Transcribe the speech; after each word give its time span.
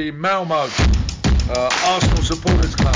the 0.00 0.10
Malmo 0.12 0.54
uh, 0.54 1.70
Arsenal 1.84 2.22
Supporters 2.22 2.74
Club. 2.74 2.94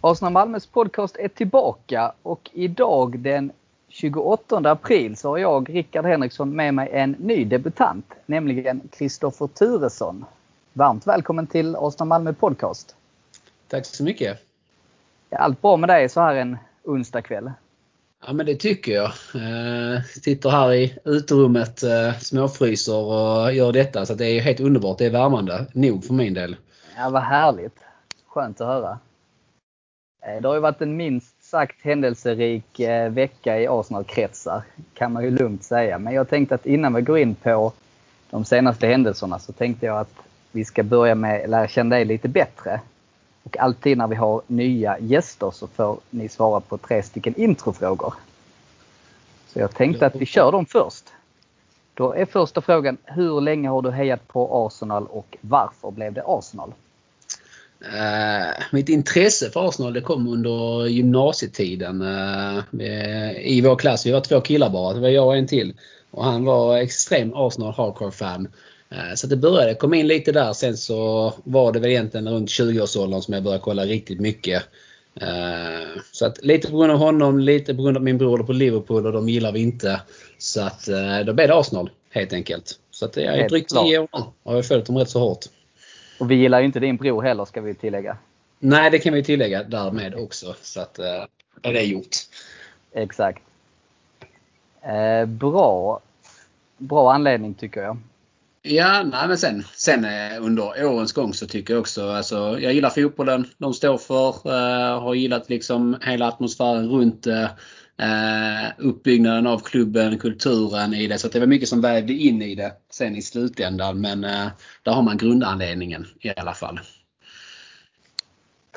Arsenal 0.00 0.32
Malmös 0.32 0.66
podcast 0.66 1.16
är 1.16 1.28
tillbaka 1.28 2.12
och 2.22 2.50
idag 2.52 3.18
den 3.18 3.52
28 3.88 4.56
april 4.56 5.16
så 5.16 5.28
har 5.28 5.38
jag, 5.38 5.74
Rickard 5.74 6.04
Henriksson, 6.04 6.56
med 6.56 6.74
mig 6.74 6.88
en 6.92 7.10
ny 7.10 7.44
debutant, 7.44 8.12
nämligen 8.26 8.80
Kristoffer 8.92 9.46
Turesson. 9.46 10.24
Varmt 10.74 11.06
välkommen 11.06 11.46
till 11.46 11.76
Arsenal 11.76 12.08
Malmö 12.08 12.32
podcast. 12.32 12.96
Tack 13.68 13.86
så 13.86 14.04
mycket. 14.04 14.38
Är 15.30 15.36
allt 15.36 15.62
bra 15.62 15.76
med 15.76 15.88
dig 15.88 16.08
så 16.08 16.20
här 16.20 16.34
en 16.34 16.58
onsdagkväll? 16.84 17.50
Ja 18.26 18.32
men 18.32 18.46
det 18.46 18.54
tycker 18.54 18.92
jag. 18.92 19.06
Eh, 19.34 20.02
sitter 20.02 20.50
här 20.50 20.72
i 20.72 20.98
uterummet, 21.04 21.82
eh, 21.82 22.18
småfryser 22.18 22.96
och 22.96 23.52
gör 23.52 23.72
detta 23.72 24.06
så 24.06 24.14
det 24.14 24.26
är 24.26 24.40
helt 24.40 24.60
underbart. 24.60 24.98
Det 24.98 25.06
är 25.06 25.10
värmande 25.10 25.66
nog 25.74 26.04
för 26.04 26.14
min 26.14 26.34
del. 26.34 26.56
Ja 26.96 27.10
vad 27.10 27.22
härligt. 27.22 27.76
Skönt 28.26 28.60
att 28.60 28.66
höra. 28.66 28.98
Eh, 30.26 30.42
det 30.42 30.48
har 30.48 30.54
ju 30.54 30.60
varit 30.60 30.82
en 30.82 30.96
minst 30.96 31.44
sagt 31.44 31.84
händelserik 31.84 32.80
eh, 32.80 33.10
vecka 33.10 33.60
i 33.60 33.68
Arsenal-kretsar, 33.68 34.62
kan 34.94 35.12
man 35.12 35.24
ju 35.24 35.30
lugnt 35.30 35.64
säga. 35.64 35.98
Men 35.98 36.14
jag 36.14 36.28
tänkte 36.28 36.54
att 36.54 36.66
innan 36.66 36.94
vi 36.94 37.02
går 37.02 37.18
in 37.18 37.34
på 37.34 37.72
de 38.30 38.44
senaste 38.44 38.86
händelserna 38.86 39.38
så 39.38 39.52
tänkte 39.52 39.86
jag 39.86 39.98
att 39.98 40.14
vi 40.52 40.64
ska 40.64 40.82
börja 40.82 41.14
med 41.14 41.44
att 41.44 41.50
lära 41.50 41.68
känna 41.68 41.96
dig 41.96 42.04
lite 42.04 42.28
bättre. 42.28 42.80
Och 43.42 43.58
alltid 43.58 43.98
när 43.98 44.06
vi 44.06 44.14
har 44.14 44.42
nya 44.46 44.98
gäster 44.98 45.50
så 45.50 45.66
får 45.66 46.00
ni 46.10 46.28
svara 46.28 46.60
på 46.60 46.78
tre 46.78 47.02
stycken 47.02 47.34
introfrågor. 47.36 48.14
Så 49.52 49.58
jag 49.58 49.74
tänkte 49.74 50.06
att 50.06 50.16
vi 50.16 50.26
kör 50.26 50.52
dem 50.52 50.66
först. 50.66 51.04
Då 51.94 52.12
är 52.12 52.24
första 52.24 52.60
frågan, 52.60 52.96
hur 53.04 53.40
länge 53.40 53.68
har 53.68 53.82
du 53.82 53.90
hejat 53.90 54.28
på 54.28 54.66
Arsenal 54.66 55.06
och 55.06 55.36
varför 55.40 55.90
blev 55.90 56.12
det 56.12 56.22
Arsenal? 56.26 56.72
Uh, 57.82 58.62
mitt 58.72 58.88
intresse 58.88 59.50
för 59.50 59.68
Arsenal 59.68 59.92
det 59.92 60.00
kom 60.00 60.28
under 60.28 60.86
gymnasietiden. 60.86 62.02
Uh, 62.02 62.62
I 63.40 63.60
vår 63.64 63.76
klass, 63.76 64.06
vi 64.06 64.12
var 64.12 64.20
två 64.20 64.40
killar 64.40 64.70
bara, 64.70 64.94
det 64.94 65.00
var 65.00 65.08
jag 65.08 65.26
och 65.26 65.36
en 65.36 65.46
till. 65.46 65.74
Och 66.10 66.24
han 66.24 66.44
var 66.44 66.76
extrem 66.76 67.32
Arsenal 67.34 67.72
hardcore-fan. 67.72 68.48
Uh, 68.92 69.14
så 69.14 69.26
det 69.26 69.36
började 69.36 69.74
komma 69.74 69.96
in 69.96 70.06
lite 70.06 70.32
där. 70.32 70.52
Sen 70.52 70.76
så 70.76 71.32
var 71.44 71.72
det 71.72 71.80
väl 71.80 71.90
egentligen 71.90 72.28
runt 72.28 72.48
20-årsåldern 72.48 73.22
som 73.22 73.34
jag 73.34 73.42
började 73.42 73.62
kolla 73.62 73.84
riktigt 73.84 74.20
mycket. 74.20 74.62
Så 76.12 76.26
att 76.26 76.44
lite 76.44 76.70
på 76.70 76.76
grund 76.76 76.92
av 76.92 76.98
honom, 76.98 77.38
lite 77.38 77.74
på 77.74 77.82
grund 77.82 77.96
av 77.96 78.02
min 78.02 78.18
bror 78.18 78.38
på 78.38 78.52
Liverpool 78.52 79.06
och 79.06 79.12
de 79.12 79.28
gillar 79.28 79.52
vi 79.52 79.60
inte. 79.60 80.00
Så 80.38 80.62
att 80.62 80.88
då 81.26 81.32
blev 81.32 81.48
det 81.48 81.54
Arsenal 81.54 81.90
helt 82.10 82.32
enkelt. 82.32 82.78
Så 82.90 83.04
att 83.04 83.16
jag 83.16 83.38
är 83.38 83.48
drygt 83.48 83.70
10 83.70 83.98
år 83.98 84.08
och 84.42 84.52
har 84.52 84.62
följt 84.62 84.86
dem 84.86 84.98
rätt 84.98 85.10
så 85.10 85.20
hårt. 85.20 85.44
Och 86.20 86.30
vi 86.30 86.34
gillar 86.34 86.60
ju 86.60 86.66
inte 86.66 86.80
din 86.80 86.96
bror 86.96 87.22
heller 87.22 87.44
ska 87.44 87.60
vi 87.60 87.74
tillägga. 87.74 88.16
Nej, 88.58 88.90
det 88.90 88.98
kan 88.98 89.14
vi 89.14 89.24
tillägga 89.24 89.62
därmed 89.62 90.14
också. 90.14 90.54
Så 90.62 90.80
att 90.80 90.98
eh, 90.98 91.24
är 91.62 91.72
det 91.72 91.82
gjort. 91.82 92.16
Exakt. 92.92 93.42
Eh, 94.82 95.26
bra. 95.26 96.00
Bra 96.78 97.12
anledning 97.12 97.54
tycker 97.54 97.82
jag. 97.82 97.98
Ja, 98.64 99.02
nej, 99.02 99.28
men 99.28 99.38
sen, 99.38 99.64
sen 99.74 100.04
eh, 100.04 100.44
under 100.44 100.84
årens 100.84 101.12
gång 101.12 101.34
så 101.34 101.46
tycker 101.46 101.74
jag 101.74 101.80
också, 101.80 102.08
alltså, 102.10 102.60
jag 102.60 102.72
gillar 102.72 102.90
fotbollen 102.90 103.46
de 103.58 103.74
står 103.74 103.98
för. 103.98 104.28
Eh, 104.28 105.00
har 105.00 105.14
gillat 105.14 105.48
liksom 105.48 105.96
hela 106.02 106.28
atmosfären 106.28 106.88
runt 106.88 107.22
det. 107.22 107.50
Eh, 107.96 108.70
uppbyggnaden 108.78 109.46
av 109.46 109.58
klubben, 109.58 110.18
kulturen 110.18 110.94
i 110.94 111.06
det. 111.06 111.18
Så 111.18 111.28
det 111.28 111.40
var 111.40 111.46
mycket 111.46 111.68
som 111.68 111.80
vävde 111.80 112.12
in 112.12 112.42
i 112.42 112.54
det 112.54 112.72
sen 112.90 113.16
i 113.16 113.22
slutändan. 113.22 114.00
Men 114.00 114.24
eh, 114.24 114.48
där 114.82 114.92
har 114.92 115.02
man 115.02 115.16
grundanledningen 115.16 116.06
i 116.20 116.32
alla 116.36 116.54
fall. 116.54 116.80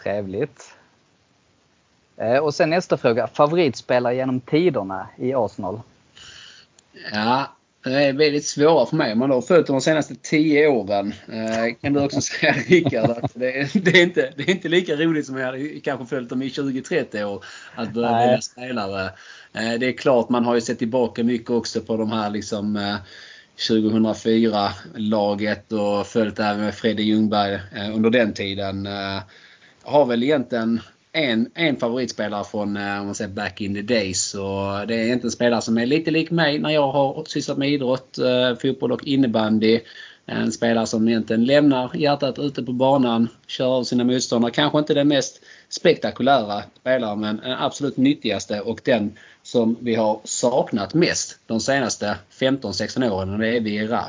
Trevligt. 0.03 0.75
Eh, 2.17 2.37
och 2.37 2.55
sen 2.55 2.69
nästa 2.69 2.97
fråga. 2.97 3.27
Favoritspelare 3.27 4.15
genom 4.15 4.39
tiderna 4.39 5.07
i 5.17 5.33
Arsenal? 5.33 5.81
Ja, 7.13 7.54
är 7.93 8.13
väldigt 8.13 8.45
svåra 8.45 8.85
för 8.85 8.95
mig. 8.95 9.15
Man 9.15 9.31
har 9.31 9.41
följt 9.41 9.67
de 9.67 9.81
senaste 9.81 10.15
10 10.15 10.67
åren. 10.67 11.13
Eh, 11.27 11.75
kan 11.81 11.93
du 11.93 12.03
också 12.03 12.21
säga 12.21 12.53
Rickard 12.67 13.09
att 13.09 13.31
det 13.35 13.59
är, 13.59 13.69
det, 13.73 13.91
är 13.91 14.03
inte, 14.03 14.33
det 14.37 14.43
är 14.43 14.49
inte 14.49 14.69
lika 14.69 14.95
roligt 14.95 15.25
som 15.25 15.37
jag 15.37 15.45
hade 15.45 15.79
kanske 15.79 16.05
följt 16.05 16.29
dem 16.29 16.41
i 16.41 16.47
20-30 16.47 17.23
år. 17.23 17.43
Att 17.75 17.93
börja 17.93 18.11
Nej. 18.11 18.25
välja 18.25 18.41
spelare. 18.41 19.05
Eh, 19.53 19.73
det 19.79 19.87
är 19.87 19.97
klart 19.97 20.29
man 20.29 20.45
har 20.45 20.55
ju 20.55 20.61
sett 20.61 20.79
tillbaka 20.79 21.23
mycket 21.23 21.49
också 21.49 21.81
på 21.81 21.97
de 21.97 22.11
här 22.11 22.29
liksom 22.29 22.75
eh, 22.75 22.95
2004-laget 23.57 25.71
och 25.71 26.07
följt 26.07 26.39
även 26.39 26.61
med 26.61 26.75
Fredde 26.75 27.03
Ljungberg 27.03 27.53
eh, 27.53 27.95
under 27.95 28.09
den 28.09 28.33
tiden. 28.33 28.85
Eh, 28.85 29.19
har 29.83 30.05
väl 30.05 30.23
egentligen 30.23 30.81
en, 31.15 31.49
en 31.53 31.77
favoritspelare 31.77 32.43
från 32.43 32.77
eh, 32.77 32.99
om 32.99 33.05
man 33.05 33.15
säger 33.15 33.31
back 33.31 33.61
in 33.61 33.75
the 33.75 33.81
days. 33.81 34.33
Och 34.33 34.87
det 34.87 34.95
är 34.95 35.13
inte 35.13 35.27
en 35.27 35.31
spelare 35.31 35.61
som 35.61 35.77
är 35.77 35.85
lite 35.85 36.11
lik 36.11 36.31
mig 36.31 36.59
när 36.59 36.69
jag 36.69 36.91
har 36.91 37.23
sysslat 37.27 37.57
med 37.57 37.69
idrott, 37.69 38.17
eh, 38.17 38.55
fotboll 38.61 38.91
och 38.91 39.07
innebandy. 39.07 39.79
En 40.25 40.51
spelare 40.51 40.87
som 40.87 41.07
egentligen 41.07 41.45
lämnar 41.45 41.95
hjärtat 41.95 42.39
ute 42.39 42.63
på 42.63 42.71
banan, 42.71 43.27
kör 43.47 43.65
av 43.65 43.83
sina 43.83 44.03
motståndare. 44.03 44.51
Kanske 44.51 44.79
inte 44.79 44.93
den 44.93 45.07
mest 45.07 45.41
spektakulära 45.69 46.63
spelaren 46.79 47.19
men 47.19 47.37
den 47.37 47.51
absolut 47.51 47.97
nyttigaste 47.97 48.61
och 48.61 48.81
den 48.83 49.17
som 49.43 49.77
vi 49.79 49.95
har 49.95 50.19
saknat 50.23 50.93
mest 50.93 51.39
de 51.45 51.59
senaste 51.59 52.17
15-16 52.39 53.11
åren 53.11 53.33
och 53.33 53.39
det 53.39 53.57
är 53.57 53.61
Vieira. 53.61 54.05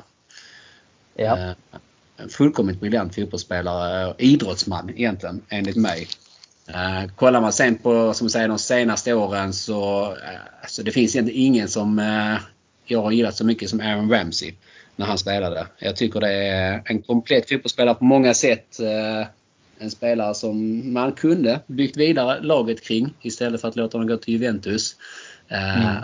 Ja. 1.14 1.38
Eh, 1.38 1.52
en 2.16 2.28
fullkomligt 2.28 2.80
briljant 2.80 3.14
fotbollsspelare, 3.14 4.14
idrottsman 4.18 4.90
egentligen 4.90 5.42
enligt 5.48 5.76
mig. 5.76 6.08
Uh, 6.68 7.08
kollar 7.16 7.40
man 7.40 7.52
sen 7.52 7.78
på 7.78 8.14
som 8.14 8.30
säger, 8.30 8.48
de 8.48 8.58
senaste 8.58 9.14
åren 9.14 9.52
så 9.52 10.10
uh, 10.10 10.16
alltså 10.62 10.82
det 10.82 10.90
finns 10.90 11.16
egentligen 11.16 11.42
ingen 11.42 11.68
som 11.68 11.98
uh, 11.98 12.38
jag 12.84 13.02
har 13.02 13.10
gillat 13.10 13.36
så 13.36 13.44
mycket 13.44 13.70
som 13.70 13.80
Aaron 13.80 14.10
Ramsey 14.10 14.54
när 14.96 15.06
han 15.06 15.18
spelade. 15.18 15.66
Jag 15.78 15.96
tycker 15.96 16.20
det 16.20 16.32
är 16.32 16.82
en 16.84 17.02
komplett 17.02 17.48
fotbollsspelare 17.48 17.94
på 17.94 18.04
många 18.04 18.34
sätt. 18.34 18.76
Uh, 18.80 19.26
en 19.78 19.90
spelare 19.90 20.34
som 20.34 20.82
man 20.92 21.12
kunde 21.12 21.60
byggt 21.66 21.96
vidare 21.96 22.40
laget 22.40 22.84
kring 22.84 23.14
istället 23.22 23.60
för 23.60 23.68
att 23.68 23.76
låta 23.76 23.98
honom 23.98 24.08
gå 24.08 24.16
till 24.16 24.34
Juventus. 24.34 24.96
Mm. 25.48 26.02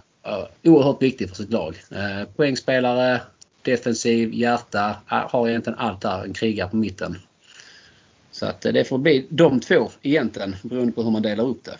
oerhört 0.64 1.02
viktig 1.02 1.28
för 1.28 1.36
sitt 1.36 1.50
lag. 1.50 1.76
poängspelare, 2.36 3.20
defensiv, 3.62 4.34
hjärta, 4.34 4.96
har 5.06 5.48
egentligen 5.48 5.78
allt 5.78 6.00
där. 6.00 6.24
En 6.24 6.32
krigare 6.32 6.68
på 6.68 6.76
mitten. 6.76 7.16
Så 8.32 8.46
att 8.46 8.60
det 8.60 8.88
får 8.88 8.98
bli 8.98 9.26
de 9.28 9.60
två 9.60 9.90
egentligen 10.02 10.56
beroende 10.62 10.92
på 10.92 11.02
hur 11.02 11.10
man 11.10 11.22
delar 11.22 11.44
upp 11.44 11.64
det. 11.64 11.76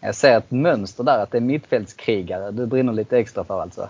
Jag 0.00 0.14
ser 0.14 0.38
ett 0.38 0.50
mönster 0.50 1.04
där 1.04 1.22
att 1.22 1.30
det 1.30 1.38
är 1.38 1.40
mittfältskrigare 1.40 2.50
du 2.50 2.66
brinner 2.66 2.92
lite 2.92 3.18
extra 3.18 3.44
för 3.44 3.62
alltså. 3.62 3.88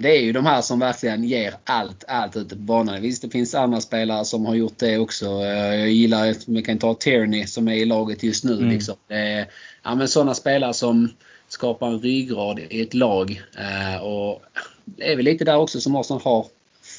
Det 0.00 0.08
är 0.08 0.20
ju 0.20 0.32
de 0.32 0.46
här 0.46 0.62
som 0.62 0.78
verkligen 0.78 1.24
ger 1.24 1.54
allt, 1.64 2.04
allt 2.08 2.36
ute 2.36 2.56
på 2.56 2.62
banan. 2.62 3.02
Visst 3.02 3.22
det 3.22 3.30
finns 3.30 3.54
andra 3.54 3.80
spelare 3.80 4.24
som 4.24 4.46
har 4.46 4.54
gjort 4.54 4.78
det 4.78 4.98
också. 4.98 5.26
Jag 5.26 5.90
gillar, 5.90 6.34
vi 6.46 6.62
kan 6.62 6.78
ta 6.78 6.94
Tierney 6.94 7.46
som 7.46 7.68
är 7.68 7.74
i 7.74 7.84
laget 7.84 8.22
just 8.22 8.44
nu. 8.44 8.52
Mm. 8.52 8.68
Liksom. 8.68 8.94
Det 9.06 9.14
är, 9.14 9.46
ja, 9.82 9.94
men 9.94 10.08
sådana 10.08 10.34
spelare 10.34 10.74
som 10.74 11.08
skapar 11.48 11.88
en 11.88 12.00
ryggrad 12.00 12.60
i 12.70 12.82
ett 12.82 12.94
lag. 12.94 13.42
Eh, 13.58 14.02
och 14.02 14.42
det 14.84 15.12
är 15.12 15.16
väl 15.16 15.24
lite 15.24 15.44
där 15.44 15.56
också 15.56 15.80
som 15.80 15.96
Arsenal 15.96 16.22
har 16.22 16.46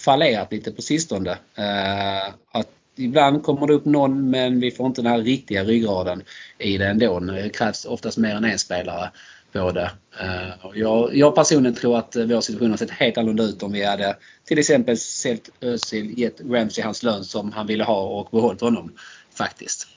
fallerat 0.06 0.52
lite 0.52 0.72
på 0.72 0.82
sistone. 0.82 1.32
Eh, 1.56 2.34
att 2.52 2.70
ibland 2.98 3.44
kommer 3.44 3.68
det 3.68 3.74
upp 3.74 3.86
någon 3.86 4.30
men 4.30 4.60
vi 4.60 4.72
får 4.72 4.88
inte 4.88 5.02
den 5.02 5.12
här 5.12 5.20
riktiga 5.20 5.64
ryggraden 5.64 6.24
i 6.58 6.78
det 6.78 6.88
ändå. 6.88 7.20
Det 7.20 7.50
krävs 7.50 7.86
oftast 7.86 8.18
mer 8.18 8.36
än 8.36 8.46
en 8.46 8.60
spelare 8.60 9.12
på 9.52 9.72
det. 9.72 9.92
Eh, 10.22 10.72
jag, 10.74 11.16
jag 11.16 11.36
personligen 11.36 11.76
tror 11.76 11.98
att 11.98 12.16
vår 12.16 12.42
situation 12.42 12.70
har 12.70 12.78
sett 12.78 12.92
helt 12.92 13.18
annorlunda 13.18 13.44
ut 13.44 13.64
om 13.64 13.72
vi 13.72 13.86
hade 13.86 14.16
till 14.46 14.60
exempel 14.60 14.98
sett 14.98 15.50
Özil 15.62 16.20
gett 16.20 16.42
Ramsey 16.42 16.84
hans 16.84 17.04
lön 17.04 17.24
som 17.24 17.52
han 17.52 17.68
ville 17.68 17.84
ha 17.84 18.02
och 18.02 18.28
behållit 18.32 18.62
honom. 18.62 18.92
Faktiskt. 19.34 19.88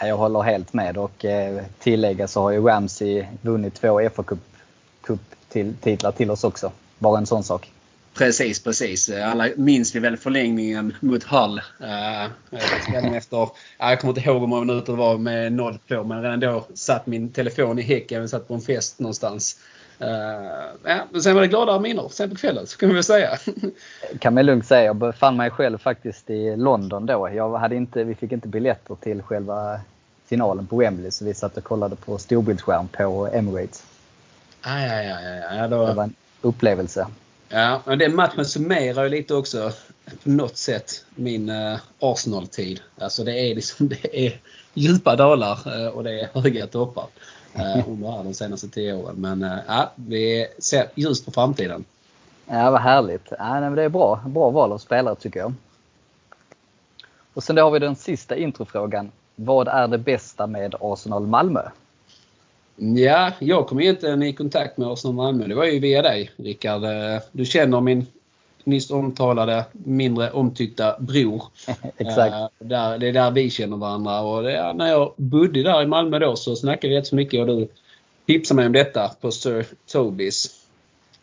Jag 0.00 0.16
håller 0.16 0.42
helt 0.42 0.72
med 0.72 0.98
och 0.98 1.24
eh, 1.24 1.64
tillägga 1.78 2.28
så 2.28 2.42
har 2.42 2.50
ju 2.50 2.60
Ramsey 2.60 3.26
vunnit 3.42 3.74
två 3.74 4.10
fa 4.14 4.24
Cup-titlar 5.02 6.12
till 6.12 6.30
oss 6.30 6.44
också. 6.44 6.72
Bara 6.98 7.18
en 7.18 7.26
sån 7.26 7.44
sak. 7.44 7.70
Precis, 8.18 8.64
precis. 8.64 9.10
Alla 9.10 9.48
minns 9.56 9.94
vi 9.94 10.00
väl 10.00 10.16
förlängningen 10.16 10.94
mot 11.00 11.24
Hull. 11.24 11.60
Uh, 11.80 12.24
efter, 13.16 13.48
jag 13.78 14.00
kommer 14.00 14.10
inte 14.10 14.20
ihåg 14.20 14.40
hur 14.40 14.46
många 14.46 14.64
minuter 14.64 14.92
det 14.92 14.98
var 14.98 15.18
med 15.18 15.52
noll 15.52 15.78
på 15.88 16.04
men 16.04 16.22
redan 16.22 16.40
då 16.40 16.66
satt 16.74 17.06
min 17.06 17.28
telefon 17.28 17.78
i 17.78 17.82
häcken. 17.82 18.22
Vi 18.22 18.28
satt 18.28 18.48
på 18.48 18.54
en 18.54 18.60
fest 18.60 18.98
någonstans. 18.98 19.60
ja, 20.84 21.06
men 21.10 21.22
sen 21.22 21.34
var 21.34 21.42
det 21.42 21.48
gladare 21.48 21.80
minnen 21.80 22.08
sen 22.10 22.30
på 22.30 22.36
kvällen, 22.36 22.66
så 22.66 22.78
kan 22.78 22.88
vi 22.88 22.94
väl 22.94 23.04
säga. 23.04 23.38
kan 24.18 24.34
man 24.34 24.46
lugnt 24.46 24.66
säga. 24.66 24.84
Jag 24.84 24.96
befann 24.96 25.36
mig 25.36 25.50
själv 25.50 25.78
faktiskt 25.78 26.30
i 26.30 26.56
London 26.56 27.06
då. 27.06 27.30
Jag 27.34 27.58
hade 27.58 27.76
inte, 27.76 28.04
vi 28.04 28.14
fick 28.14 28.32
inte 28.32 28.48
biljetter 28.48 28.94
till 28.94 29.22
själva 29.22 29.80
finalen 30.26 30.66
på 30.66 30.76
Wembley 30.76 31.10
så 31.10 31.24
vi 31.24 31.34
satt 31.34 31.56
och 31.56 31.64
kollade 31.64 31.96
på 31.96 32.18
storbildsskärm 32.18 32.88
på 32.88 33.28
Emirates. 33.32 33.82
Ah, 34.62 34.80
ja, 34.80 35.02
ja, 35.02 35.20
ja, 35.20 35.56
ja. 35.56 35.68
Då... 35.68 35.86
Det 35.86 35.94
var 35.94 36.04
en 36.04 36.14
upplevelse. 36.42 37.06
Ja, 37.48 37.82
men 37.86 37.98
den 37.98 38.16
matchen 38.16 38.44
summerar 38.44 39.04
ju 39.04 39.10
lite 39.10 39.34
också 39.34 39.72
på 40.22 40.30
något 40.30 40.56
sätt 40.56 41.04
min 41.14 41.50
uh, 41.50 41.78
Arsenal-tid. 42.00 42.80
Alltså 42.98 43.24
det 43.24 43.38
är 43.38 43.54
liksom 43.54 43.88
det 43.88 44.26
är 44.26 44.40
djupa 44.74 45.16
dalar 45.16 45.82
uh, 45.82 45.88
och 45.88 46.04
det 46.04 46.20
är 46.20 46.40
höga 46.40 46.66
toppar 46.66 47.06
uh, 47.56 47.88
under 47.88 48.24
de 48.24 48.34
senaste 48.34 48.68
tio 48.68 48.94
åren. 48.94 49.16
Men 49.18 49.50
ja, 49.68 49.92
vi 49.94 50.46
ser 50.58 50.88
ljust 50.94 51.24
på 51.24 51.30
framtiden. 51.30 51.84
Ja, 52.46 52.70
vad 52.70 52.80
härligt. 52.80 53.32
Ja, 53.38 53.60
det 53.60 53.82
är 53.82 53.88
bra. 53.88 54.20
Bra 54.26 54.50
val 54.50 54.72
av 54.72 54.78
spelare 54.78 55.14
tycker 55.14 55.40
jag. 55.40 55.54
Och 57.34 57.42
sen 57.42 57.56
då 57.56 57.62
har 57.62 57.70
vi 57.70 57.78
den 57.78 57.96
sista 57.96 58.36
introfrågan. 58.36 59.10
Vad 59.34 59.68
är 59.68 59.88
det 59.88 59.98
bästa 59.98 60.46
med 60.46 60.74
Arsenal 60.80 61.26
Malmö? 61.26 61.62
Ja, 62.80 63.32
jag 63.38 63.66
kom 63.66 63.80
egentligen 63.80 64.22
i 64.22 64.32
kontakt 64.32 64.76
med 64.78 64.88
Arsenal 64.88 65.14
Malmö. 65.14 65.46
Det 65.46 65.54
var 65.54 65.64
ju 65.64 65.78
via 65.78 66.02
dig 66.02 66.30
Rickard. 66.36 66.82
Du 67.32 67.44
känner 67.44 67.80
min 67.80 68.06
nyss 68.68 68.90
omtalade 68.90 69.64
mindre 69.72 70.30
omtyckta 70.30 70.96
bror. 70.98 71.42
Exakt. 71.96 72.34
Uh, 72.34 72.46
där, 72.58 72.98
det 72.98 73.08
är 73.08 73.12
där 73.12 73.30
vi 73.30 73.50
känner 73.50 73.76
varandra. 73.76 74.20
Och 74.20 74.42
det, 74.42 74.72
när 74.72 74.88
jag 74.88 75.12
bodde 75.16 75.62
där 75.62 75.82
i 75.82 75.86
Malmö 75.86 76.18
då 76.18 76.36
så 76.36 76.56
snackade 76.56 76.88
vi 76.88 76.98
rätt 76.98 77.06
så 77.06 77.16
mycket 77.16 77.40
och 77.40 77.46
du 77.46 77.68
tipsade 78.26 78.56
mig 78.56 78.66
om 78.66 78.72
detta 78.72 79.08
på 79.20 79.30
Sir 79.30 79.66
Tobis. 79.92 80.54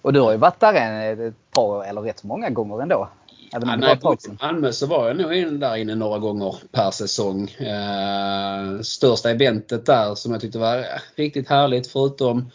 Och 0.02 0.14
du 0.14 0.20
har 0.20 0.32
ju 0.32 0.38
varit 0.38 0.60
där 0.60 0.74
en, 0.74 1.28
ett 1.28 1.52
par, 1.52 1.84
eller 1.84 2.02
rätt 2.02 2.24
många 2.24 2.50
gånger 2.50 2.82
ändå. 2.82 3.10
Även 3.56 3.70
om 3.70 3.82
ja, 3.82 3.96
det 3.96 4.04
var 4.04 4.14
I 4.14 4.38
Malmö 4.42 4.72
så 4.72 4.88
var 4.88 5.08
jag 5.08 5.18
nog 5.18 5.34
in 5.34 5.60
där 5.60 5.76
inne 5.76 5.96
några 5.96 6.20
gånger 6.20 6.56
per 6.72 6.92
säsong. 6.92 7.56
Uh, 7.62 8.82
största 8.82 9.32
eventet 9.32 9.86
där 9.86 10.16
som 10.16 10.32
jag 10.32 10.42
tyckte 10.42 10.60
var 10.60 10.86
riktigt 11.16 11.50
härligt 11.50 11.88
förutom 11.88 12.52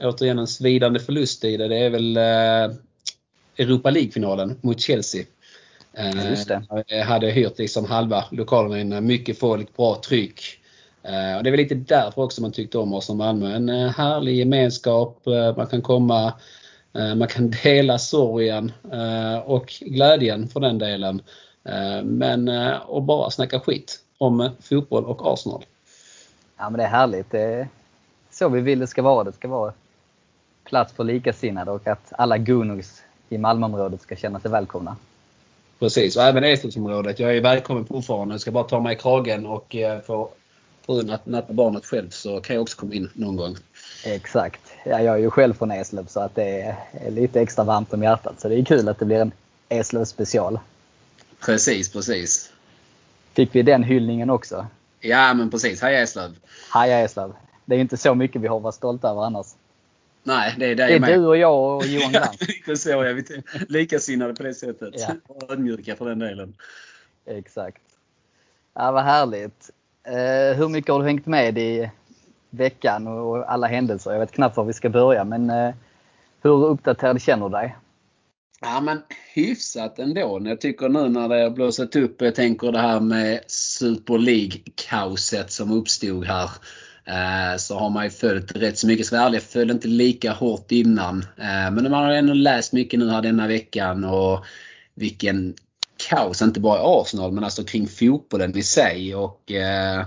återigen 0.00 0.38
en 0.38 0.46
svidande 0.46 1.00
förlust 1.00 1.44
i 1.44 1.56
det. 1.56 1.68
Det 1.68 1.76
är 1.76 1.90
väl 1.90 2.16
uh, 2.16 2.76
Europa 3.58 3.90
League-finalen 3.90 4.56
mot 4.60 4.80
Chelsea. 4.80 5.24
Uh, 5.98 6.30
Just 6.30 6.48
det. 6.48 6.84
Jag 6.86 7.04
hade 7.04 7.30
hyrt 7.30 7.58
liksom 7.58 7.84
halva 7.84 8.24
lokalen 8.30 8.80
inne. 8.80 9.00
Mycket 9.00 9.38
folk, 9.38 9.76
bra 9.76 10.00
tryck. 10.08 10.40
Och 11.36 11.42
det 11.42 11.48
är 11.48 11.50
väl 11.50 11.56
lite 11.56 11.74
därför 11.74 12.22
också 12.22 12.42
man 12.42 12.52
tyckte 12.52 12.78
om 12.78 12.94
oss 12.94 13.06
som 13.06 13.18
Malmö. 13.18 13.56
En 13.56 13.68
härlig 13.68 14.36
gemenskap. 14.36 15.22
Man 15.56 15.66
kan 15.66 15.82
komma 15.82 16.26
Eh, 16.26 16.32
man 17.16 17.28
kan 17.28 17.50
dela 17.62 17.98
sorgen 17.98 18.72
eh, 18.92 19.38
och 19.38 19.74
glädjen 19.80 20.48
för 20.48 20.60
den 20.60 20.78
delen. 20.78 21.22
Eh, 21.64 22.02
men 22.04 22.48
att 22.48 23.02
bara 23.02 23.30
snacka 23.30 23.60
skit 23.60 24.00
om 24.18 24.50
fotboll 24.60 25.04
och 25.04 25.32
Arsenal. 25.32 25.64
Ja 26.56 26.70
men 26.70 26.78
det 26.78 26.84
är 26.84 26.88
härligt. 26.88 27.30
Det 27.30 27.40
är 27.40 27.68
så 28.30 28.48
vi 28.48 28.60
vill 28.60 28.78
det 28.78 28.86
ska 28.86 29.02
vara. 29.02 29.24
Det 29.24 29.32
ska 29.32 29.48
vara 29.48 29.72
plats 30.64 30.92
för 30.92 31.04
likasinnade 31.04 31.70
och 31.70 31.86
att 31.86 32.12
alla 32.18 32.38
Gunners 32.38 32.86
i 33.28 33.38
Malmöområdet 33.38 34.02
ska 34.02 34.16
känna 34.16 34.40
sig 34.40 34.50
välkomna. 34.50 34.96
Precis, 35.78 36.16
och 36.16 36.22
även 36.22 36.44
Eslövsområdet. 36.44 37.18
Jag 37.18 37.36
är 37.36 37.40
välkommen 37.40 37.86
fortfarande. 37.86 38.34
Jag 38.34 38.40
ska 38.40 38.50
bara 38.50 38.64
ta 38.64 38.80
mig 38.80 38.94
i 38.94 38.98
kragen 38.98 39.46
och 39.46 39.76
få 40.06 40.30
frun 40.86 41.10
att 41.10 41.26
natta 41.26 41.52
barnet 41.52 41.86
själv 41.86 42.10
så 42.10 42.40
kan 42.40 42.54
jag 42.54 42.62
också 42.62 42.78
komma 42.78 42.94
in 42.94 43.10
någon 43.14 43.36
gång. 43.36 43.56
Exakt. 44.04 44.65
Ja, 44.88 45.00
jag 45.00 45.14
är 45.14 45.18
ju 45.18 45.30
själv 45.30 45.54
från 45.54 45.70
Eslöv 45.70 46.06
så 46.06 46.20
att 46.20 46.34
det 46.34 46.76
är 46.92 47.10
lite 47.10 47.40
extra 47.40 47.64
varmt 47.64 47.92
om 47.92 48.02
hjärtat. 48.02 48.40
Så 48.40 48.48
det 48.48 48.54
är 48.54 48.64
kul 48.64 48.88
att 48.88 48.98
det 48.98 49.04
blir 49.04 49.20
en 49.20 49.32
Eslöv 49.68 50.04
special. 50.04 50.58
Precis, 51.40 51.92
precis. 51.92 52.52
Fick 53.34 53.54
vi 53.54 53.62
den 53.62 53.82
hyllningen 53.82 54.30
också? 54.30 54.66
Ja, 55.00 55.34
men 55.34 55.50
precis. 55.50 55.82
Heja 55.82 56.00
Eslöv! 56.00 56.36
Heja 56.74 56.98
Eslöv! 56.98 57.32
Det 57.64 57.74
är 57.74 57.78
inte 57.78 57.96
så 57.96 58.14
mycket 58.14 58.42
vi 58.42 58.48
har 58.48 58.60
varit 58.60 58.74
stolta 58.74 59.08
över 59.08 59.22
annars. 59.22 59.46
Nej, 60.22 60.54
det 60.58 60.66
är 60.66 60.74
det 60.74 60.84
är 60.84 61.00
du 61.00 61.26
och 61.26 61.36
jag 61.36 61.76
och 61.76 61.86
Johan 61.86 62.12
Glans. 62.12 62.82
så, 62.82 62.90
ja, 62.90 63.00
vi 63.00 63.42
likasinnade 63.68 64.34
på 64.34 64.42
det 64.42 64.54
sättet. 64.54 64.94
Ja. 64.96 65.14
Ödmjuka 65.48 65.96
för 65.96 66.08
den 66.08 66.18
delen. 66.18 66.54
Exakt. 67.26 67.82
Ja, 68.74 68.92
vad 68.92 69.04
härligt. 69.04 69.70
Eh, 70.04 70.58
hur 70.58 70.68
mycket 70.68 70.92
har 70.92 70.98
du 70.98 71.04
hängt 71.04 71.26
med 71.26 71.58
i 71.58 71.90
veckan 72.50 73.06
och 73.06 73.52
alla 73.52 73.66
händelser. 73.66 74.12
Jag 74.12 74.20
vet 74.20 74.32
knappt 74.32 74.56
var 74.56 74.64
vi 74.64 74.72
ska 74.72 74.88
börja 74.88 75.24
men 75.24 75.50
eh, 75.50 75.74
hur 76.42 76.64
uppdaterad 76.64 77.22
känner 77.22 77.48
du 77.48 77.52
dig? 77.52 77.76
Ja 78.60 78.80
men 78.80 79.02
hyfsat 79.34 79.98
ändå. 79.98 80.40
Jag 80.44 80.60
tycker 80.60 80.88
nu 80.88 81.08
när 81.08 81.28
det 81.28 81.42
har 81.42 81.50
blåsat 81.50 81.96
upp, 81.96 82.22
jag 82.22 82.34
tänker 82.34 82.72
det 82.72 82.78
här 82.78 83.00
med 83.00 83.40
Super 83.46 84.18
League-kaoset 84.18 85.50
som 85.50 85.72
uppstod 85.72 86.24
här. 86.24 86.50
Eh, 87.04 87.56
så 87.56 87.78
har 87.78 87.90
man 87.90 88.04
ju 88.04 88.10
följt 88.10 88.56
rätt 88.56 88.78
så 88.78 88.86
mycket. 88.86 89.06
Sverige 89.06 89.40
följde 89.40 89.74
inte 89.74 89.88
lika 89.88 90.32
hårt 90.32 90.72
innan. 90.72 91.18
Eh, 91.36 91.70
men 91.70 91.90
man 91.90 92.04
har 92.04 92.12
ändå 92.12 92.32
läst 92.32 92.72
mycket 92.72 93.00
nu 93.00 93.10
här 93.10 93.22
denna 93.22 93.46
veckan 93.46 94.04
och 94.04 94.44
vilken 94.94 95.54
kaos, 96.08 96.42
inte 96.42 96.60
bara 96.60 96.78
i 96.78 96.82
Arsenal 96.84 97.32
men 97.32 97.44
alltså 97.44 97.64
kring 97.64 97.88
fotbollen 97.88 98.56
i 98.56 98.62
sig. 98.62 99.14
Och 99.14 99.52
eh, 99.52 100.06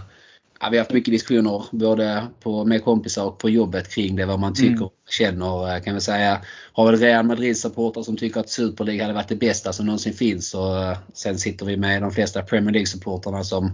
Ja, 0.62 0.70
vi 0.70 0.78
har 0.78 0.84
haft 0.84 0.94
mycket 0.94 1.12
diskussioner 1.12 1.66
både 1.72 2.28
på, 2.40 2.66
med 2.66 2.84
kompisar 2.84 3.26
och 3.26 3.40
på 3.40 3.50
jobbet 3.50 3.90
kring 3.90 4.16
det. 4.16 4.26
Vad 4.26 4.40
man 4.40 4.54
tycker 4.54 4.70
mm. 4.70 4.84
och 4.84 4.94
känner. 5.10 5.76
Eh, 5.76 5.82
kan 5.82 5.96
vi 5.96 6.02
säga. 6.02 6.42
Har 6.74 6.86
väl 6.86 7.00
Real 7.00 7.26
Madrid-supportrar 7.26 8.04
som 8.04 8.18
tycker 8.18 8.40
att 8.40 8.50
Super 8.50 8.84
League 8.84 9.02
hade 9.02 9.14
varit 9.14 9.28
det 9.28 9.36
bästa 9.36 9.74
som 9.74 9.86
någonsin 9.86 10.14
finns. 10.14 10.54
Och 10.54 10.84
eh, 10.84 10.98
sen 11.14 11.38
sitter 11.38 11.66
vi 11.66 11.78
med 11.78 12.02
de 12.02 12.12
flesta 12.12 12.42
Premier 12.42 12.74
League-supportrarna 12.74 13.44
som 13.44 13.72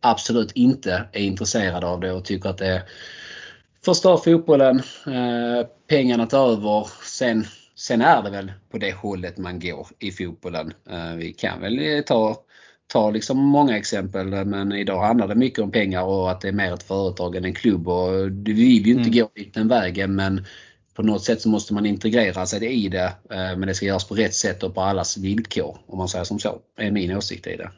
absolut 0.00 0.52
inte 0.52 1.08
är 1.12 1.20
intresserade 1.20 1.86
av 1.86 2.00
det 2.00 2.12
och 2.12 2.24
tycker 2.24 2.48
att 2.48 2.58
det 2.58 2.82
förstör 3.84 4.16
fotbollen. 4.16 4.76
Eh, 5.06 5.66
pengarna 5.88 6.26
tar 6.26 6.52
över. 6.52 6.88
Sen, 7.04 7.46
sen 7.74 8.00
är 8.00 8.22
det 8.22 8.30
väl 8.30 8.52
på 8.70 8.78
det 8.78 8.92
hållet 8.92 9.38
man 9.38 9.60
går 9.60 9.86
i 9.98 10.12
fotbollen. 10.12 10.72
vi 11.16 11.32
kan 11.32 11.60
väl 11.60 12.02
ta 12.06 12.44
ta 12.88 13.10
liksom 13.10 13.38
många 13.38 13.76
exempel 13.76 14.44
men 14.44 14.72
idag 14.72 15.00
handlar 15.00 15.28
det 15.28 15.34
mycket 15.34 15.58
om 15.58 15.70
pengar 15.70 16.02
och 16.02 16.30
att 16.30 16.40
det 16.40 16.48
är 16.48 16.52
mer 16.52 16.74
ett 16.74 16.82
företag 16.82 17.36
än 17.36 17.44
en 17.44 17.54
klubb. 17.54 17.88
Och 17.88 18.28
vi 18.28 18.52
vill 18.52 18.86
ju 18.86 18.92
inte 18.92 19.08
mm. 19.08 19.18
gå 19.18 19.28
dit 19.34 19.54
den 19.54 19.68
vägen 19.68 20.14
men 20.14 20.44
på 20.94 21.02
något 21.02 21.24
sätt 21.24 21.40
så 21.40 21.48
måste 21.48 21.74
man 21.74 21.86
integrera 21.86 22.46
sig 22.46 22.84
i 22.84 22.88
det. 22.88 23.12
Eh, 23.30 23.56
men 23.56 23.60
det 23.60 23.74
ska 23.74 23.86
göras 23.86 24.08
på 24.08 24.14
rätt 24.14 24.34
sätt 24.34 24.62
och 24.62 24.74
på 24.74 24.80
allas 24.80 25.16
villkor 25.16 25.78
om 25.86 25.98
man 25.98 26.08
säger 26.08 26.24
som 26.24 26.38
så. 26.38 26.58
Det 26.76 26.82
är 26.82 26.90
min 26.90 27.16
åsikt 27.16 27.46
i 27.46 27.56
det. 27.56 27.70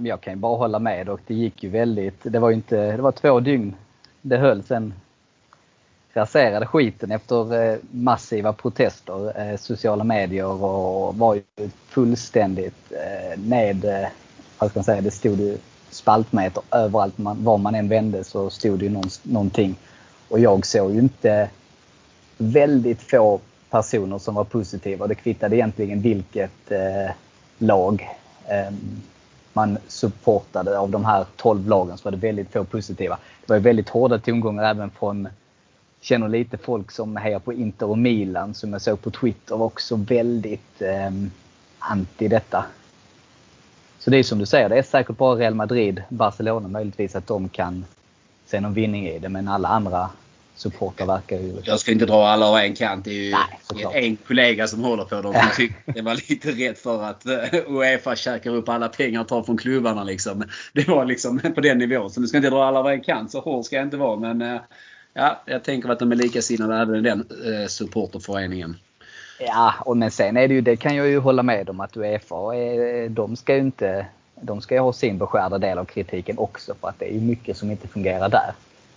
Jag 0.00 0.20
kan 0.20 0.32
ju 0.32 0.38
bara 0.38 0.56
hålla 0.56 0.78
med 0.78 1.08
och 1.08 1.20
det 1.26 1.34
gick 1.34 1.62
ju 1.62 1.68
väldigt, 1.68 2.18
det 2.22 2.38
var 2.38 2.50
inte, 2.50 2.96
det 2.96 3.02
var 3.02 3.12
två 3.12 3.40
dygn 3.40 3.74
det 4.22 4.36
höll 4.36 4.62
sen 4.62 4.94
raserade 6.14 6.66
skiten 6.66 7.10
efter 7.10 7.62
eh, 7.62 7.78
massiva 7.90 8.52
protester. 8.52 9.40
Eh, 9.40 9.56
sociala 9.56 10.04
medier 10.04 10.46
och 10.46 11.16
var 11.16 11.34
ju 11.34 11.42
fullständigt 11.88 12.92
eh, 12.92 13.40
ned, 13.40 14.08
vad 14.58 14.70
ska 14.70 14.78
man 14.78 14.84
säga, 14.84 15.00
det 15.00 15.10
stod 15.10 15.40
ju 15.40 15.58
spaltmeter 15.90 16.62
överallt. 16.70 17.18
Man, 17.18 17.44
var 17.44 17.58
man 17.58 17.74
än 17.74 17.88
vände 17.88 18.24
så 18.24 18.50
stod 18.50 18.78
det 18.78 18.84
ju 18.84 19.00
någonting. 19.22 19.76
Och 20.28 20.40
jag 20.40 20.66
såg 20.66 20.92
ju 20.92 20.98
inte 20.98 21.50
väldigt 22.38 23.02
få 23.02 23.40
personer 23.70 24.18
som 24.18 24.34
var 24.34 24.44
positiva. 24.44 25.06
Det 25.06 25.14
kvittade 25.14 25.56
egentligen 25.56 26.00
vilket 26.00 26.70
eh, 26.70 27.14
lag 27.58 28.08
eh, 28.48 28.74
man 29.52 29.78
supportade. 29.88 30.78
Av 30.78 30.90
de 30.90 31.04
här 31.04 31.26
12 31.36 31.68
lagen 31.68 31.98
så 31.98 32.04
var 32.04 32.10
det 32.12 32.26
väldigt 32.26 32.52
få 32.52 32.64
positiva. 32.64 33.18
Det 33.46 33.52
var 33.52 33.60
väldigt 33.60 33.88
hårda 33.88 34.18
tongångar 34.18 34.64
även 34.64 34.90
från 34.90 35.28
känner 36.02 36.28
lite 36.28 36.58
folk 36.58 36.90
som 36.90 37.16
hejar 37.16 37.38
på 37.38 37.52
Inter 37.52 37.86
och 37.86 37.98
Milan 37.98 38.54
som 38.54 38.72
jag 38.72 38.82
såg 38.82 39.02
på 39.02 39.10
Twitter 39.10 39.56
var 39.56 39.66
också 39.66 39.96
väldigt 39.96 40.82
eh, 40.82 41.10
anti 41.78 42.28
detta. 42.28 42.64
Så 43.98 44.10
det 44.10 44.16
är 44.16 44.22
som 44.22 44.38
du 44.38 44.46
säger, 44.46 44.68
det 44.68 44.78
är 44.78 44.82
säkert 44.82 45.16
bara 45.16 45.36
Real 45.36 45.54
Madrid, 45.54 46.02
Barcelona 46.08 46.68
möjligtvis 46.68 47.16
att 47.16 47.26
de 47.26 47.48
kan 47.48 47.84
se 48.46 48.60
någon 48.60 48.74
vinning 48.74 49.06
i 49.06 49.18
det 49.18 49.28
men 49.28 49.48
alla 49.48 49.68
andra 49.68 50.10
supportrar 50.54 51.06
verkar 51.06 51.36
ju... 51.36 51.56
Jag 51.64 51.80
ska 51.80 51.92
inte 51.92 52.06
dra 52.06 52.28
alla 52.28 52.46
över 52.48 52.58
en 52.58 52.74
kant. 52.74 53.04
Det 53.04 53.10
är 53.10 53.14
ju 53.24 53.34
Nej, 53.74 54.06
en 54.06 54.16
kollega 54.16 54.66
som 54.66 54.84
håller 54.84 55.04
på 55.04 55.22
dem 55.22 55.34
som 55.40 55.50
tyckte 55.56 55.92
det 55.92 56.02
var 56.02 56.14
lite 56.14 56.50
rätt 56.50 56.78
för 56.78 57.02
att 57.02 57.26
eh, 57.26 57.54
Uefa 57.68 58.16
käkar 58.16 58.50
upp 58.54 58.68
alla 58.68 58.88
pengar 58.88 59.20
och 59.20 59.28
tar 59.28 59.42
från 59.42 59.58
klubbarna. 59.58 60.04
Liksom. 60.04 60.44
Det 60.72 60.88
var 60.88 61.04
liksom 61.04 61.40
på 61.54 61.60
den 61.60 61.78
nivån. 61.78 62.10
Så 62.10 62.20
nu 62.20 62.26
ska 62.26 62.36
inte 62.36 62.50
dra 62.50 62.64
alla 62.64 62.78
över 62.78 62.90
en 62.90 63.00
kant. 63.00 63.30
Så 63.30 63.40
hård 63.40 63.64
ska 63.64 63.76
jag 63.76 63.86
inte 63.86 63.96
vara. 63.96 64.16
Men 64.16 64.42
eh, 64.42 64.60
Ja, 65.14 65.40
jag 65.46 65.64
tänker 65.64 65.88
att 65.88 65.98
de 65.98 66.12
är 66.12 66.16
likasinnade 66.16 66.76
även 66.76 66.96
i 66.96 67.00
den 67.00 67.20
eh, 67.20 67.66
supporterföreningen. 67.68 68.76
Ja, 69.38 69.74
och 69.80 69.96
men 69.96 70.10
sen 70.10 70.36
är 70.36 70.48
det 70.48 70.54
ju, 70.54 70.60
det 70.60 70.76
kan 70.76 70.96
jag 70.96 71.08
ju 71.08 71.18
hålla 71.18 71.42
med 71.42 71.70
om 71.70 71.80
att 71.80 71.96
Uefa, 71.96 72.36
de 73.08 73.36
ska 73.36 73.54
ju 73.54 73.60
inte, 73.60 74.06
de 74.40 74.60
ska 74.60 74.74
ju 74.74 74.80
ha 74.80 74.92
sin 74.92 75.18
beskärda 75.18 75.58
del 75.58 75.78
av 75.78 75.84
kritiken 75.84 76.38
också 76.38 76.74
för 76.80 76.88
att 76.88 76.98
det 76.98 77.10
är 77.10 77.14
ju 77.14 77.20
mycket 77.20 77.56
som 77.56 77.70
inte 77.70 77.88
fungerar 77.88 78.28
där. 78.28 78.52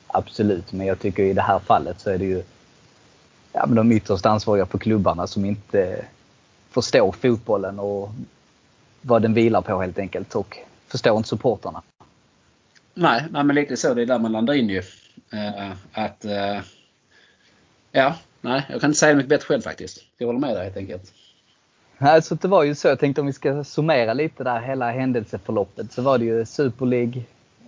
Absolut, 0.07 0.71
men 0.71 0.87
jag 0.87 0.99
tycker 0.99 1.23
i 1.23 1.33
det 1.33 1.41
här 1.41 1.59
fallet 1.59 1.99
så 1.99 2.09
är 2.09 2.17
det 2.17 2.25
ju 2.25 2.43
ja, 3.53 3.65
men 3.65 3.75
de 3.75 3.91
ytterst 3.91 4.25
ansvariga 4.25 4.65
på 4.65 4.77
klubbarna 4.77 5.27
som 5.27 5.45
inte 5.45 6.05
förstår 6.71 7.11
fotbollen 7.11 7.79
och 7.79 8.09
vad 9.01 9.21
den 9.21 9.33
vilar 9.33 9.61
på 9.61 9.81
helt 9.81 9.99
enkelt 9.99 10.35
och 10.35 10.57
förstår 10.87 11.17
inte 11.17 11.29
supporterna. 11.29 11.81
Nej, 12.93 13.25
nej 13.31 13.43
men 13.43 13.55
lite 13.55 13.77
så. 13.77 13.93
Det 13.93 14.01
är 14.01 14.05
där 14.05 14.19
man 14.19 14.31
landar 14.31 14.53
in 14.53 14.69
ju. 14.69 14.81
Uh, 15.33 15.71
att, 15.93 16.25
uh, 16.25 16.61
ja, 17.91 18.15
nej, 18.41 18.65
jag 18.69 18.81
kan 18.81 18.89
inte 18.89 18.99
säga 18.99 19.15
mycket 19.15 19.29
bättre 19.29 19.45
själv 19.45 19.61
faktiskt. 19.61 20.03
Jag 20.17 20.27
håller 20.27 20.39
med 20.39 20.55
dig 20.55 20.63
helt 20.63 20.77
enkelt. 20.77 21.13
Alltså 21.97 22.35
det 22.35 22.47
var 22.47 22.63
ju 22.63 22.75
så, 22.75 22.87
jag 22.87 22.99
tänkte 22.99 23.21
om 23.21 23.27
vi 23.27 23.33
ska 23.33 23.63
summera 23.63 24.13
lite 24.13 24.43
där 24.43 24.59
hela 24.59 24.91
händelseförloppet 24.91 25.91
så 25.91 26.01
var 26.01 26.17
det 26.17 26.25
ju 26.25 26.45
Super 26.45 26.85
League 26.85 27.23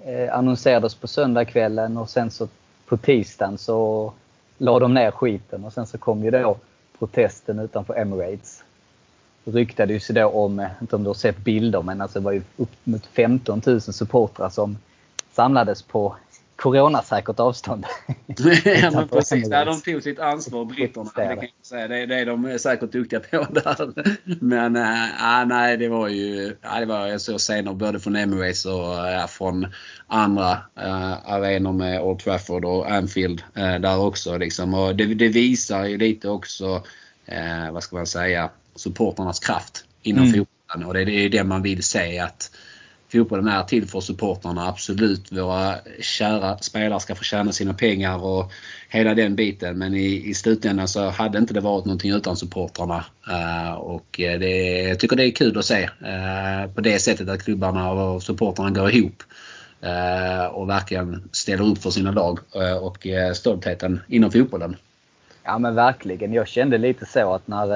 eh, 0.05 0.37
annonserades 0.37 0.95
på 0.95 1.07
söndagskvällen 1.07 1.97
och 1.97 2.09
sen 2.09 2.31
så 2.31 2.47
på 2.85 2.97
tisdagen 2.97 3.57
så 3.57 4.13
la 4.57 4.79
de 4.79 4.93
ner 4.93 5.11
skiten 5.11 5.65
och 5.65 5.73
sen 5.73 5.87
så 5.87 5.97
kom 5.97 6.23
ju 6.23 6.31
då 6.31 6.57
protesten 6.99 7.59
utanför 7.59 7.95
Emirates. 7.97 8.63
Det 9.43 9.51
ryktades 9.51 10.09
ju 10.09 10.13
då 10.13 10.25
om, 10.25 10.59
eh, 10.59 10.69
inte 10.81 10.95
om 10.95 11.03
du 11.03 11.09
har 11.09 11.13
sett 11.13 11.37
bilder, 11.37 11.81
men 11.81 12.01
alltså 12.01 12.19
det 12.19 12.25
var 12.25 12.31
ju 12.31 12.41
upp 12.57 12.71
mot 12.83 13.05
15 13.05 13.61
000 13.65 13.81
supportrar 13.81 14.49
som 14.49 14.77
samlades 15.33 15.81
på 15.81 16.15
coronasäkert 16.57 17.39
avstånd. 17.39 17.85
ja 18.65 18.91
men 18.91 19.07
precis, 19.11 19.49
där 19.49 19.65
de 19.65 19.81
tog 19.81 20.03
sitt 20.03 20.19
ansvar 20.19 20.65
britterna. 20.65 21.11
Det, 21.15 21.27
kan 21.27 21.37
jag 21.37 21.49
säga. 21.61 21.87
Det, 21.87 22.05
det 22.05 22.15
är 22.15 22.25
de 22.25 22.59
säkert 22.59 22.91
duktiga 22.91 23.19
på 23.19 23.47
där. 23.53 23.93
Men 24.43 24.75
äh, 24.75 25.45
nej 25.47 25.77
det 25.77 25.87
var 25.87 26.07
ju, 26.07 26.55
ja, 26.61 26.79
det 26.79 26.85
var 26.85 27.07
jag 27.07 27.21
såg 27.21 27.39
scener 27.39 27.73
både 27.73 27.99
från 27.99 28.15
Emirates 28.15 28.65
och 28.65 28.93
ja, 28.93 29.27
från 29.29 29.67
andra 30.07 30.51
äh, 30.75 31.31
arenor 31.31 31.73
med 31.73 32.01
Old 32.01 32.19
Trafford 32.19 32.65
och 32.65 32.91
Anfield 32.91 33.43
äh, 33.55 33.75
där 33.75 33.99
också. 33.99 34.37
Liksom. 34.37 34.73
Och 34.73 34.95
det, 34.95 35.05
det, 35.05 35.27
visar 35.27 35.85
ju 35.85 35.97
lite 35.97 36.29
också, 36.29 36.83
äh, 37.25 37.71
vad 37.71 37.83
ska 37.83 37.95
man 37.95 38.07
säga, 38.07 38.49
supporternas 38.75 39.39
kraft 39.39 39.85
inom 40.01 40.23
mm. 40.23 40.33
fotbollen. 40.33 40.87
Och 40.87 40.93
det, 40.93 41.05
det 41.05 41.25
är 41.25 41.29
det 41.29 41.43
man 41.43 41.61
vill 41.61 41.83
se 41.83 42.19
att 42.19 42.51
fotbollen 43.11 43.47
är 43.47 43.63
till 43.63 43.87
för 43.87 43.99
supportrarna, 43.99 44.67
absolut. 44.67 45.31
Våra 45.31 45.75
kära 45.99 46.57
spelare 46.57 46.99
ska 46.99 47.15
få 47.15 47.23
tjäna 47.23 47.51
sina 47.51 47.73
pengar 47.73 48.23
och 48.23 48.51
hela 48.89 49.13
den 49.13 49.35
biten. 49.35 49.77
Men 49.77 49.95
i, 49.95 50.29
i 50.29 50.33
slutändan 50.33 50.87
så 50.87 51.09
hade 51.09 51.37
inte 51.37 51.53
det 51.53 51.59
varit 51.59 51.85
någonting 51.85 52.11
utan 52.11 52.37
supportrarna. 52.37 53.05
Uh, 53.29 53.73
och 53.73 54.05
det, 54.17 54.81
jag 54.87 54.99
tycker 54.99 55.15
det 55.15 55.25
är 55.25 55.31
kul 55.31 55.57
att 55.57 55.65
se 55.65 55.83
uh, 55.83 56.73
på 56.75 56.81
det 56.81 56.99
sättet 56.99 57.29
att 57.29 57.43
klubbarna 57.43 57.91
och 57.91 58.23
supportrarna 58.23 58.69
går 58.69 58.91
ihop. 58.91 59.23
Uh, 59.83 60.45
och 60.45 60.69
verkligen 60.69 61.29
ställer 61.31 61.71
upp 61.71 61.77
för 61.77 61.89
sina 61.89 62.11
lag 62.11 62.39
och 62.81 63.07
stoltheten 63.33 63.99
inom 64.07 64.31
fotbollen. 64.31 64.75
Ja 65.43 65.57
men 65.57 65.75
verkligen. 65.75 66.33
Jag 66.33 66.47
kände 66.47 66.77
lite 66.77 67.05
så 67.05 67.33
att 67.33 67.47
när 67.47 67.67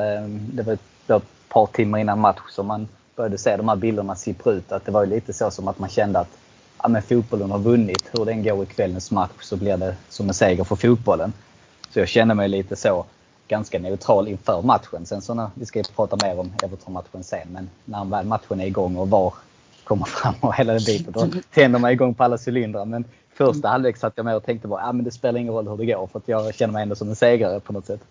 det 0.56 0.64
var 0.64 0.74
ett 0.74 1.24
par 1.50 1.66
timmar 1.66 2.00
innan 2.00 2.20
match 2.20 2.40
som 2.50 2.68
man 2.68 2.88
började 3.22 3.38
se 3.38 3.58
de 3.58 3.70
här 3.70 3.76
bilderna 3.76 4.16
sippra 4.16 4.54
ut. 4.54 4.72
Att 4.72 4.86
det 4.86 4.92
var 4.92 5.06
lite 5.06 5.34
så 5.34 5.52
som 5.52 5.68
att 5.68 5.80
man 5.80 5.90
kände 5.90 6.20
att 6.20 6.38
ja, 6.84 6.90
men 6.90 7.02
fotbollen 7.02 7.52
har 7.52 7.60
vunnit. 7.60 8.10
Hur 8.12 8.26
den 8.26 8.44
går 8.44 8.64
i 8.64 8.66
kvällens 8.66 9.12
match 9.12 9.42
så 9.42 9.58
blir 9.58 9.78
det 9.78 9.96
som 10.10 10.28
en 10.28 10.34
seger 10.34 10.64
för 10.64 10.76
fotbollen. 10.76 11.34
Så 11.90 12.00
jag 12.00 12.08
kände 12.08 12.34
mig 12.34 12.48
lite 12.50 12.76
så 12.76 13.06
ganska 13.48 13.80
neutral 13.80 14.28
inför 14.28 14.62
matchen. 14.62 15.06
Sen 15.06 15.22
så 15.22 15.34
när, 15.34 15.50
vi 15.54 15.66
ska 15.66 15.84
prata 15.96 16.18
mer 16.26 16.40
om 16.40 16.54
Everton-matchen 16.64 17.24
sen, 17.24 17.48
men 17.52 17.70
när 17.86 18.06
väl 18.06 18.26
matchen 18.26 18.60
är 18.60 18.66
igång 18.66 18.96
och 18.96 19.10
VAR 19.10 19.34
kommer 19.84 20.06
fram 20.06 20.34
och 20.40 20.56
hela 20.56 20.74
den 20.74 20.84
biten, 20.86 21.14
då 21.14 21.28
tänder 21.54 21.80
man 21.80 21.92
igång 21.92 22.14
på 22.14 22.24
alla 22.24 22.38
cylindrar. 22.48 22.86
Men 22.86 23.06
första 23.34 23.68
halvlek 23.68 23.98
satt 23.98 24.14
jag 24.16 24.26
med 24.26 24.36
och 24.36 24.46
tänkte 24.46 24.68
bara, 24.68 24.82
ja 24.82 24.92
men 24.92 25.06
det 25.06 25.12
spelar 25.12 25.40
ingen 25.40 25.54
roll 25.54 25.68
hur 25.68 25.78
det 25.78 25.86
går 25.86 26.08
för 26.08 26.20
att 26.20 26.28
jag 26.28 26.56
känner 26.56 26.74
mig 26.74 26.84
ändå 26.84 26.96
som 26.96 27.10
en 27.10 27.16
segrare 27.16 27.60
på 27.60 27.74
något 27.74 27.86
sätt. 27.86 28.02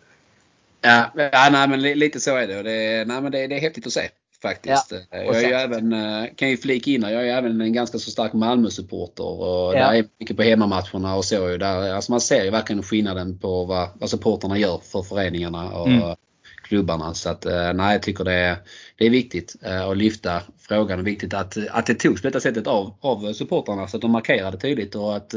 Ja, 0.80 1.10
ja 1.14 1.48
nej, 1.52 1.68
men 1.68 1.82
lite 1.82 2.20
så 2.20 2.36
är 2.36 2.46
det. 2.46 2.62
det, 2.62 3.04
nej, 3.04 3.20
men 3.20 3.32
det, 3.32 3.46
det 3.46 3.56
är 3.56 3.60
häftigt 3.60 3.86
att 3.86 3.92
se 3.92 4.08
faktiskt. 4.42 4.92
Ja, 5.10 5.18
jag 5.18 5.42
är 5.42 5.48
ju 5.48 5.54
även, 5.54 5.92
eh, 5.92 6.24
kan 6.36 6.50
ju 6.50 6.56
flika 6.56 6.90
in 6.90 7.02
jag 7.02 7.28
är 7.28 7.36
även 7.36 7.60
en 7.60 7.72
ganska 7.72 7.98
så 7.98 8.10
stark 8.10 8.32
Malmö-supporter. 8.32 9.24
Och 9.24 9.74
ja. 9.74 9.78
där 9.78 9.94
är 9.94 10.04
mycket 10.18 10.36
på 10.36 10.42
hemmamatcherna 10.42 11.16
och 11.16 11.24
så. 11.24 11.56
Där, 11.56 11.94
alltså 11.94 12.12
man 12.12 12.20
ser 12.20 12.44
ju 12.44 12.50
verkligen 12.50 12.82
skillnaden 12.82 13.38
på 13.38 13.64
vad, 13.64 13.88
vad 13.94 14.10
supporterna 14.10 14.58
gör 14.58 14.78
för 14.78 15.02
föreningarna 15.02 15.72
och 15.72 15.88
mm. 15.88 16.16
klubbarna. 16.62 17.14
Så 17.14 17.30
att 17.30 17.46
eh, 17.46 17.72
nej, 17.72 17.92
jag 17.92 18.02
tycker 18.02 18.24
det 18.24 18.32
är, 18.32 18.56
det 18.96 19.06
är 19.06 19.10
viktigt 19.10 19.56
eh, 19.62 19.88
att 19.88 19.96
lyfta 19.96 20.42
frågan. 20.58 20.98
Är 20.98 21.02
viktigt 21.02 21.34
att, 21.34 21.56
att 21.70 21.86
det 21.86 21.94
togs 21.94 22.22
på 22.22 22.28
detta 22.28 22.40
sättet 22.40 22.66
av, 22.66 22.94
av 23.00 23.32
supportrarna 23.32 23.88
så 23.88 23.96
att 23.96 24.00
de 24.00 24.10
markerade 24.10 24.58
tydligt 24.58 24.94
och 24.94 25.16
att 25.16 25.34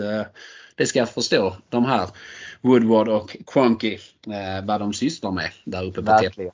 det 0.75 0.86
ska 0.86 1.05
förstå 1.05 1.55
de 1.69 1.86
här 1.86 2.10
Woodward 2.62 3.10
och 3.10 3.38
Cronky 3.48 3.98
vad 4.63 4.79
de 4.79 4.93
sysslar 4.93 5.31
med 5.31 5.50
där 5.65 5.83
uppe 5.83 6.01
på 6.01 6.01
Verkligen. 6.01 6.51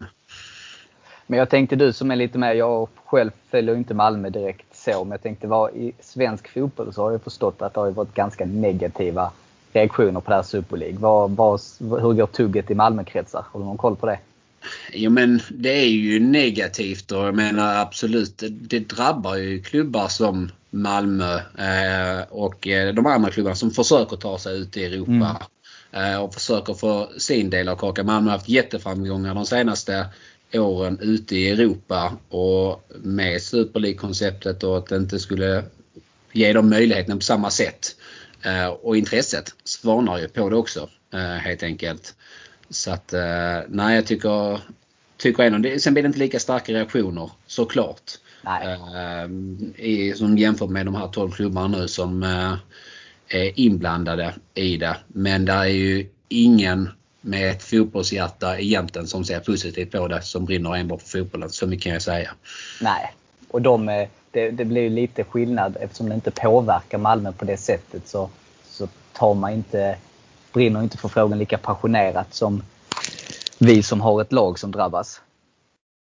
Men 1.30 1.40
jag 1.40 1.50
tänkte 1.50 1.76
du 1.76 1.94
som 1.94 2.12
är 2.12 2.16
lite 2.16 2.38
mer, 2.38 2.54
jag 2.54 2.88
själv 3.06 3.32
följer 3.52 3.76
inte 3.76 3.94
Malmö 3.94 4.30
direkt 4.30 4.76
så, 4.76 5.04
men 5.04 5.12
jag 5.12 5.22
tänkte 5.22 5.48
vad 5.48 5.76
i 5.76 5.94
svensk 6.00 6.54
fotboll 6.54 6.94
så 6.94 7.04
har 7.04 7.12
jag 7.12 7.22
förstått 7.22 7.62
att 7.62 7.74
det 7.74 7.80
har 7.80 7.92
varit 7.92 8.14
ganska 8.14 8.46
negativa 8.46 9.32
reaktioner 9.74 10.20
på 10.20 10.30
det 10.30 10.36
här 10.36 10.44
Super 10.44 10.78
League. 10.78 10.98
Vad, 11.00 11.32
vad, 11.32 11.62
hur 11.80 12.14
går 12.14 12.28
tugget 12.28 12.72
i 12.72 12.76
Malmökretsar? 12.76 13.46
Har 13.52 13.60
du 13.60 13.66
någon 13.66 13.78
koll 13.78 13.96
på 13.96 14.06
det? 14.06 14.20
Jo 14.94 15.12
men 15.12 15.42
det 15.50 15.70
är 15.70 15.88
ju 15.88 16.20
negativt 16.20 17.12
och 17.12 17.26
jag 17.26 17.36
menar 17.36 17.82
absolut 17.82 18.44
det 18.52 18.80
drabbar 18.80 19.36
ju 19.36 19.62
klubbar 19.62 20.08
som 20.08 20.52
Malmö 20.70 21.36
eh, 21.36 22.24
och 22.30 22.68
eh, 22.68 22.94
de 22.94 23.06
andra 23.06 23.32
klubbarna 23.32 23.56
som 23.56 23.72
försöker 23.72 24.18
ta 24.18 24.38
sig 24.38 24.58
ut 24.58 24.78
i 24.78 24.86
Europa. 24.86 25.12
Mm. 25.92 26.14
Eh, 26.14 26.22
och 26.22 26.34
försöker 26.34 26.74
få 26.74 27.10
sin 27.18 27.50
del 27.50 27.70
av 27.70 27.76
kakan. 27.76 28.06
Malmö 28.06 28.30
har 28.30 28.38
haft 28.38 28.50
jätteframgångar 28.50 29.36
de 29.36 29.46
senaste 29.46 30.06
åren 30.54 31.00
ute 31.02 31.36
i 31.36 31.50
Europa 31.50 32.18
och 32.30 32.90
med 33.02 33.42
Super 33.42 33.80
League-konceptet 33.80 34.64
och 34.64 34.78
att 34.78 34.88
det 34.88 34.96
inte 34.96 35.20
skulle 35.20 35.64
ge 36.32 36.54
dem 36.54 36.70
möjligheten 36.70 37.18
på 37.18 37.24
samma 37.24 37.50
sätt. 37.50 37.96
Eh, 38.42 38.68
och 38.68 38.98
intresset 38.98 39.54
svanar 39.64 40.20
ju 40.20 40.28
på 40.28 40.50
det 40.50 40.56
också 40.56 40.90
eh, 41.14 41.20
helt 41.20 41.64
enkelt. 41.64 42.16
Så 42.70 42.92
att 42.92 43.14
eh, 43.14 43.60
nej 43.68 43.96
jag 43.96 44.08
tycker, 44.08 44.60
tycker 45.18 45.44
ändå, 45.44 45.80
sen 45.80 45.94
blir 45.94 46.04
det 46.04 46.08
inte 46.08 46.20
lika 46.20 46.40
starka 46.40 46.74
reaktioner 46.74 47.32
såklart. 47.48 48.12
I, 49.76 50.14
som 50.14 50.38
jämfört 50.38 50.70
med 50.70 50.86
de 50.86 50.96
här 50.96 51.08
12 51.08 51.32
klubbarna 51.32 51.78
nu 51.78 51.88
som 51.88 52.24
är 53.28 53.60
inblandade 53.60 54.36
i 54.54 54.78
det. 54.78 54.98
Men 55.08 55.46
det 55.46 55.52
är 55.52 55.66
ju 55.66 56.10
ingen 56.28 56.90
med 57.22 57.52
ett 57.52 57.64
fotbollshjärta 57.64 58.60
egentligen 58.60 59.08
som 59.08 59.26
ser 59.26 59.40
positivt 59.40 59.92
på 59.92 60.08
det, 60.08 60.22
som 60.22 60.46
brinner 60.46 60.76
enbart 60.76 61.02
för 61.02 61.20
fotbollen. 61.20 61.50
Så 61.50 61.68
mycket 61.68 61.84
kan 61.84 61.94
jag 61.94 62.02
säga. 62.02 62.32
Nej, 62.82 63.14
och 63.48 63.62
de, 63.62 63.90
eh, 63.90 64.08
det, 64.32 64.52
det 64.52 64.66
blir 64.66 64.90
lite 64.90 65.24
skillnad 65.24 65.78
eftersom 65.80 66.10
det 66.10 66.16
inte 66.16 66.32
påverkar 66.32 66.98
Malmö 66.98 67.32
på 67.32 67.46
det 67.46 67.58
sättet 67.58 68.08
så, 68.08 68.30
så 68.64 68.88
tar 69.14 69.34
man 69.34 69.54
inte, 69.54 69.98
brinner 70.54 70.84
inte 70.84 70.98
för 70.98 71.08
frågan 71.08 71.40
lika 71.40 71.58
passionerat 71.58 72.34
som 72.34 72.64
vi 73.58 73.84
som 73.84 74.02
har 74.02 74.22
ett 74.22 74.32
lag 74.32 74.60
som 74.60 74.72
drabbas. 74.72 75.22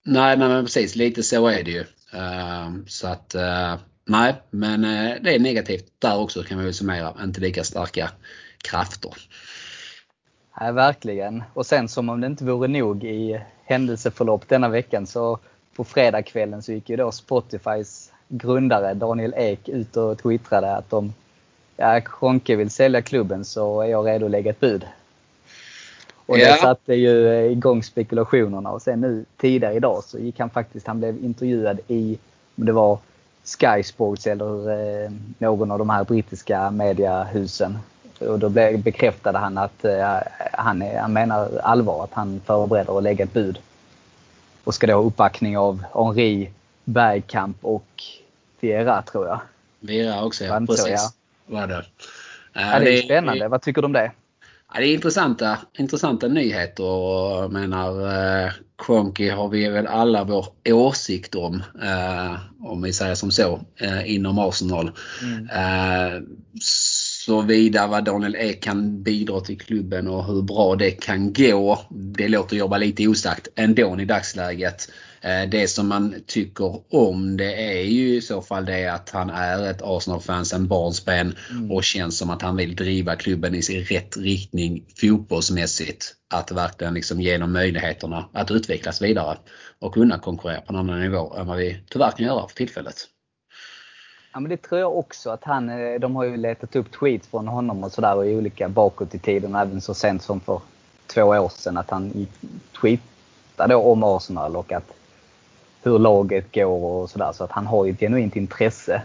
Nej, 0.06 0.38
men 0.38 0.66
precis. 0.66 0.96
Lite 0.96 1.24
så 1.24 1.48
är 1.48 1.64
det 1.64 1.72
ju. 1.72 1.86
Uh, 2.14 2.86
så 2.88 3.08
att 3.08 3.36
uh, 3.36 3.76
nej, 4.06 4.36
men 4.50 4.86
uh, 4.86 5.16
det 5.22 5.36
är 5.36 5.40
negativt 5.40 5.86
där 6.00 6.18
också 6.18 6.44
kan 6.44 6.58
man 6.58 6.66
väl 6.66 6.74
summera. 6.74 7.14
Inte 7.24 7.42
lika 7.42 7.64
starka 7.64 8.12
krafter. 8.58 9.14
Ja, 10.60 10.72
verkligen. 10.72 11.44
Och 11.54 11.66
sen 11.66 11.88
som 11.88 12.10
om 12.10 12.22
det 12.22 12.28
inte 12.28 12.46
vore 12.46 12.68
nog 12.68 13.04
i 13.04 13.42
händelseförlopp 13.64 14.48
denna 14.48 14.70
veckan 14.70 15.08
så 15.08 15.40
på 15.76 15.84
fredagskvällen 15.84 16.62
så 16.62 16.72
gick 16.72 16.90
ju 16.90 16.96
då 16.96 17.12
Spotifys 17.12 18.12
grundare 18.28 18.94
Daniel 18.94 19.34
Ek 19.38 19.70
ut 19.70 19.98
och 19.98 20.18
twittrade 20.18 20.76
att 20.76 20.94
om 20.94 21.14
ja, 21.78 22.02
Kronke 22.02 22.56
vill 22.56 22.70
sälja 22.70 23.02
klubben 23.02 23.46
så 23.46 23.82
är 23.82 23.88
jag 23.88 24.08
redo 24.08 24.26
att 24.26 24.32
lägga 24.32 24.52
ett 24.52 24.60
bud. 24.60 24.86
Och 26.26 26.38
det 26.38 26.44
ja. 26.44 26.56
satte 26.56 26.94
ju 26.94 27.46
igång 27.52 27.84
spekulationerna 27.84 28.72
och 28.72 28.82
sen 28.82 29.02
nu 29.02 29.26
tidigare 29.38 29.74
idag 29.74 30.04
så 30.04 30.20
gick 30.20 30.40
han 30.40 30.50
faktiskt, 30.50 30.88
han 30.88 31.00
blev 31.00 31.24
intervjuad 31.24 31.80
i, 31.88 32.18
om 32.56 32.66
det 32.66 32.72
var 32.72 33.00
Sky 33.44 33.84
Sports 33.84 34.28
eller 34.28 34.72
eh, 35.04 35.12
någon 35.38 35.72
av 35.72 35.80
de 35.80 35.90
här 35.90 36.04
brittiska 36.04 36.72
mediahusen 36.72 37.78
och 38.20 38.40
då 38.40 38.50
bekräftade 38.50 39.38
han 39.38 39.58
att 39.58 39.86
eh, 39.86 40.18
han, 40.54 40.82
är, 40.82 41.00
han 41.00 41.14
menar 41.14 41.60
allvar, 41.64 42.04
att 42.04 42.14
han 42.14 42.42
förbereder 42.46 42.98
att 42.98 43.04
lägga 43.04 43.24
ett 43.24 43.34
bud. 43.34 43.60
Och 44.64 44.74
ska 44.74 44.88
då 44.88 44.94
ha 44.94 45.02
uppbackning 45.02 45.58
av 45.58 45.84
Henri, 45.94 46.52
Bergkamp 46.84 47.58
och 47.62 48.04
Viera 48.60 49.02
tror 49.02 49.28
jag. 49.28 49.40
Viera 49.80 50.24
också 50.24 50.46
ja, 50.46 50.62
precis. 50.68 50.88
Ja. 50.90 51.12
Var 51.46 51.68
det. 51.68 51.86
Ja, 52.54 52.80
det 52.80 53.00
är 53.00 53.02
spännande. 53.02 53.48
Vad 53.48 53.62
tycker 53.62 53.82
du 53.82 53.86
om 53.86 53.94
det? 53.94 54.12
Ja, 54.74 54.80
det 54.80 54.86
är 54.88 54.94
intressanta, 54.94 55.58
intressanta 55.78 56.28
nyheter 56.28 56.84
och 56.84 57.44
jag 57.44 57.52
menar 57.52 58.08
eh, 58.46 58.52
Cronky 58.78 59.30
har 59.30 59.50
vi 59.50 59.70
väl 59.70 59.88
alla 59.88 60.24
vår 60.24 60.46
åsikt 60.66 61.36
om. 61.36 61.64
Eh, 61.84 62.36
om 62.60 62.82
vi 62.82 62.94
säger 62.94 63.16
som 63.16 63.32
så. 63.32 63.60
Eh, 63.76 64.14
inom 64.16 64.40
Arsenal. 64.40 64.92
Mm. 65.22 65.50
Eh, 65.50 66.22
så 66.62 66.89
vidare 67.38 67.88
vad 67.88 68.06
Daniel 68.06 68.36
Ek 68.36 68.64
kan 68.64 69.04
bidra 69.04 69.40
till 69.40 69.60
klubben 69.60 70.08
och 70.08 70.26
hur 70.26 70.42
bra 70.42 70.76
det 70.76 70.92
kan 70.92 71.34
gå. 71.34 71.86
Det 71.90 72.28
låter 72.28 72.56
jobba 72.56 72.78
lite 72.78 73.08
osagt 73.08 73.48
ändå 73.56 74.02
i 74.02 74.06
dagsläget. 74.06 74.92
Eh, 75.22 75.50
det 75.50 75.68
som 75.68 75.88
man 75.88 76.16
tycker 76.28 76.94
om 76.96 77.38
det 77.38 77.80
är 77.80 77.84
ju 77.84 78.16
i 78.16 78.22
så 78.22 78.42
fall 78.42 78.66
det 78.66 78.88
att 78.88 79.10
han 79.10 79.30
är 79.30 79.72
ett 79.72 79.82
Arsenal-fan 79.82 80.46
sen 80.46 80.68
barnsben 80.68 81.36
mm. 81.52 81.72
och 81.72 81.84
känns 81.84 82.18
som 82.18 82.30
att 82.30 82.42
han 82.42 82.56
vill 82.56 82.76
driva 82.76 83.16
klubben 83.16 83.56
i 83.56 83.62
sin 83.62 83.84
rätt 83.84 84.18
riktning 84.18 84.84
fotbollsmässigt. 85.02 86.16
Att 86.34 86.52
verkligen 86.52 86.94
liksom 86.94 87.22
ge 87.22 87.38
dem 87.38 87.54
möjligheterna 87.54 88.30
att 88.34 88.52
utvecklas 88.52 89.02
vidare 89.02 89.38
och 89.80 89.94
kunna 89.94 90.20
konkurrera 90.20 90.62
på 90.62 90.74
en 90.74 90.80
annan 90.80 91.00
nivå 91.00 91.36
än 91.38 91.48
vad 91.48 91.58
vi 91.58 91.84
tyvärr 91.90 92.12
kan 92.12 92.26
göra 92.26 92.48
för 92.48 92.56
tillfället. 92.56 93.08
Ja 94.34 94.40
men 94.40 94.50
det 94.50 94.58
tror 94.58 94.80
jag 94.80 94.98
också 94.98 95.30
att 95.30 95.44
han, 95.44 95.70
eh, 95.70 96.00
de 96.00 96.16
har 96.16 96.24
ju 96.24 96.38
letat 96.38 96.76
upp 96.76 96.92
tweets 96.92 97.28
från 97.28 97.48
honom 97.48 97.84
och 97.84 97.92
sådär 97.92 98.26
i 98.26 98.36
olika 98.36 98.70
bakåt 98.70 99.16
i 99.16 99.20
tiden, 99.20 99.56
även 99.56 99.82
så 99.82 99.94
sent 99.94 100.24
som 100.24 100.40
för 100.40 100.62
två 101.08 101.24
år 101.24 101.50
sedan 101.50 101.78
att 101.78 101.90
han 101.90 102.28
tweetade 102.82 103.76
om 103.76 104.04
Arsenal 104.04 104.56
och 104.56 104.72
att 104.72 104.94
hur 105.84 106.00
laget 106.00 106.56
går 106.56 106.84
och 106.84 107.10
sådär. 107.10 107.32
Så 107.32 107.44
att 107.44 107.52
han 107.52 107.68
har 107.68 107.86
ju 107.86 107.92
ett 107.92 108.00
genuint 108.00 108.36
intresse. 108.36 109.02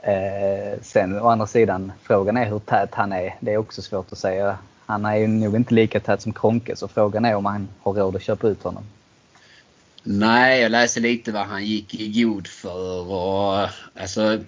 Eh, 0.00 0.80
sen 0.82 1.20
å 1.20 1.28
andra 1.28 1.46
sidan, 1.46 1.92
frågan 2.02 2.36
är 2.36 2.44
hur 2.46 2.58
tät 2.58 2.94
han 2.94 3.12
är. 3.12 3.34
Det 3.40 3.52
är 3.52 3.58
också 3.58 3.82
svårt 3.82 4.12
att 4.12 4.18
säga. 4.18 4.58
Han 4.86 5.04
är 5.04 5.16
ju 5.16 5.26
nog 5.26 5.56
inte 5.56 5.74
lika 5.74 6.00
tät 6.00 6.22
som 6.22 6.32
Kronke 6.32 6.76
så 6.76 6.88
frågan 6.88 7.24
är 7.24 7.34
om 7.34 7.44
han 7.44 7.68
har 7.82 7.92
råd 7.92 8.16
att 8.16 8.22
köpa 8.22 8.48
ut 8.48 8.62
honom. 8.62 8.84
Nej, 10.06 10.60
jag 10.60 10.72
läste 10.72 11.00
lite 11.00 11.32
vad 11.32 11.46
han 11.46 11.66
gick 11.66 11.94
i 11.94 12.22
god 12.22 12.46
för 12.46 13.10
och 13.12 13.68
alltså 13.94 14.38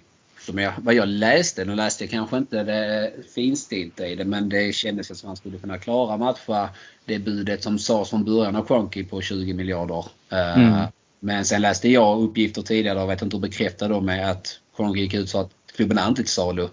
som 0.41 0.59
jag, 0.59 0.73
vad 0.79 0.95
jag 0.95 1.09
läste, 1.09 1.65
nu 1.65 1.75
läste 1.75 2.05
jag 2.05 2.11
kanske 2.11 2.37
inte 2.37 2.63
det 2.63 3.13
finstilta 3.35 4.07
i 4.07 4.15
det 4.15 4.25
men 4.25 4.49
det 4.49 4.75
kändes 4.75 5.07
som 5.07 5.15
att 5.15 5.23
han 5.23 5.37
skulle 5.37 5.59
kunna 5.59 5.79
klara 5.79 6.17
matcha 6.17 6.69
det 7.05 7.19
budet 7.19 7.63
som 7.63 7.79
sades 7.79 8.11
från 8.11 8.25
början 8.25 8.57
av 8.57 8.65
Cronky 8.65 9.05
på 9.05 9.21
20 9.21 9.55
miljarder. 9.55 10.05
Eh, 10.31 10.59
mm. 10.59 10.87
Men 11.21 11.45
sen 11.45 11.63
läste 11.63 11.89
jag 11.89 12.23
uppgifter 12.23 12.63
tidigare, 12.63 12.99
jag 12.99 13.07
vet 13.07 13.23
inte 13.23 13.37
hur 13.37 13.43
bekräftade 13.43 13.95
de 13.95 14.09
är, 14.09 14.31
att 14.31 14.61
Cronky 14.77 15.01
gick 15.01 15.15
ut 15.15 15.29
sa 15.29 15.41
att 15.41 15.51
klubben 15.77 15.99
är 15.99 16.09
inte 16.09 16.23
till 16.23 16.33
salu 16.33 16.69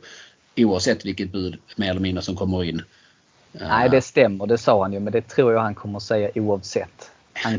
oavsett 0.58 1.06
vilket 1.06 1.32
bud 1.32 1.60
mer 1.76 1.90
eller 1.90 2.02
mindre 2.02 2.24
som 2.24 2.36
kommer 2.36 2.64
in. 2.64 2.82
Nej 3.52 3.90
det 3.90 4.02
stämmer, 4.02 4.48
det 4.48 4.58
sa 4.58 4.82
han 4.82 4.94
ju 4.94 5.00
men 5.00 5.14
det 5.14 5.22
tror 5.22 5.54
jag 5.54 5.62
han 5.62 5.76
kommer 5.76 6.00
säga 6.00 6.30
oavsett. 6.36 7.13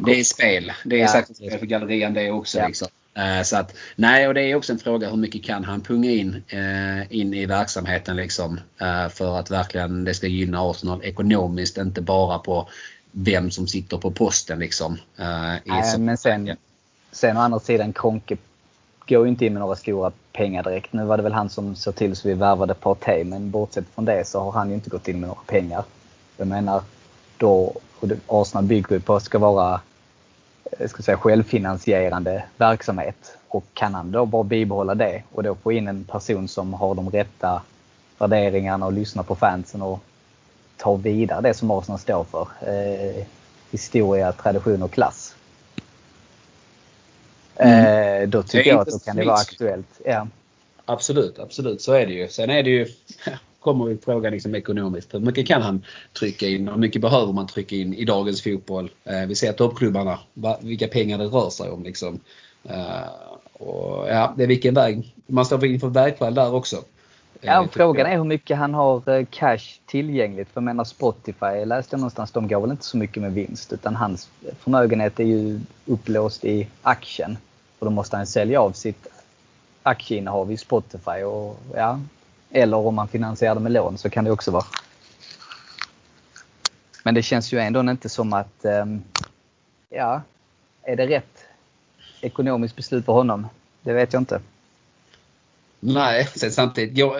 Det 0.06 0.20
är 0.20 0.24
spel. 0.24 0.72
Det 0.84 0.96
är 0.96 1.00
ja, 1.00 1.08
sagt 1.08 1.36
spel 1.36 1.58
för 1.58 1.66
gallerian 1.66 2.14
det 2.14 2.30
också. 2.30 2.58
Ja. 2.58 2.66
Liksom. 2.66 2.88
Eh, 3.14 3.42
så 3.42 3.56
att, 3.56 3.74
nej, 3.96 4.28
och 4.28 4.34
det 4.34 4.42
är 4.42 4.54
också 4.54 4.72
en 4.72 4.78
fråga 4.78 5.10
hur 5.10 5.16
mycket 5.16 5.44
kan 5.44 5.64
han 5.64 5.80
punga 5.80 6.10
in, 6.10 6.42
eh, 6.48 7.16
in 7.18 7.34
i 7.34 7.46
verksamheten 7.46 8.16
liksom, 8.16 8.60
eh, 8.80 9.08
för 9.08 9.38
att 9.38 9.50
verkligen 9.50 10.04
det 10.04 10.14
ska 10.14 10.26
gynna 10.26 10.70
Arsenal 10.70 11.04
ekonomiskt, 11.04 11.78
inte 11.78 12.00
bara 12.00 12.38
på 12.38 12.68
vem 13.10 13.50
som 13.50 13.66
sitter 13.66 13.96
på 13.96 14.10
posten. 14.10 14.58
Liksom, 14.58 14.98
nej, 15.16 15.98
men 15.98 16.16
sen, 16.16 16.56
sen 17.12 17.36
å 17.36 17.40
andra 17.40 17.60
sidan, 17.60 17.92
Kronke 17.92 18.36
går 19.08 19.24
ju 19.24 19.28
inte 19.28 19.46
in 19.46 19.52
med 19.52 19.60
några 19.60 19.76
stora 19.76 20.12
pengar 20.32 20.62
direkt. 20.62 20.92
Nu 20.92 21.04
var 21.04 21.16
det 21.16 21.22
väl 21.22 21.32
han 21.32 21.50
som 21.50 21.76
såg 21.76 21.94
till 21.94 22.16
så 22.16 22.28
vi 22.28 22.34
värvade 22.34 22.74
Partey, 22.74 23.24
men 23.24 23.50
bortsett 23.50 23.84
från 23.94 24.04
det 24.04 24.26
så 24.26 24.40
har 24.40 24.52
han 24.52 24.68
ju 24.68 24.74
inte 24.74 24.90
gått 24.90 25.08
in 25.08 25.20
med 25.20 25.28
några 25.28 25.42
pengar. 25.46 25.84
Jag 26.36 26.48
menar, 26.48 26.82
då 27.36 27.80
och 28.12 28.42
Arsenal 28.42 28.64
bygger 28.64 28.98
på 28.98 29.20
ska 29.20 29.38
vara 29.38 29.80
eh, 30.78 30.88
ska 30.88 31.02
säga, 31.02 31.16
självfinansierande 31.16 32.44
verksamhet. 32.56 33.36
Och 33.48 33.64
kan 33.74 33.94
han 33.94 34.10
då 34.10 34.26
bara 34.26 34.44
bibehålla 34.44 34.94
det 34.94 35.22
och 35.32 35.42
då 35.42 35.54
få 35.54 35.72
in 35.72 35.88
en 35.88 36.04
person 36.04 36.48
som 36.48 36.74
har 36.74 36.94
de 36.94 37.10
rätta 37.10 37.62
värderingarna 38.18 38.86
och 38.86 38.92
lyssnar 38.92 39.22
på 39.22 39.34
fansen 39.34 39.82
och 39.82 40.00
tar 40.76 40.96
vidare 40.96 41.40
det 41.40 41.54
som 41.54 41.70
Arsenal 41.70 41.98
står 41.98 42.24
för. 42.24 42.48
Eh, 42.60 43.26
historia, 43.70 44.32
tradition 44.32 44.82
och 44.82 44.92
klass. 44.92 45.34
Mm. 47.56 48.22
Eh, 48.22 48.28
då 48.28 48.42
tycker 48.42 48.70
jag 48.70 48.80
att 48.80 48.88
då 48.88 48.98
kan 48.98 49.16
det 49.16 49.24
vara 49.24 49.36
aktuellt. 49.36 50.00
Ja. 50.04 50.26
Absolut, 50.84 51.38
absolut 51.38 51.82
så 51.82 51.92
är 51.92 52.06
det 52.06 52.12
ju. 52.12 52.28
Sen 52.28 52.50
är 52.50 52.62
det 52.62 52.70
ju 52.70 52.88
kommer 53.64 53.88
ju 53.88 53.98
frågan 53.98 54.32
liksom 54.32 54.54
ekonomiskt. 54.54 55.14
Hur 55.14 55.20
mycket 55.20 55.46
kan 55.46 55.62
han 55.62 55.84
trycka 56.18 56.46
in? 56.46 56.68
Hur 56.68 56.76
mycket 56.76 57.02
behöver 57.02 57.32
man 57.32 57.46
trycka 57.46 57.76
in 57.76 57.94
i 57.94 58.04
dagens 58.04 58.42
fotboll? 58.42 58.90
Eh, 59.04 59.26
vi 59.26 59.34
ser 59.34 59.52
toppklubbarna, 59.52 60.18
vilka 60.60 60.88
pengar 60.88 61.18
det 61.18 61.24
rör 61.24 61.50
sig 61.50 61.70
om. 61.70 61.82
Liksom. 61.82 62.20
Eh, 62.64 63.08
och, 63.52 64.08
ja, 64.08 64.34
det 64.36 64.42
är 64.42 64.46
vilken 64.46 64.74
väg. 64.74 65.14
Man 65.26 65.44
står 65.44 65.64
inför 65.64 65.88
vägskäl 65.88 66.34
där 66.34 66.54
också. 66.54 66.76
Ja, 67.40 67.62
eh, 67.62 67.70
frågan 67.70 68.06
är 68.06 68.16
hur 68.16 68.24
mycket 68.24 68.56
han 68.56 68.74
har 68.74 69.24
cash 69.24 69.80
tillgängligt. 69.86 70.48
För 70.48 70.60
jag 70.60 70.64
menar 70.64 70.84
Spotify, 70.84 71.46
jag 71.46 71.68
läste 71.68 71.96
någonstans, 71.96 72.30
de 72.30 72.48
går 72.48 72.60
väl 72.60 72.70
inte 72.70 72.84
så 72.84 72.96
mycket 72.96 73.22
med 73.22 73.32
vinst 73.32 73.72
utan 73.72 73.96
hans 73.96 74.28
förmögenhet 74.58 75.20
är 75.20 75.24
ju 75.24 75.60
upplåst 75.86 76.44
i 76.44 76.66
aktien. 76.82 77.36
Och 77.78 77.86
då 77.86 77.90
måste 77.90 78.16
han 78.16 78.26
sälja 78.26 78.60
av 78.60 78.72
sitt 78.72 79.06
aktieinnehav 79.82 80.52
i 80.52 80.56
Spotify 80.56 81.22
och 81.22 81.56
ja, 81.74 82.00
eller 82.54 82.76
om 82.76 82.94
man 82.94 83.08
finansierar 83.08 83.54
det 83.54 83.60
med 83.60 83.72
lån 83.72 83.98
så 83.98 84.10
kan 84.10 84.24
det 84.24 84.30
också 84.30 84.50
vara. 84.50 84.64
Men 87.02 87.14
det 87.14 87.22
känns 87.22 87.52
ju 87.52 87.58
ändå 87.58 87.80
inte 87.80 88.08
som 88.08 88.32
att, 88.32 88.64
ehm, 88.64 89.02
ja, 89.90 90.22
är 90.82 90.96
det 90.96 91.06
rätt 91.06 91.44
ekonomiskt 92.20 92.76
beslut 92.76 93.04
för 93.04 93.12
honom? 93.12 93.46
Det 93.82 93.92
vet 93.92 94.12
jag 94.12 94.20
inte. 94.20 94.40
Nej, 95.86 96.28
sen 96.34 96.52
samtidigt, 96.52 96.98
jag, 96.98 97.14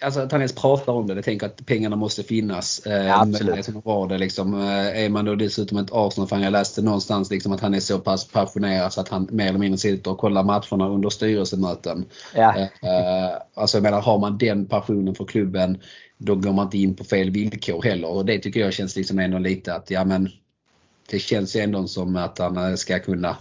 alltså 0.00 0.20
att 0.20 0.32
han 0.32 0.40
ens 0.40 0.54
pratar 0.54 0.92
om 0.92 1.06
det, 1.06 1.14
jag 1.14 1.24
tänker 1.24 1.46
att 1.46 1.66
pengarna 1.66 1.96
måste 1.96 2.22
finnas. 2.22 2.82
Ja, 2.84 2.92
eh, 2.92 3.20
absolut. 3.20 3.68
Var 3.68 4.08
det 4.08 4.18
liksom, 4.18 4.54
eh, 4.54 5.04
är 5.04 5.08
man 5.08 5.24
då 5.24 5.34
dessutom 5.34 5.78
ett 5.78 5.92
Arsenal-fan, 5.92 6.42
jag 6.42 6.52
läste 6.52 6.82
någonstans 6.82 7.30
liksom 7.30 7.52
att 7.52 7.60
han 7.60 7.74
är 7.74 7.80
så 7.80 7.98
pass 7.98 8.24
passionerad 8.28 8.92
så 8.92 9.00
att 9.00 9.08
han 9.08 9.28
mer 9.30 9.48
eller 9.48 9.58
mindre 9.58 9.78
sitter 9.78 10.10
och 10.10 10.18
kollar 10.18 10.42
matcherna 10.42 10.88
under 10.88 11.10
styrelsemöten. 11.10 12.04
Ja. 12.34 12.58
Eh, 12.58 13.38
alltså 13.54 13.76
jag 13.76 13.82
menar, 13.82 14.00
har 14.00 14.18
man 14.18 14.38
den 14.38 14.66
passionen 14.66 15.14
för 15.14 15.24
klubben, 15.24 15.82
då 16.18 16.34
går 16.34 16.52
man 16.52 16.66
inte 16.66 16.78
in 16.78 16.94
på 16.94 17.04
fel 17.04 17.30
villkor 17.30 17.82
heller. 17.82 18.08
Och 18.08 18.24
det 18.24 18.38
tycker 18.38 18.60
jag 18.60 18.72
känns 18.72 18.96
liksom 18.96 19.18
ändå 19.18 19.38
lite 19.38 19.74
att, 19.74 19.90
ja 19.90 20.04
men, 20.04 20.28
det 21.10 21.18
känns 21.18 21.56
ju 21.56 21.60
ändå 21.60 21.86
som 21.86 22.16
att 22.16 22.38
han 22.38 22.78
ska 22.78 22.98
kunna 22.98 23.36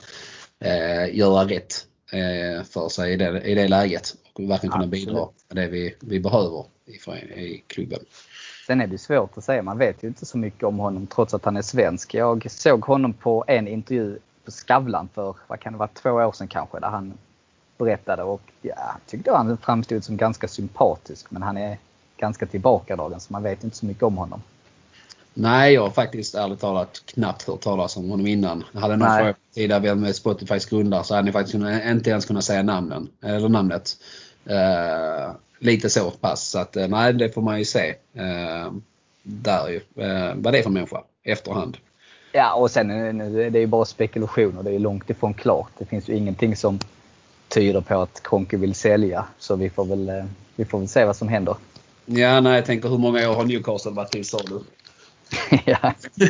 eh, 0.59 1.17
göra 1.17 1.47
rätt 1.47 1.85
för 2.69 2.89
sig 2.89 3.13
i 3.13 3.15
det, 3.15 3.41
i 3.41 3.55
det 3.55 3.67
läget 3.67 4.15
verkligen 4.37 4.71
kunna 4.71 4.83
Absolut. 4.83 5.05
bidra 5.05 5.27
med 5.47 5.57
det 5.57 5.67
vi, 5.67 5.95
vi 5.99 6.19
behöver 6.19 6.65
i, 6.85 6.91
i 7.39 7.63
klubben. 7.67 7.99
Sen 8.67 8.81
är 8.81 8.87
det 8.87 8.97
svårt 8.97 9.37
att 9.37 9.43
säga, 9.43 9.61
man 9.61 9.77
vet 9.77 10.03
ju 10.03 10.07
inte 10.07 10.25
så 10.25 10.37
mycket 10.37 10.63
om 10.63 10.79
honom 10.79 11.07
trots 11.07 11.33
att 11.33 11.45
han 11.45 11.57
är 11.57 11.61
svensk. 11.61 12.13
Jag 12.13 12.51
såg 12.51 12.85
honom 12.85 13.13
på 13.13 13.43
en 13.47 13.67
intervju 13.67 14.19
på 14.45 14.51
Skavlan 14.51 15.09
för, 15.13 15.35
vad 15.47 15.59
kan 15.59 15.73
det 15.73 15.79
vara, 15.79 15.89
två 15.93 16.09
år 16.09 16.31
sedan 16.31 16.47
kanske, 16.47 16.79
där 16.79 16.87
han 16.87 17.13
berättade 17.77 18.23
och 18.23 18.41
ja, 18.61 18.97
tyckte 19.07 19.31
han 19.31 19.57
framstod 19.57 20.03
som 20.03 20.17
ganska 20.17 20.47
sympatisk 20.47 21.31
men 21.31 21.43
han 21.43 21.57
är 21.57 21.77
ganska 22.17 22.45
tillbakadragen 22.45 23.19
så 23.19 23.33
man 23.33 23.43
vet 23.43 23.63
inte 23.63 23.77
så 23.77 23.85
mycket 23.85 24.03
om 24.03 24.17
honom. 24.17 24.41
Nej, 25.33 25.73
jag 25.73 25.81
har 25.81 25.89
faktiskt 25.89 26.35
ärligt 26.35 26.59
talat 26.59 27.01
knappt 27.05 27.47
hört 27.47 27.61
talas 27.61 27.97
om 27.97 28.09
honom 28.09 28.27
innan. 28.27 28.63
Jag 28.71 28.81
hade 28.81 28.97
någon 28.97 29.17
fråga 29.17 29.33
tidigare 29.53 29.79
vem 29.79 30.13
Spotifys 30.13 30.65
grundare 30.65 31.03
så 31.03 31.15
hade 31.15 31.25
ni 31.25 31.31
faktiskt 31.31 31.55
inte 31.85 32.09
ens 32.09 32.25
kunnat 32.25 32.43
säga 32.43 32.63
namnen, 32.63 33.09
eller 33.21 33.49
namnet. 33.49 33.97
Uh, 34.49 35.35
lite 35.59 35.89
så 35.89 36.11
pass. 36.11 36.49
Så 36.49 36.59
att, 36.59 36.77
uh, 36.77 36.87
nej, 36.87 37.13
det 37.13 37.29
får 37.29 37.41
man 37.41 37.59
ju 37.59 37.65
se. 37.65 37.95
Uh, 38.19 38.73
där 39.23 39.69
ju. 39.69 39.81
Vad 40.35 40.53
det 40.53 40.59
är 40.59 40.63
för 40.63 40.69
människa 40.69 41.01
efterhand. 41.23 41.77
Ja, 42.31 42.53
och 42.53 42.71
sen 42.71 42.87
nu, 42.87 43.49
det 43.49 43.59
är 43.59 43.61
ju 43.61 43.67
bara 43.67 43.85
spekulation 43.85 44.57
och 44.57 44.63
det 44.63 44.71
är 44.71 44.79
långt 44.79 45.09
ifrån 45.09 45.33
klart. 45.33 45.69
Det 45.77 45.85
finns 45.85 46.09
ju 46.09 46.15
ingenting 46.15 46.55
som 46.55 46.79
tyder 47.47 47.81
på 47.81 48.01
att 48.01 48.23
Kronke 48.23 48.57
vill 48.57 48.75
sälja. 48.75 49.25
Så 49.39 49.55
vi 49.55 49.69
får 49.69 49.85
väl, 49.85 50.23
vi 50.55 50.65
får 50.65 50.79
väl 50.79 50.87
se 50.87 51.05
vad 51.05 51.15
som 51.15 51.27
händer. 51.27 51.55
Ja, 52.05 52.41
nej, 52.41 52.55
jag 52.55 52.65
tänker 52.65 52.89
hur 52.89 52.97
många 52.97 53.29
år 53.29 53.35
har 53.35 53.43
Newcastle 53.43 53.91
varit 53.91 54.15
i 54.15 54.23
salu? 54.23 54.59
ja. 55.65 55.93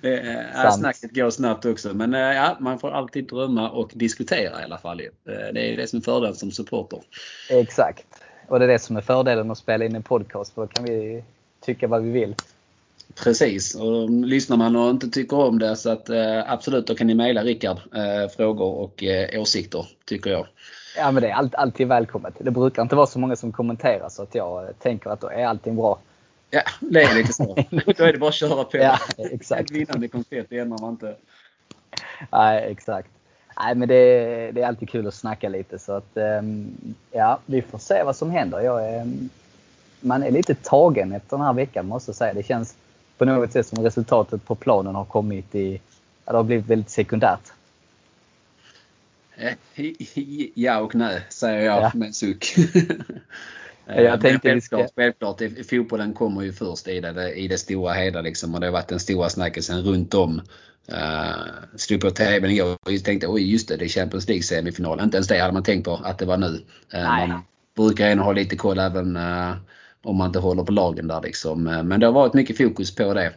det 0.00 0.18
är, 0.18 0.70
snacket 0.70 1.14
går 1.14 1.30
snabbt 1.30 1.64
också. 1.64 1.94
Men 1.94 2.14
eh, 2.14 2.20
ja, 2.20 2.56
man 2.60 2.78
får 2.78 2.90
alltid 2.90 3.28
drömma 3.28 3.70
och 3.70 3.90
diskutera 3.94 4.60
i 4.60 4.64
alla 4.64 4.78
fall. 4.78 5.00
Eh, 5.00 5.06
det 5.24 5.72
är 5.72 5.76
det 5.76 5.86
som 5.86 5.96
är 5.96 6.02
fördelen 6.02 6.36
som 6.36 6.50
supporter. 6.50 7.00
Exakt. 7.50 8.06
Och 8.48 8.58
det 8.58 8.64
är 8.64 8.68
det 8.68 8.78
som 8.78 8.96
är 8.96 9.00
fördelen 9.00 9.50
att 9.50 9.58
spela 9.58 9.84
in 9.84 9.96
en 9.96 10.02
podcast. 10.02 10.54
För 10.54 10.62
då 10.62 10.66
kan 10.66 10.84
vi 10.84 11.24
tycka 11.60 11.88
vad 11.88 12.02
vi 12.02 12.10
vill. 12.10 12.34
Precis. 13.14 13.74
Och 13.74 14.10
lyssnar 14.10 14.56
man 14.56 14.76
och 14.76 14.90
inte 14.90 15.08
tycker 15.08 15.36
om 15.36 15.58
det 15.58 15.76
så 15.76 15.90
att 15.90 16.08
eh, 16.08 16.52
absolut, 16.52 16.86
då 16.86 16.94
kan 16.94 17.06
ni 17.06 17.14
mejla 17.14 17.42
Rickard 17.42 17.78
frågor 18.36 18.74
och 18.74 19.04
åsikter 19.36 19.86
tycker 20.04 20.30
jag. 20.30 20.46
Ja 20.96 21.10
men 21.10 21.22
det 21.22 21.28
är 21.28 21.50
alltid 21.52 21.88
välkommet. 21.88 22.34
Det 22.38 22.50
brukar 22.50 22.82
inte 22.82 22.96
vara 22.96 23.06
så 23.06 23.18
många 23.18 23.36
som 23.36 23.52
kommenterar 23.52 24.08
så 24.08 24.22
att 24.22 24.34
jag 24.34 24.78
tänker 24.78 25.10
att 25.10 25.20
då 25.20 25.28
är 25.28 25.46
allting 25.46 25.76
bra. 25.76 25.98
Ja, 26.54 26.62
det 26.80 27.02
är 27.02 27.14
lite 27.14 27.32
så. 27.32 27.44
Då 27.70 28.04
är 28.04 28.12
det 28.12 28.18
bara 28.18 28.28
att 28.28 28.34
köra 28.34 28.64
på. 28.64 28.76
Ja, 28.76 28.98
exakt. 29.16 29.60
Ett 29.60 29.70
vinnande 29.70 30.08
koncept 30.08 30.50
det 30.50 30.58
ändrar 30.58 30.78
man 30.78 30.90
inte. 30.90 31.16
Nej, 32.32 32.70
exakt. 32.70 33.08
Nej, 33.56 33.74
men 33.74 33.88
det, 33.88 33.94
det, 34.52 34.62
är 34.62 34.66
alltid 34.66 34.90
kul 34.90 35.06
att 35.06 35.14
snacka 35.14 35.48
lite 35.48 35.78
så 35.78 35.92
att 35.92 36.16
ehm, 36.16 36.74
ja, 37.10 37.38
vi 37.46 37.62
får 37.62 37.78
se 37.78 38.02
vad 38.02 38.16
som 38.16 38.30
händer. 38.30 38.60
Jag 38.60 38.88
är, 38.88 39.12
man 40.00 40.22
är 40.22 40.30
lite 40.30 40.54
tagen 40.54 41.12
efter 41.12 41.36
den 41.36 41.46
här 41.46 41.52
veckan 41.52 41.86
måste 41.86 42.08
jag 42.08 42.16
säga. 42.16 42.34
Det 42.34 42.42
känns 42.42 42.74
på 43.18 43.24
något 43.24 43.52
sätt 43.52 43.66
som 43.66 43.84
resultatet 43.84 44.44
på 44.44 44.54
planen 44.54 44.94
har 44.94 45.04
kommit 45.04 45.54
i, 45.54 45.80
det 46.24 46.32
har 46.32 46.42
blivit 46.42 46.66
väldigt 46.66 46.90
sekundärt. 46.90 47.52
Ja 50.54 50.78
och 50.80 50.94
nej, 50.94 51.22
säger 51.28 51.64
jag 51.64 51.82
ja. 51.82 51.90
med 51.94 52.06
en 52.06 52.12
suck. 52.12 52.54
jag 53.96 54.20
tänkte 54.20 54.48
självklart, 54.48 54.90
ska... 54.90 55.02
självklart, 55.02 55.42
fotbollen 55.70 56.12
kommer 56.12 56.42
ju 56.42 56.52
först 56.52 56.88
i 56.88 57.00
det, 57.00 57.32
i 57.32 57.48
det 57.48 57.58
stora 57.58 57.92
hela 57.92 58.20
liksom, 58.20 58.54
och 58.54 58.60
det 58.60 58.66
har 58.66 58.72
varit 58.72 58.88
den 58.88 59.00
stora 59.00 59.28
snackisen 59.28 59.82
runt 59.82 60.14
om. 60.14 60.42
Uh, 60.92 61.76
slog 61.76 62.00
på 62.00 62.10
TVn 62.10 62.50
igår 62.50 62.72
och 62.72 63.04
tänkte 63.04 63.26
oj 63.26 63.52
just 63.52 63.68
det, 63.68 63.76
det 63.76 63.84
är 63.84 63.88
Champions 63.88 64.28
League 64.28 64.42
semifinal. 64.42 65.00
Inte 65.00 65.16
ens 65.16 65.28
det 65.28 65.38
hade 65.38 65.52
man 65.52 65.62
tänkt 65.62 65.84
på 65.84 66.00
att 66.04 66.18
det 66.18 66.26
var 66.26 66.36
nu. 66.36 66.60
Uh, 66.94 67.28
man 67.28 67.42
brukar 67.76 68.10
ändå 68.10 68.24
ha 68.24 68.32
lite 68.32 68.56
koll 68.56 68.78
även 68.78 69.16
uh, 69.16 69.54
om 70.02 70.16
man 70.16 70.26
inte 70.26 70.38
håller 70.38 70.64
på 70.64 70.72
lagen 70.72 71.08
där 71.08 71.22
liksom. 71.22 71.62
Men 71.62 72.00
det 72.00 72.06
har 72.06 72.12
varit 72.12 72.34
mycket 72.34 72.58
fokus 72.58 72.94
på 72.94 73.14
det. 73.14 73.32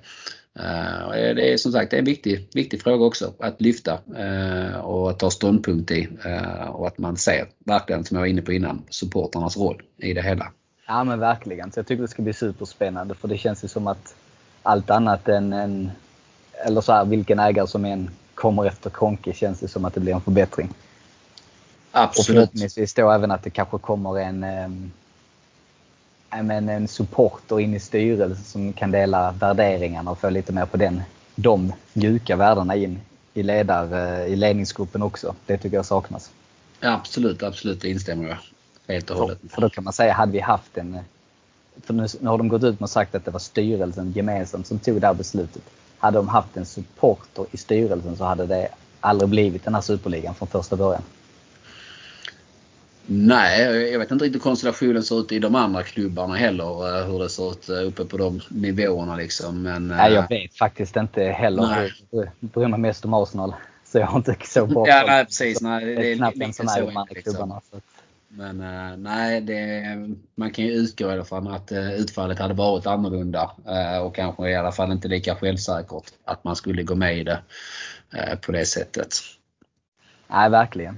Uh, 0.60 1.10
det 1.36 1.54
är 1.54 1.58
som 1.58 1.72
sagt 1.72 1.91
det 1.91 1.98
är 1.98 2.00
en 2.00 2.06
viktig, 2.06 2.48
viktig 2.54 2.82
fråga 2.82 3.06
också 3.06 3.34
att 3.39 3.62
lyfta 3.62 4.00
uh, 4.20 4.78
och 4.78 5.20
ta 5.20 5.30
ståndpunkt 5.30 5.91
i. 5.91 6.08
Uh, 6.26 6.68
och 6.68 6.88
att 6.88 6.98
man 6.98 7.18
ser 7.18 7.48
verkligen, 7.65 8.06
som 8.06 8.15
jag 8.15 8.22
var 8.22 8.28
inne 8.28 8.41
på 8.41 8.54
innan, 8.54 8.82
supporternas 8.89 9.58
roll 9.58 9.82
i 9.98 10.13
det 10.13 10.22
hela. 10.22 10.52
Ja 10.88 11.04
men 11.04 11.20
verkligen. 11.20 11.72
Så 11.72 11.80
jag 11.80 11.88
tycker 11.88 12.02
det 12.02 12.08
ska 12.08 12.22
bli 12.22 12.34
superspännande 12.34 13.15
för 13.15 13.28
det 13.28 13.38
känns 13.38 13.63
ju 13.63 13.68
som 13.68 13.88
att 13.88 14.15
allt 14.63 14.89
annat 14.89 15.28
än 15.28 15.54
en, 15.54 15.91
eller 16.65 16.82
så 16.82 16.94
här, 16.94 17.06
vilken 17.06 17.39
ägare 17.39 17.68
som 17.68 17.86
än 17.86 18.10
kommer 18.36 18.65
efter 18.65 18.89
Konke 18.89 19.34
känns 19.34 19.60
det 19.60 19.68
som 19.68 19.86
att 19.86 19.94
det 19.94 20.00
blir 20.00 20.13
en 20.13 20.22
förbättring. 20.22 20.70
Absolut. 21.91 22.30
Och 22.30 22.36
förhoppningsvis 22.36 22.94
då 22.94 23.12
även 23.12 23.32
att 23.32 23.44
det 23.44 23.50
kanske 23.50 23.78
kommer 23.78 24.20
en 24.20 24.44
um, 24.44 24.91
men 26.30 26.70
en 26.70 26.88
supporter 26.88 27.60
in 27.60 27.74
i 27.74 27.80
styrelsen 27.80 28.44
som 28.44 28.74
kan 28.74 28.92
dela 28.92 29.32
värderingarna 29.32 30.12
och 30.12 30.20
få 30.20 30.30
lite 30.30 30.54
mer 30.54 30.66
på 30.66 30.78
den, 30.78 31.02
de 31.36 31.74
mjuka 31.94 32.36
värdena 32.36 32.76
in 32.76 33.00
i, 33.34 33.44
ledar, 33.44 33.94
eh, 33.94 34.34
i 34.34 34.36
ledningsgruppen 34.36 35.02
också. 35.02 35.36
Det 35.46 35.58
tycker 35.58 35.78
jag 35.78 35.86
saknas. 35.86 36.32
Ja, 36.80 36.94
absolut, 36.94 37.44
absolut. 37.44 37.82
Det 37.82 37.90
instämmer 37.90 38.30
jag 38.30 38.38
helt 38.94 39.10
och 39.10 39.18
hållet. 39.18 39.40
För, 39.42 39.48
för 39.48 39.62
då 39.62 39.70
kan 39.70 39.84
man 39.84 39.94
säga, 39.94 40.14
hade 40.14 40.32
vi 40.32 40.40
haft 40.40 40.78
en... 40.78 41.00
För 41.84 41.94
nu, 41.94 42.08
nu 42.22 42.30
har 42.30 42.38
de 42.38 42.48
gått 42.48 42.64
ut 42.64 42.82
och 42.82 42.90
sagt 42.90 43.16
att 43.16 43.26
det 43.26 43.32
var 43.32 43.40
styrelsen 43.40 44.12
gemensamt 44.12 44.68
som 44.68 44.80
tog 44.80 45.02
det 45.02 45.08
här 45.08 45.14
beslutet. 45.14 45.64
Hade 45.98 46.18
de 46.18 46.28
haft 46.28 46.58
en 46.58 46.66
supporter 46.66 47.46
i 47.52 47.58
styrelsen 47.58 48.18
så 48.18 48.24
hade 48.24 48.46
det 48.46 48.68
aldrig 49.00 49.30
blivit 49.30 49.64
den 49.64 49.74
här 49.74 49.82
superligan 49.82 50.36
från 50.36 50.48
första 50.48 50.76
början. 50.76 51.02
Nej, 53.08 53.91
jag 53.91 54.00
vet 54.00 54.12
inte 54.12 54.26
riktigt 54.26 54.41
hur 54.41 54.50
konstellationen 54.50 55.04
ser 55.04 55.20
ut 55.20 55.32
i 55.32 55.39
de 55.39 55.56
andra 55.56 55.84
klubbarna 55.84 56.36
heller. 56.36 57.00
Eh, 57.00 57.08
hur 57.08 57.20
det 57.20 57.30
ser 57.30 57.52
ut 57.52 57.70
eh, 57.70 57.88
uppe 57.88 58.06
på 58.06 58.18
de 58.18 58.41
nivåerna 58.50 59.15
liksom. 59.15 59.62
Men, 59.62 59.88
nej, 59.88 60.13
jag 60.13 60.24
eh, 60.24 60.30
vet 60.30 60.58
faktiskt 60.58 60.96
inte 60.96 61.24
heller. 61.24 61.68
Nej. 61.68 61.94
Jag 62.10 62.30
bryr 62.39 62.68
mig 62.68 62.80
mest 62.80 63.06
om 63.06 63.13
Arsenal. 63.13 63.54
Så 63.86 64.00
jag 64.00 64.08
har 64.08 64.18
inte 64.18 64.36
så 64.46 64.65
bra 64.65 64.88
Ja, 64.88 65.04
nej, 65.08 65.26
precis. 65.26 65.62
Nej, 65.62 65.86
det, 65.86 66.12
är 66.12 66.15
knappt 66.15 66.38
en 66.41 66.54
sån 66.54 66.68
här 66.68 66.82
de 66.82 66.98
andra 66.98 67.04
liksom. 67.10 67.34
klubbarna. 67.34 67.62
Så. 67.72 67.82
Men 68.28 68.58
nej, 69.04 69.41
det, 69.41 69.84
man 70.36 70.52
kan 70.52 70.65
ju 70.65 70.72
utgå 70.72 71.13
ifrån 71.13 71.48
att 71.48 71.72
utfallet 71.72 72.39
hade 72.39 72.54
varit 72.54 72.88
annorlunda 72.88 73.52
och 74.04 74.15
kanske 74.15 74.50
i 74.50 74.56
alla 74.56 74.72
fall 74.72 74.91
inte 74.91 75.08
lika 75.08 75.36
självsäkert 75.36 76.04
att 76.26 76.44
man 76.44 76.56
skulle 76.56 76.84
gå 76.84 76.96
med 76.96 77.18
i 77.18 77.24
det 77.24 77.39
på 78.41 78.52
det 78.52 78.65
sättet. 78.65 79.10
Nej, 80.28 80.50
verkligen. 80.50 80.98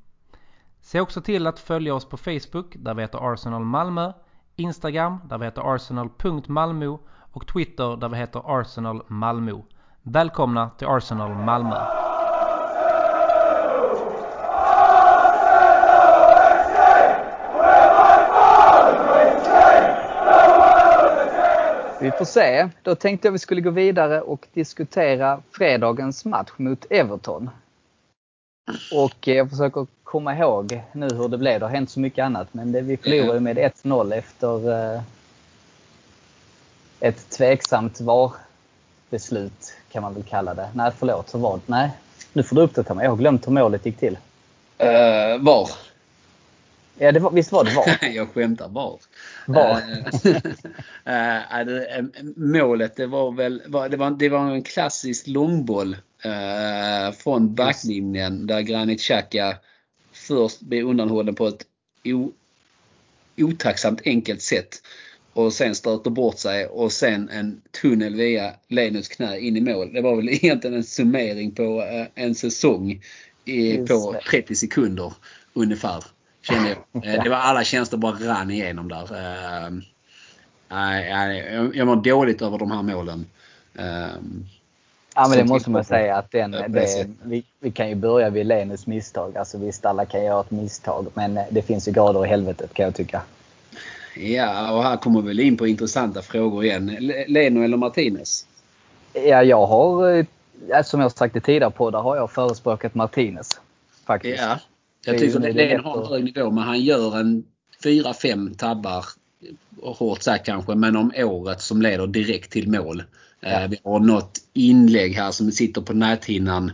Se 0.91 1.01
också 1.01 1.21
till 1.21 1.47
att 1.47 1.59
följa 1.59 1.95
oss 1.95 2.05
på 2.05 2.17
Facebook 2.17 2.75
där 2.75 2.93
vi 2.93 3.01
heter 3.01 3.33
Arsenal 3.33 3.63
Malmö, 3.63 4.13
Instagram 4.55 5.19
där 5.25 5.37
vi 5.37 5.45
heter 5.45 5.75
arsenal.malmo 5.75 6.99
och 7.33 7.47
Twitter 7.47 7.97
där 7.97 8.09
vi 8.09 8.17
heter 8.17 8.59
Arsenal 8.59 9.03
Malmö. 9.07 9.61
Välkomna 10.01 10.69
till 10.69 10.87
Arsenal 10.87 11.35
Malmö! 11.35 11.75
Vi 22.01 22.11
får 22.11 22.25
se. 22.25 22.69
Då 22.83 22.95
tänkte 22.95 23.27
jag 23.27 23.31
vi 23.31 23.39
skulle 23.39 23.61
gå 23.61 23.69
vidare 23.69 24.21
och 24.21 24.47
diskutera 24.53 25.41
fredagens 25.51 26.25
match 26.25 26.51
mot 26.57 26.85
Everton. 26.89 27.49
Och 28.91 29.27
jag 29.27 29.49
försöker 29.49 29.87
komma 30.03 30.37
ihåg 30.37 30.81
nu 30.91 31.07
hur 31.15 31.27
det 31.27 31.37
blev. 31.37 31.59
Det 31.59 31.65
har 31.65 31.73
hänt 31.73 31.89
så 31.89 31.99
mycket 31.99 32.23
annat. 32.23 32.47
Men 32.51 32.71
det, 32.71 32.81
vi 32.81 32.97
förlorade 32.97 33.39
med 33.39 33.57
1-0 33.57 34.13
efter 34.13 34.71
eh, 34.95 35.01
ett 36.99 37.29
tveksamt 37.29 38.01
VAR-beslut 38.01 39.73
kan 39.91 40.01
man 40.01 40.13
väl 40.13 40.23
kalla 40.23 40.53
det. 40.53 40.69
Nej, 40.73 40.91
förlåt. 40.97 41.29
Så 41.29 41.37
var 41.37 41.55
det? 41.55 41.61
Nej, 41.65 41.91
nu 42.33 42.43
får 42.43 42.55
du 42.55 42.61
uppdatera 42.61 42.95
mig. 42.95 43.03
Jag 43.03 43.11
har 43.11 43.17
glömt 43.17 43.47
hur 43.47 43.51
målet 43.51 43.85
gick 43.85 43.97
till. 43.97 44.17
Uh, 44.83 45.43
VAR. 45.43 45.69
Ja, 47.01 47.11
det 47.11 47.19
var, 47.19 47.31
visst 47.31 47.51
var 47.51 47.63
det 47.63 47.71
VAR? 47.71 48.09
jag 48.15 48.29
skämtar. 48.29 48.69
VAR. 48.69 48.99
VAR. 49.47 49.81
uh, 51.07 51.99
uh, 51.99 52.05
målet 52.35 52.95
det 52.95 53.07
var 53.07 53.31
väl 53.31 53.61
det 53.89 53.97
var, 53.97 54.09
det 54.09 54.29
var 54.29 54.51
en 54.51 54.63
klassisk 54.63 55.27
långboll 55.27 55.93
uh, 56.25 57.11
från 57.11 57.55
backlinjen 57.55 58.47
där 58.47 58.61
Granit 58.61 59.01
Xhaka 59.01 59.57
först 60.11 60.61
blir 60.61 60.83
undanhållen 60.83 61.35
på 61.35 61.47
ett 61.47 61.65
o, 62.05 62.31
otacksamt 63.37 64.01
enkelt 64.05 64.41
sätt 64.41 64.81
och 65.33 65.53
sen 65.53 65.75
stöter 65.75 66.09
bort 66.09 66.39
sig 66.39 66.65
och 66.65 66.91
sen 66.91 67.29
en 67.29 67.61
tunnel 67.81 68.15
via 68.15 68.53
Lenus 68.67 69.07
knä 69.07 69.39
in 69.39 69.57
i 69.57 69.61
mål. 69.61 69.93
Det 69.93 70.01
var 70.01 70.15
väl 70.15 70.29
egentligen 70.31 70.75
en 70.75 70.83
summering 70.83 71.51
på 71.51 71.83
eh, 71.83 72.23
en 72.23 72.35
säsong 72.35 73.01
i, 73.45 73.77
på 73.77 74.15
30 74.29 74.55
sekunder 74.55 75.13
ungefär. 75.53 76.03
Kände 76.41 76.69
jag. 76.69 76.77
Eh, 77.05 77.23
det 77.23 77.29
var 77.29 77.37
alla 77.37 77.63
tjänster 77.63 77.97
bara 77.97 78.11
rann 78.11 78.51
igenom 78.51 78.89
där. 78.89 79.13
Uh, 79.13 79.79
jag 81.77 81.87
mår 81.87 81.95
dåligt 81.95 82.41
över 82.41 82.57
de 82.57 82.71
här 82.71 82.81
målen. 82.81 83.25
Ja 85.15 85.27
men 85.27 85.37
det 85.37 85.45
måste 85.45 85.69
man 85.69 85.85
säga 85.85 86.17
att 86.17 86.31
den, 86.31 86.51
det, 86.51 87.07
vi, 87.23 87.43
vi, 87.59 87.71
kan 87.71 87.89
ju 87.89 87.95
börja 87.95 88.29
vid 88.29 88.45
Lenus 88.45 88.87
misstag. 88.87 89.37
Alltså 89.37 89.57
visst 89.57 89.85
alla 89.85 90.05
kan 90.05 90.23
göra 90.23 90.41
ett 90.41 90.51
misstag 90.51 91.07
men 91.13 91.39
det 91.49 91.61
finns 91.61 91.87
ju 91.87 91.91
grader 91.91 92.25
i 92.25 92.27
helvetet 92.27 92.73
kan 92.73 92.85
jag 92.85 92.95
tycka. 92.95 93.21
Ja 94.15 94.71
och 94.71 94.83
här 94.83 94.97
kommer 94.97 95.21
vi 95.21 95.43
in 95.43 95.57
på 95.57 95.67
intressanta 95.67 96.21
frågor 96.21 96.63
igen. 96.65 96.85
Leno 97.27 97.63
eller 97.63 97.77
Martinez? 97.77 98.45
Ja 99.13 99.43
jag 99.43 99.65
har, 99.65 100.25
som 100.83 101.01
jag 101.01 101.11
sagt 101.11 101.35
i 101.35 101.41
tidigare 101.41 101.71
poddar, 101.71 102.01
har 102.01 102.15
jag 102.15 102.31
förespråkat 102.31 102.95
Martinez. 102.95 103.49
Faktiskt. 104.05 104.41
Ja, 104.41 104.59
jag 105.05 105.17
tycker 105.17 105.49
att 105.49 105.55
Leno 105.55 105.83
har 105.83 106.01
en 106.01 106.07
hög 106.07 106.23
nivå 106.23 106.51
men 106.51 106.63
han 106.63 106.81
gör 106.81 107.19
en 107.19 107.43
4-5 107.83 108.55
tabbar 108.55 109.05
hårt 109.83 110.21
sagt 110.21 110.45
kanske, 110.45 110.75
men 110.75 110.95
om 110.95 111.11
året 111.17 111.61
som 111.61 111.81
leder 111.81 112.07
direkt 112.07 112.51
till 112.51 112.69
mål. 112.69 113.03
Ja. 113.39 113.49
Eh, 113.49 113.69
vi 113.69 113.77
har 113.83 113.99
något 113.99 114.39
inlägg 114.53 115.13
här 115.13 115.31
som 115.31 115.51
sitter 115.51 115.81
på 115.81 115.93
näthinnan. 115.93 116.71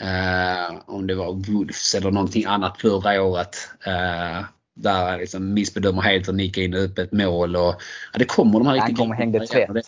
Eh, 0.00 0.76
om 0.86 1.06
det 1.06 1.14
var 1.14 1.32
Wolves 1.32 1.94
eller 1.94 2.10
någonting 2.10 2.44
annat 2.44 2.80
förra 2.80 3.22
året. 3.22 3.56
Eh, 3.86 4.44
där 4.74 5.10
han 5.10 5.18
liksom 5.18 5.54
missbedömer 5.54 6.02
helt 6.02 6.28
och 6.28 6.34
nickar 6.34 6.62
in 6.62 6.74
öppet 6.74 7.12
mål. 7.12 7.56
Och, 7.56 7.74
ja, 8.12 8.18
det 8.18 8.24
kommer 8.24 8.58
de 8.58 8.66
här 8.66 8.74
riktigt 8.74 8.96
kommer 8.96 9.14
hängde 9.14 9.38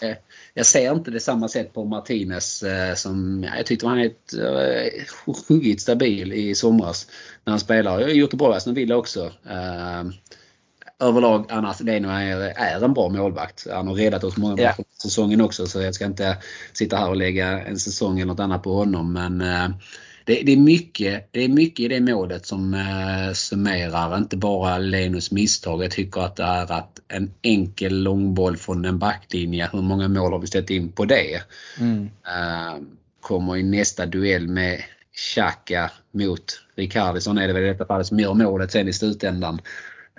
det, 0.01 0.19
Jag 0.55 0.67
ser 0.67 0.93
inte 0.93 1.11
det 1.11 1.21
samma 1.21 1.49
sätt 1.49 1.75
på 1.75 1.85
Martinez 1.85 2.63
eh, 2.63 2.95
som 2.95 3.45
ja, 3.45 3.57
jag 3.57 3.67
tyckte 3.67 3.87
han 3.87 3.99
är 3.99 4.07
ett, 4.07 4.35
eh, 4.35 5.33
sjukt 5.49 5.81
stabil 5.81 6.33
i 6.33 6.55
somras 6.55 7.07
när 7.45 7.51
han 7.51 7.61
spelar. 7.61 8.01
Jag 8.01 8.07
har 8.07 8.15
gjort 8.15 8.31
det 8.31 8.37
bra 8.37 8.53
i 8.53 8.57
Aston 8.57 8.75
Villa 8.75 8.97
också. 8.97 9.33
Eh, 9.51 10.05
överlag 10.99 11.47
annars 11.49 11.81
Leno 11.81 12.09
är, 12.09 12.41
är 12.41 12.85
en 12.85 12.95
bra 12.95 13.09
målvakt. 13.09 13.67
Han 13.73 13.89
har 13.89 13.95
räddat 13.95 14.25
oss 14.25 14.37
många 14.37 14.63
ja. 14.63 14.75
säsongen 15.03 15.41
också 15.41 15.67
så 15.67 15.83
jag 15.83 15.95
ska 15.95 16.05
inte 16.05 16.37
sitta 16.73 16.97
här 16.97 17.09
och 17.09 17.17
lägga 17.17 17.65
en 17.65 17.79
säsong 17.79 18.19
eller 18.19 18.27
något 18.27 18.41
annat 18.41 18.63
på 18.63 18.75
honom. 18.75 19.13
Men 19.13 19.41
eh, 19.41 19.69
det, 20.25 20.43
det, 20.43 20.53
är 20.53 20.57
mycket, 20.57 21.29
det 21.31 21.45
är 21.45 21.49
mycket 21.49 21.81
i 21.81 21.89
det 21.89 22.01
målet 22.01 22.47
som 22.47 22.75
eh, 22.75 23.33
summerar 23.33 24.17
inte 24.17 24.37
bara 24.37 24.79
Lenus 24.79 25.31
misstag. 25.31 25.85
Jag 25.85 25.91
tycker 25.91 26.21
att 26.21 26.37
det 26.37 26.43
är 26.43 26.73
att 26.73 27.01
en 27.09 27.31
enkel 27.43 28.03
långboll 28.03 28.57
från 28.57 28.85
en 28.85 28.99
backlinje, 28.99 29.69
hur 29.73 29.83
många 29.83 30.09
mål 30.09 30.33
har 30.33 30.39
vi 30.39 30.47
ställt 30.47 30.71
in 30.71 30.93
på 30.93 31.05
det? 31.05 31.43
Mm. 31.81 32.05
Eh, 32.05 32.83
kommer 33.21 33.57
i 33.57 33.63
nästa 33.63 34.07
duell 34.07 34.49
med 34.49 34.83
Xhaka 35.15 35.91
mot 36.13 36.61
Ricardisson 36.77 37.39
är 37.39 37.47
det 37.47 37.53
väl 37.53 37.63
i 37.63 37.67
detta 37.67 37.87
fallet 37.87 38.07
som 38.07 38.21
gör 38.21 38.35
målet 38.35 38.73
sen 38.73 38.89
i 38.89 38.93
slutändan. 38.93 39.61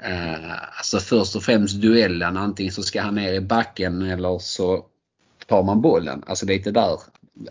Eh, 0.03 0.51
alltså 0.77 0.99
först 0.99 1.35
och 1.35 1.43
främst 1.43 1.81
duellen, 1.81 2.37
antingen 2.37 2.73
så 2.73 2.83
ska 2.83 3.01
han 3.01 3.15
ner 3.15 3.33
i 3.33 3.41
backen 3.41 4.01
eller 4.01 4.39
så 4.39 4.85
tar 5.47 5.63
man 5.63 5.81
bollen. 5.81 6.23
Alltså 6.27 6.45
lite 6.45 6.71
där 6.71 6.99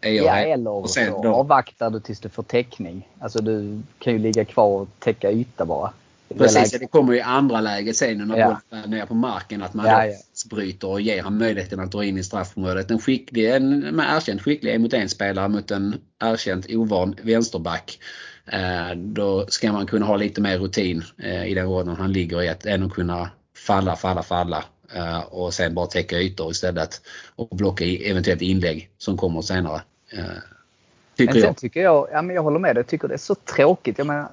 Ja, 0.02 0.36
eller 0.36 0.86
så 0.86 1.22
då... 1.22 1.34
avvaktar 1.34 1.90
du 1.90 2.00
tills 2.00 2.20
du 2.20 2.28
får 2.28 2.42
täckning. 2.42 3.08
Alltså 3.18 3.42
du 3.42 3.82
kan 3.98 4.12
ju 4.12 4.18
ligga 4.18 4.44
kvar 4.44 4.80
och 4.80 4.88
täcka 4.98 5.32
yta 5.32 5.64
bara. 5.64 5.92
Precis, 6.38 6.70
det, 6.70 6.78
det 6.78 6.86
kommer 6.86 7.12
ju 7.12 7.18
i 7.18 7.22
andra 7.22 7.60
läget 7.60 7.96
sen 7.96 8.28
när 8.28 8.38
ja. 8.38 8.46
bollen 8.46 8.84
är 8.84 8.88
ner 8.88 9.06
på 9.06 9.14
marken 9.14 9.62
att 9.62 9.74
man 9.74 9.86
ja, 9.86 10.06
ja. 10.06 10.14
bryter 10.50 10.88
och 10.88 11.00
ger 11.00 11.22
han 11.22 11.38
möjligheten 11.38 11.80
att 11.80 11.92
dra 11.92 12.04
in 12.04 12.18
i 12.18 12.24
straffområdet. 12.24 12.90
En, 12.90 12.98
skicklig, 12.98 13.50
en 13.50 14.00
erkänt 14.00 14.42
skicklig 14.42 14.74
en 14.74 14.82
mot 14.82 14.92
en 14.92 15.08
spelare 15.08 15.48
mot 15.48 15.70
en 15.70 15.94
erkänt 16.22 16.66
ovan 16.70 17.14
vänsterback. 17.22 17.98
Eh, 18.46 18.96
då 18.96 19.46
ska 19.48 19.72
man 19.72 19.86
kunna 19.86 20.06
ha 20.06 20.16
lite 20.16 20.40
mer 20.40 20.58
rutin 20.58 21.04
eh, 21.18 21.46
i 21.46 21.54
den 21.54 21.66
rollen 21.66 21.96
han 21.96 22.12
ligger 22.12 22.42
i 22.42 22.48
att 22.48 22.92
kunna 22.92 23.30
falla, 23.66 23.96
falla, 23.96 24.22
falla 24.22 24.64
och 25.28 25.54
sen 25.54 25.74
bara 25.74 25.86
täcka 25.86 26.18
ytor 26.18 26.50
istället 26.50 27.00
och 27.36 27.48
blocka 27.48 27.84
eventuellt 27.84 28.42
inlägg 28.42 28.90
som 28.98 29.16
kommer 29.16 29.42
senare. 29.42 29.82
Tycker 31.16 31.34
men 31.34 31.42
sen 31.42 31.48
jag. 31.48 31.56
tycker 31.56 31.82
jag, 31.82 32.08
ja 32.12 32.22
men 32.22 32.36
jag 32.36 32.42
håller 32.42 32.58
med 32.58 32.76
dig, 32.76 32.80
jag 32.80 32.86
tycker 32.86 33.08
det 33.08 33.14
är 33.14 33.18
så 33.18 33.34
tråkigt. 33.34 33.98
Jag 33.98 34.06
menar, 34.06 34.28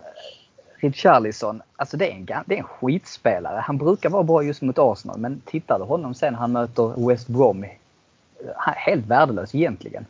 Richarlison, 0.76 1.62
alltså 1.76 1.98
det 1.98 2.12
är, 2.12 2.16
en, 2.16 2.26
det 2.26 2.56
är 2.56 2.60
en 2.60 2.64
skitspelare. 2.64 3.62
Han 3.66 3.78
brukar 3.78 4.10
vara 4.10 4.24
bra 4.24 4.44
just 4.44 4.62
mot 4.62 4.80
Arsenal 4.80 5.20
men 5.20 5.42
tittar 5.46 5.80
du 5.80 5.86
honom 5.86 6.14
sen 6.14 6.36
han 6.36 6.52
möter 6.52 7.08
West 7.08 7.28
Brom. 7.28 7.66
Helt 8.58 9.06
värdelös 9.06 9.56
egentligen. 9.56 10.06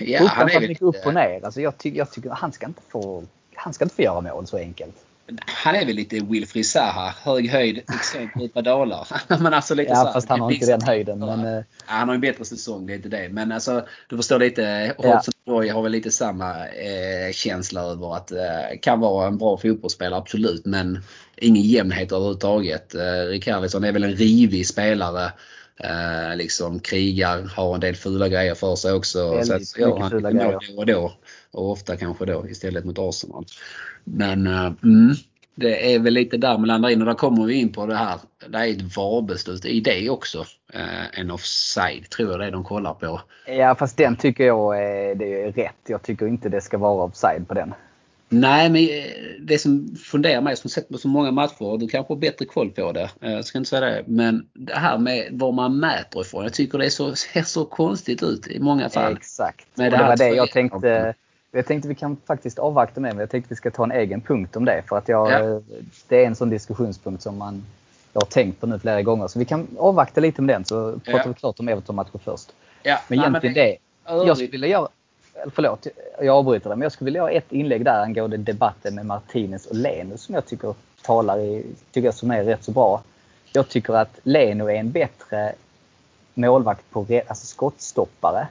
Ja, 0.00 0.26
han 0.26 0.50
är 0.50 0.60
mycket 0.60 0.82
upp 0.82 1.06
och 1.06 1.14
ner. 1.14 1.44
Alltså 1.44 1.60
jag, 1.60 1.78
tycker, 1.78 1.98
jag 1.98 2.10
tycker 2.10 2.30
han 2.30 2.52
ska 2.52 2.66
inte 2.66 2.82
få 2.88 3.24
han 3.54 3.72
ska 3.72 3.84
inte 3.84 3.94
få 3.94 4.02
göra 4.02 4.20
mål 4.20 4.46
så 4.46 4.56
enkelt. 4.56 5.05
Han 5.46 5.74
är 5.74 5.86
väl 5.86 5.96
lite 5.96 6.20
Wilfried 6.20 6.66
Zaha. 6.66 7.14
Hög 7.22 7.50
höjd, 7.50 7.78
extremt 7.78 8.30
djupa 8.40 8.62
dalar. 8.62 9.08
men 9.42 9.54
alltså 9.54 9.74
lite 9.74 9.90
ja, 9.90 10.04
så 10.04 10.12
fast 10.12 10.28
han 10.28 10.40
har 10.40 10.52
inte 10.52 10.66
den 10.66 10.82
höjden. 10.82 11.18
Men... 11.18 11.44
Ja, 11.54 11.62
han 11.86 12.08
har 12.08 12.14
en 12.14 12.20
bättre 12.20 12.44
säsong, 12.44 12.86
det 12.86 12.92
är 12.92 12.96
inte 12.96 13.08
det. 13.08 13.28
Men 13.28 13.52
alltså, 13.52 13.86
du 14.08 14.16
förstår 14.16 14.38
lite. 14.38 14.94
Hodgson 14.96 15.34
ja. 15.44 15.74
har 15.74 15.82
väl 15.82 15.92
lite 15.92 16.10
samma 16.10 16.68
eh, 16.68 17.32
känsla 17.32 17.80
över 17.80 18.16
att 18.16 18.32
eh, 18.32 18.78
kan 18.82 19.00
vara 19.00 19.26
en 19.26 19.38
bra 19.38 19.56
fotbollsspelare, 19.56 20.18
absolut. 20.18 20.66
Men 20.66 21.02
ingen 21.36 21.62
jämnhet 21.62 22.12
överhuvudtaget. 22.12 22.94
Eh, 22.94 23.28
Rikardisson 23.28 23.84
är 23.84 23.92
väl 23.92 24.04
en 24.04 24.16
rivig 24.16 24.66
spelare. 24.66 25.32
Eh, 25.80 26.36
liksom 26.36 26.80
krigar, 26.80 27.42
har 27.56 27.74
en 27.74 27.80
del 27.80 27.96
fula 27.96 28.28
grejer 28.28 28.54
för 28.54 28.76
sig 28.76 28.92
också. 28.92 29.34
Väldigt 29.34 29.68
så 29.68 29.92
att, 29.92 30.00
ja, 30.00 30.10
fula 30.10 30.32
grejer. 30.32 30.58
Då 30.68 30.78
och 30.78 30.86
då. 30.86 31.12
Och 31.50 31.70
ofta 31.70 31.96
kanske 31.96 32.24
då 32.24 32.48
istället 32.48 32.84
mot 32.84 32.98
Arsenal. 32.98 33.44
Men 34.04 34.46
uh, 34.46 34.72
mm, 34.82 35.14
det 35.54 35.94
är 35.94 35.98
väl 35.98 36.14
lite 36.14 36.36
där 36.36 36.58
man 36.58 36.68
landar 36.68 36.88
in 36.88 37.00
och 37.00 37.06
där 37.06 37.14
kommer 37.14 37.44
vi 37.44 37.54
in 37.54 37.72
på 37.72 37.86
det 37.86 37.96
här. 37.96 38.18
Det 38.48 38.58
är 38.58 38.70
ett 38.70 38.96
VAR-beslut 38.96 39.64
i 39.64 39.80
det 39.80 40.10
också. 40.10 40.38
Uh, 40.74 41.20
en 41.20 41.30
offside 41.30 42.10
tror 42.10 42.30
jag 42.30 42.40
det 42.40 42.46
är 42.46 42.50
de 42.50 42.64
kollar 42.64 42.94
på. 42.94 43.20
Ja 43.46 43.74
fast 43.74 43.96
den 43.96 44.16
tycker 44.16 44.46
jag 44.46 44.82
är, 44.82 45.14
det 45.14 45.42
är 45.42 45.52
rätt. 45.52 45.74
Jag 45.86 46.02
tycker 46.02 46.26
inte 46.26 46.48
det 46.48 46.60
ska 46.60 46.78
vara 46.78 47.04
offside 47.04 47.48
på 47.48 47.54
den. 47.54 47.74
Nej, 48.28 48.70
men 48.70 48.82
eh, 48.82 49.12
det 49.40 49.58
som 49.58 49.96
funderar 49.96 50.40
mig 50.40 50.56
som 50.56 50.70
sett 50.70 50.88
på 50.88 50.98
så 50.98 51.08
många 51.08 51.30
matcher, 51.30 51.78
du 51.78 51.88
kanske 51.88 52.14
har 52.14 52.18
bättre 52.18 52.44
koll 52.44 52.70
på 52.70 52.92
det. 52.92 53.10
Jag 53.20 53.44
ska 53.44 53.58
inte 53.58 53.70
säga 53.70 53.80
det. 53.80 54.04
Men 54.06 54.48
det 54.52 54.74
här 54.74 54.98
med 54.98 55.28
var 55.30 55.52
man 55.52 55.78
mäter 55.78 56.20
ifrån. 56.20 56.42
Jag 56.42 56.52
tycker 56.52 56.78
det 56.78 56.90
så, 56.90 57.14
ser 57.16 57.42
så 57.42 57.64
konstigt 57.64 58.22
ut 58.22 58.46
i 58.46 58.58
många 58.58 58.88
fall. 58.88 59.12
Exakt. 59.12 59.66
Men 59.74 59.90
det, 59.90 59.96
det 59.96 60.02
var 60.02 60.16
det 60.16 60.28
jag 60.28 60.50
tänkte. 60.50 61.14
Jag 61.52 61.66
tänkte 61.66 61.88
vi 61.88 61.94
kan 61.94 62.16
faktiskt 62.26 62.58
avvakta 62.58 63.00
med 63.00 63.14
men 63.14 63.20
jag 63.20 63.30
tänkte 63.30 63.48
vi 63.48 63.56
ska 63.56 63.70
ta 63.70 63.84
en 63.84 63.92
egen 63.92 64.20
punkt 64.20 64.56
om 64.56 64.64
det. 64.64 64.82
För 64.88 64.98
att 64.98 65.08
jag, 65.08 65.30
ja. 65.30 65.60
det 66.08 66.22
är 66.22 66.26
en 66.26 66.34
sån 66.34 66.50
diskussionspunkt 66.50 67.22
som 67.22 67.38
man, 67.38 67.64
jag 68.12 68.20
har 68.20 68.26
tänkt 68.26 68.60
på 68.60 68.66
nu 68.66 68.78
flera 68.78 69.02
gånger. 69.02 69.28
Så 69.28 69.38
vi 69.38 69.44
kan 69.44 69.66
avvakta 69.78 70.20
lite 70.20 70.42
med 70.42 70.54
den 70.54 70.64
så 70.64 70.92
pratar 70.92 71.18
ja. 71.18 71.24
vi 71.26 71.34
klart 71.34 71.60
om 71.60 71.68
Everton-matchen 71.68 72.20
först. 72.24 72.52
Ja. 72.82 72.98
Men 73.08 73.18
egentligen 73.18 73.54
Nej, 73.54 73.78
men 74.06 74.16
det, 74.16 74.20
det. 74.22 74.26
Jag 74.26 74.36
skulle 74.36 74.50
vilja 74.50 74.68
göra, 74.68 74.88
förlåt, 75.54 75.86
jag 76.18 76.28
avbryter 76.36 76.70
det, 76.70 76.76
men 76.76 76.82
jag 76.82 76.92
skulle 76.92 77.06
vilja 77.06 77.22
ha 77.22 77.30
ett 77.30 77.52
inlägg 77.52 77.84
där 77.84 78.02
angående 78.02 78.36
debatten 78.36 78.94
med 78.94 79.06
Martinez 79.06 79.66
och 79.66 79.76
Leno 79.76 80.16
som 80.16 80.34
jag 80.34 80.46
tycker 80.46 80.74
talar 81.02 81.38
i, 81.38 81.66
tycker 81.90 82.06
jag 82.06 82.14
som 82.14 82.30
är 82.30 82.44
rätt 82.44 82.64
så 82.64 82.72
bra. 82.72 83.02
Jag 83.52 83.68
tycker 83.68 83.92
att 83.92 84.18
Leno 84.22 84.70
är 84.70 84.74
en 84.74 84.90
bättre 84.90 85.54
målvakt 86.34 86.90
på 86.90 87.06
alltså 87.28 87.46
skottstoppare. 87.46 88.48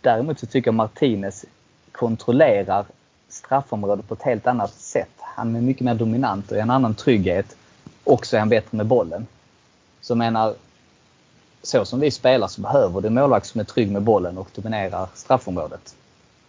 Däremot 0.00 0.38
så 0.38 0.46
tycker 0.46 0.68
jag 0.68 0.74
Martinez 0.74 1.44
kontrollerar 1.92 2.84
straffområdet 3.28 4.08
på 4.08 4.14
ett 4.14 4.22
helt 4.22 4.46
annat 4.46 4.74
sätt. 4.74 5.10
Han 5.18 5.56
är 5.56 5.60
mycket 5.60 5.84
mer 5.84 5.94
dominant 5.94 6.50
och 6.50 6.56
är 6.56 6.62
en 6.62 6.70
annan 6.70 6.94
trygghet. 6.94 7.56
Och 8.04 8.26
så 8.26 8.36
är 8.36 8.40
han 8.40 8.48
bättre 8.48 8.76
med 8.76 8.86
bollen. 8.86 9.26
Så 10.00 10.14
menar, 10.14 10.54
så 11.62 11.84
som 11.84 12.00
vi 12.00 12.10
spelar 12.10 12.48
så 12.48 12.60
behöver 12.60 13.00
du 13.00 13.06
en 13.06 13.14
målvakt 13.14 13.46
som 13.46 13.60
är 13.60 13.64
trygg 13.64 13.90
med 13.90 14.02
bollen 14.02 14.38
och 14.38 14.48
dominerar 14.54 15.08
straffområdet. 15.14 15.94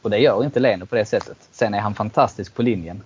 Och 0.06 0.12
det 0.12 0.18
gör 0.18 0.44
inte 0.44 0.60
Leno 0.60 0.86
på 0.86 0.96
det 0.96 1.06
sättet. 1.06 1.38
Sen 1.52 1.74
är 1.74 1.80
han 1.80 1.96
fantastisk 1.96 2.56
på 2.56 2.62
linjen 2.62 3.04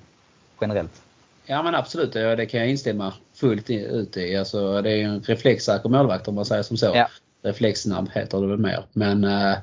generellt. 0.62 1.02
Ja 1.46 1.64
men 1.64 1.76
absolut, 1.76 2.14
det 2.14 2.46
kan 2.46 2.60
jag 2.60 2.70
instämma 2.70 3.14
fullt 3.36 3.70
ut 3.70 4.18
i. 4.18 4.36
Alltså, 4.36 4.82
det 4.82 4.92
är 4.92 5.04
en 5.04 5.22
reflexsäker 5.22 5.90
målvakt 5.90 6.28
om 6.28 6.36
man 6.36 6.46
säger 6.46 6.64
som 6.64 6.78
så. 6.78 6.92
Ja. 6.96 7.10
Reflexsnabb 7.44 8.10
heter 8.14 8.42
det 8.42 8.48
väl 8.48 8.58
mer. 8.58 8.84
Men 8.94 9.24
eh, 9.24 9.58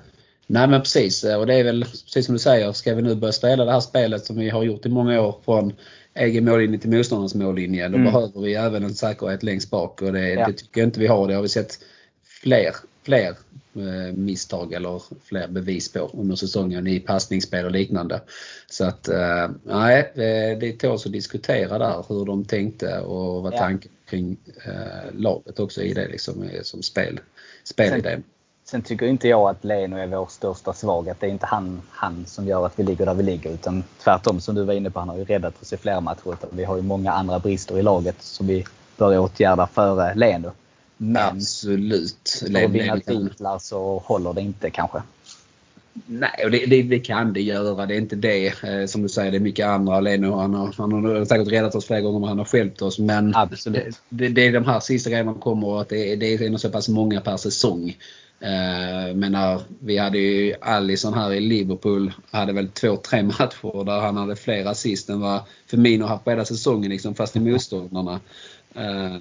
nej 0.46 0.68
men 0.68 0.80
precis 0.80 1.24
och 1.24 1.46
det 1.46 1.54
är 1.54 1.64
väl 1.64 1.84
precis 1.84 2.26
som 2.26 2.32
du 2.32 2.38
säger, 2.38 2.72
ska 2.72 2.94
vi 2.94 3.02
nu 3.02 3.14
börja 3.14 3.32
spela 3.32 3.64
det 3.64 3.72
här 3.72 3.80
spelet 3.80 4.24
som 4.24 4.36
vi 4.36 4.50
har 4.50 4.62
gjort 4.62 4.86
i 4.86 4.88
många 4.88 5.20
år 5.20 5.36
från 5.44 5.72
egen 6.14 6.44
mållinje 6.44 6.78
till 6.78 6.90
motståndarens 6.90 7.34
mållinje. 7.34 7.88
Då 7.88 7.96
mm. 7.96 8.04
behöver 8.04 8.40
vi 8.40 8.54
även 8.54 8.84
en 8.84 8.94
säkerhet 8.94 9.42
längst 9.42 9.70
bak 9.70 10.02
och 10.02 10.12
det, 10.12 10.28
ja. 10.28 10.46
det 10.46 10.52
tycker 10.52 10.80
jag 10.80 10.88
inte 10.88 11.00
vi 11.00 11.06
har. 11.06 11.28
Det 11.28 11.34
har 11.34 11.42
vi 11.42 11.48
sett 11.48 11.78
fler, 12.42 12.72
fler 13.06 13.36
eh, 13.74 14.14
misstag 14.14 14.72
eller 14.72 15.02
fler 15.24 15.48
bevis 15.48 15.92
på 15.92 16.10
under 16.12 16.36
säsongen 16.36 16.86
i 16.86 17.00
passningsspel 17.00 17.64
och 17.64 17.70
liknande. 17.70 18.20
Så 18.70 18.84
att 18.84 19.08
eh, 19.08 19.48
nej, 19.62 20.12
det 20.60 20.72
tåls 20.72 21.06
att 21.06 21.12
diskutera 21.12 21.78
där 21.78 22.04
hur 22.08 22.24
de 22.24 22.44
tänkte 22.44 23.00
och 23.00 23.42
vad 23.42 23.54
ja. 23.54 23.58
tanken 23.58 23.90
kring 24.08 24.36
eh, 24.64 25.12
laget 25.12 25.60
också 25.60 25.82
i 25.82 25.94
det 25.94 26.08
liksom 26.08 26.48
som 26.62 26.82
spel, 26.82 27.20
spelidé. 27.64 28.10
Sen, 28.10 28.22
sen 28.64 28.82
tycker 28.82 29.06
inte 29.06 29.28
jag 29.28 29.48
att 29.48 29.64
Leno 29.64 29.96
är 29.96 30.06
vår 30.06 30.26
största 30.26 30.72
svaghet. 30.72 31.16
Det 31.20 31.26
är 31.26 31.30
inte 31.30 31.46
han, 31.46 31.82
han 31.90 32.26
som 32.26 32.46
gör 32.46 32.66
att 32.66 32.78
vi 32.78 32.82
ligger 32.82 33.06
där 33.06 33.14
vi 33.14 33.22
ligger 33.22 33.50
utan 33.50 33.84
tvärtom 34.04 34.40
som 34.40 34.54
du 34.54 34.64
var 34.64 34.74
inne 34.74 34.90
på. 34.90 34.98
Han 34.98 35.08
har 35.08 35.16
ju 35.16 35.24
räddat 35.24 35.62
oss 35.62 35.72
i 35.72 35.76
flera 35.76 36.00
matcher. 36.00 36.36
Vi 36.50 36.64
har 36.64 36.76
ju 36.76 36.82
många 36.82 37.12
andra 37.12 37.38
brister 37.38 37.78
i 37.78 37.82
laget 37.82 38.22
som 38.22 38.46
vi 38.46 38.66
bör 38.96 39.18
åtgärda 39.18 39.66
före 39.66 40.14
Leno. 40.14 40.52
Men 40.96 41.36
Absolut. 41.36 42.44
för 42.52 42.64
att 42.64 42.70
vinna 42.70 43.00
titlar 43.00 43.58
så 43.58 44.02
håller 44.04 44.32
det 44.32 44.40
inte 44.40 44.70
kanske. 44.70 45.02
Nej, 46.06 46.44
och 46.44 46.50
det, 46.50 46.66
det, 46.66 46.82
det, 46.82 46.98
kan 46.98 47.32
det 47.32 47.42
göra. 47.42 47.86
Det 47.86 47.94
är 47.94 47.98
inte 47.98 48.16
det. 48.16 48.46
Eh, 48.46 48.86
som 48.86 49.02
du 49.02 49.08
säger, 49.08 49.30
det 49.30 49.38
är 49.38 49.40
mycket 49.40 49.66
andra. 49.66 50.00
Leno, 50.00 50.36
han 50.36 50.54
har, 50.54 50.74
han 50.78 50.92
har 50.92 51.24
säkert 51.24 51.52
räddat 51.52 51.74
oss 51.74 51.86
flera 51.86 52.00
gånger 52.00 52.18
men 52.18 52.28
han 52.28 52.38
har 52.38 52.44
skälpt 52.44 52.82
oss. 52.82 52.98
Men 52.98 53.34
Absolut. 53.34 54.00
Det, 54.08 54.28
det 54.28 54.46
är 54.46 54.52
de 54.52 54.64
här 54.64 54.80
sista 54.80 55.10
grejerna 55.10 55.32
som 55.32 55.40
kommer 55.40 55.66
och 55.66 55.80
att 55.80 55.88
det, 55.88 56.16
det 56.16 56.34
är 56.34 56.56
så 56.56 56.70
pass 56.70 56.88
många 56.88 57.20
per 57.20 57.36
säsong. 57.36 57.96
Eh, 58.40 59.14
menar, 59.14 59.60
vi 59.80 59.98
hade 59.98 60.18
ju 60.18 60.54
Allison 60.60 61.14
här 61.14 61.32
i 61.32 61.40
Liverpool, 61.40 62.12
hade 62.30 62.52
väl 62.52 62.68
två, 62.68 62.96
tre 62.96 63.22
matcher 63.22 63.84
där 63.84 64.00
han 64.00 64.16
hade 64.16 64.36
fler 64.36 64.64
assist 64.64 65.08
än 65.08 65.20
vad 65.20 65.40
Firmino 65.66 66.04
haft 66.04 66.24
på 66.24 66.30
hela 66.30 66.44
säsongen 66.44 66.90
liksom, 66.90 67.14
fast 67.14 67.36
i 67.36 67.40
motståndarna. 67.40 68.20
Eh, 68.74 69.16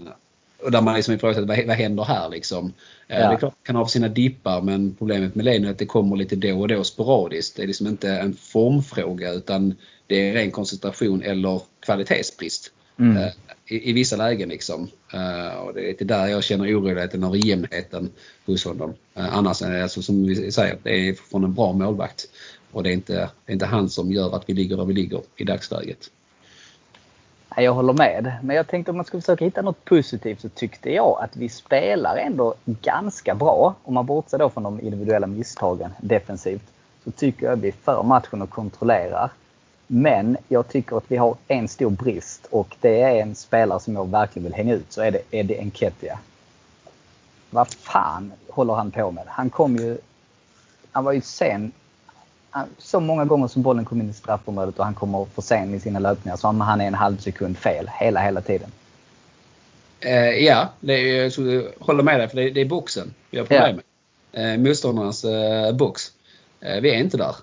och 0.66 0.72
där 0.72 0.82
man 0.82 0.96
liksom 0.96 1.14
ifrågasätter 1.14 1.48
vad, 1.48 1.66
vad 1.66 1.76
händer 1.76 2.04
här 2.04 2.30
liksom. 2.30 2.74
Eh, 3.08 3.20
ja. 3.20 3.28
Det 3.28 3.36
är 3.36 3.38
klart 3.38 3.54
kan 3.64 3.76
ha 3.76 3.88
sina 3.88 4.08
dippar 4.08 4.62
men 4.62 4.96
problemet 4.96 5.36
med 5.36 5.46
Leno 5.46 5.68
är 5.68 5.72
att 5.72 5.78
det 5.78 5.86
kommer 5.86 6.16
lite 6.16 6.36
då 6.36 6.60
och 6.60 6.68
då 6.68 6.84
sporadiskt. 6.84 7.56
Det 7.56 7.64
är 7.64 7.68
liksom 7.68 7.88
inte 7.88 8.10
en 8.10 8.34
formfråga 8.34 9.32
utan 9.32 9.76
det 10.08 10.30
är 10.30 10.34
ren 10.34 10.52
koncentration 10.52 11.24
eller 11.24 11.62
kvalitetsbrist. 11.80 12.72
Mm. 13.00 13.18
Uh, 13.18 13.28
i, 13.68 13.90
I, 13.90 13.94
vissa 13.94 14.16
lägen 14.16 14.50
liksom. 14.50 14.88
Uh, 15.14 15.58
och 15.58 15.74
det 15.74 15.82
är 15.82 15.88
lite 15.88 16.06
där 16.06 16.28
jag 16.28 16.44
känner 16.44 16.80
oroligheten 16.80 17.24
och 17.24 17.38
jämnheten 17.38 18.10
hos 18.46 18.66
honom. 18.66 18.94
Annars 19.14 19.62
är 19.62 19.72
det 19.72 19.84
alltså, 19.84 20.02
som 20.02 20.26
vi 20.28 20.52
säger, 20.52 20.78
det 20.84 21.10
är 21.10 21.14
från 21.14 21.44
en 21.44 21.54
bra 21.54 21.74
målvakt. 21.74 22.26
Och 22.72 22.84
det 22.84 22.90
är, 22.90 22.94
inte, 22.94 23.14
det 23.14 23.52
är 23.52 23.54
inte 23.54 23.66
han 23.66 23.90
som 23.90 24.12
gör 24.12 24.36
att 24.36 24.44
vi 24.50 24.54
ligger 24.54 24.78
där 24.78 24.86
vi 24.86 24.94
ligger 24.94 25.22
i 25.38 25.44
dagsläget. 25.44 26.10
Jag 27.56 27.74
håller 27.74 27.94
med. 27.94 28.38
Men 28.44 28.56
jag 28.56 28.68
tänkte 28.68 28.92
om 28.92 28.98
man 28.98 29.06
skulle 29.06 29.22
försöka 29.22 29.46
hitta 29.46 29.62
något 29.62 29.86
positivt 29.86 30.42
så 30.42 30.50
tyckte 30.50 30.90
jag 30.90 31.18
att 31.22 31.36
vi 31.36 31.50
spelar 31.50 32.18
ändå 32.18 32.54
ganska 32.66 33.36
bra. 33.36 33.76
Om 33.84 33.94
man 33.94 34.06
bortser 34.06 34.38
då 34.38 34.50
från 34.50 34.64
de 34.64 34.82
individuella 34.82 35.28
misstagen 35.28 35.92
defensivt. 36.02 36.64
Så 37.04 37.12
tycker 37.12 37.46
jag 37.46 37.54
att 37.54 37.60
vi 37.60 37.72
för 37.72 38.04
matchen 38.04 38.42
och 38.42 38.50
kontrollerar. 38.50 39.32
Men 39.88 40.38
jag 40.48 40.68
tycker 40.68 40.98
att 40.98 41.12
vi 41.12 41.18
har 41.18 41.36
en 41.48 41.68
stor 41.68 41.90
brist 41.90 42.46
och 42.46 42.76
det 42.82 43.02
är 43.02 43.22
en 43.22 43.36
spelare 43.36 43.80
som 43.80 43.96
jag 43.96 44.10
verkligen 44.10 44.44
vill 44.44 44.54
hänga 44.54 44.74
ut. 44.74 44.92
Så 44.92 45.02
är 45.02 45.12
det 45.12 45.22
Eddie 45.32 45.60
Enketia. 45.60 46.20
Vad 47.50 47.68
fan 47.68 48.34
håller 48.50 48.74
han 48.74 48.92
på 48.92 49.12
med? 49.12 49.24
Han 49.28 49.50
kom 49.50 49.76
ju... 49.76 49.98
Han 50.92 51.04
var 51.04 51.12
ju 51.12 51.22
sen. 51.22 51.72
Så 52.78 53.00
många 53.00 53.26
gånger 53.26 53.48
som 53.48 53.62
bollen 53.62 53.86
kom 53.86 54.02
in 54.02 54.10
i 54.10 54.14
straffområdet 54.14 54.80
och 54.80 54.86
han 54.86 54.94
kommer 54.94 55.26
för 55.26 55.42
sen 55.42 55.74
i 55.74 55.80
sina 55.80 56.00
löpningar 56.00 56.38
så 56.38 56.48
han 56.48 56.82
är 56.82 56.88
en 56.88 56.94
halv 56.94 57.18
sekund 57.18 57.58
fel 57.58 57.90
hela, 58.00 58.20
hela 58.20 58.42
tiden. 58.42 58.70
Eh, 60.00 60.30
ja, 60.30 60.70
det 60.80 60.94
är, 60.94 61.42
jag 61.54 61.64
håller 61.80 62.04
med 62.04 62.20
dig 62.20 62.30
för 62.30 62.36
det, 62.36 62.50
det 62.50 62.62
är 62.62 62.66
boxen 62.66 63.14
vi 63.30 63.38
har 63.38 63.46
problem 63.46 63.76
med. 63.76 63.84
Eh, 64.36 64.58
motståndarnas 64.58 65.24
eh, 65.24 65.76
box. 65.76 66.02
Eh, 66.62 66.82
vi 66.82 66.96
är 66.96 67.00
inte 67.00 67.18
där. 67.18 67.36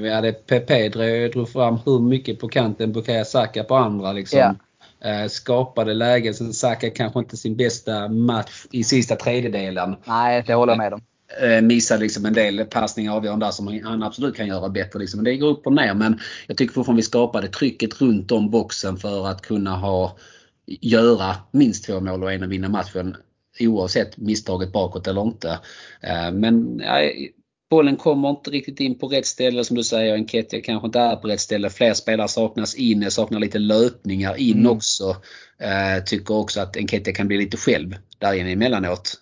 Vi 0.00 0.12
hade 0.12 0.32
PP 0.32 0.88
drog, 0.88 1.32
drog 1.32 1.48
fram 1.48 1.78
hur 1.84 2.00
mycket 2.00 2.40
på 2.40 2.48
kanten 2.48 2.92
Bukayo 2.92 3.24
Saka 3.24 3.64
på 3.64 3.76
andra. 3.76 4.12
Liksom. 4.12 4.38
Yeah. 4.38 5.28
Skapade 5.28 5.94
lägen. 5.94 6.34
Sen 6.34 6.52
Saka 6.52 6.90
kanske 6.90 7.18
inte 7.18 7.36
sin 7.36 7.56
bästa 7.56 8.08
match 8.08 8.66
i 8.70 8.84
sista 8.84 9.16
tredjedelen. 9.16 9.96
Nej, 10.04 10.44
det 10.46 10.54
håller 10.54 10.72
jag 10.72 10.78
med 10.78 10.94
om. 10.94 11.00
Uh, 11.42 11.62
missade 11.62 12.00
liksom 12.00 12.26
en 12.26 12.32
del 12.32 12.64
passningar 12.64 13.12
avgörande 13.12 13.46
där 13.46 13.50
som 13.50 13.80
han 13.84 14.02
absolut 14.02 14.36
kan 14.36 14.46
göra 14.46 14.68
bättre. 14.68 14.98
Liksom. 14.98 15.24
Det 15.24 15.36
går 15.36 15.48
upp 15.48 15.66
och 15.66 15.72
ner 15.72 15.94
men 15.94 16.20
jag 16.46 16.56
tycker 16.56 16.74
fortfarande 16.74 16.98
vi 17.00 17.04
skapade 17.04 17.48
trycket 17.48 18.00
runt 18.00 18.32
om 18.32 18.50
boxen 18.50 18.96
för 18.96 19.26
att 19.26 19.42
kunna 19.42 19.76
ha 19.76 20.16
göra 20.66 21.36
minst 21.50 21.84
två 21.84 22.00
mål 22.00 22.22
och 22.22 22.32
en 22.32 22.48
vinna 22.48 22.68
matchen 22.68 23.16
oavsett 23.60 24.16
misstaget 24.16 24.72
bakåt 24.72 25.06
eller 25.06 25.22
inte. 25.22 25.48
Uh, 26.04 26.32
men 26.32 26.82
bollen 27.70 27.96
kommer 27.96 28.30
inte 28.30 28.50
riktigt 28.50 28.80
in 28.80 28.98
på 28.98 29.08
rätt 29.08 29.26
ställe 29.26 29.64
som 29.64 29.76
du 29.76 29.84
säger. 29.84 30.14
Enketia 30.14 30.60
kanske 30.60 30.86
inte 30.86 30.98
är 30.98 31.16
på 31.16 31.28
rätt 31.28 31.40
ställe. 31.40 31.70
Fler 31.70 31.94
spelare 31.94 32.28
saknas 32.28 32.74
in. 32.74 33.10
saknar 33.10 33.40
lite 33.40 33.58
löpningar 33.58 34.36
in 34.36 34.58
mm. 34.58 34.72
också. 34.72 35.08
Uh, 35.08 36.04
tycker 36.06 36.34
också 36.34 36.60
att 36.60 36.76
Enketia 36.76 37.14
kan 37.14 37.28
bli 37.28 37.38
lite 37.38 37.56
själv 37.56 37.96
där 38.18 38.34
inne 38.34 38.52
emellanåt 38.52 39.14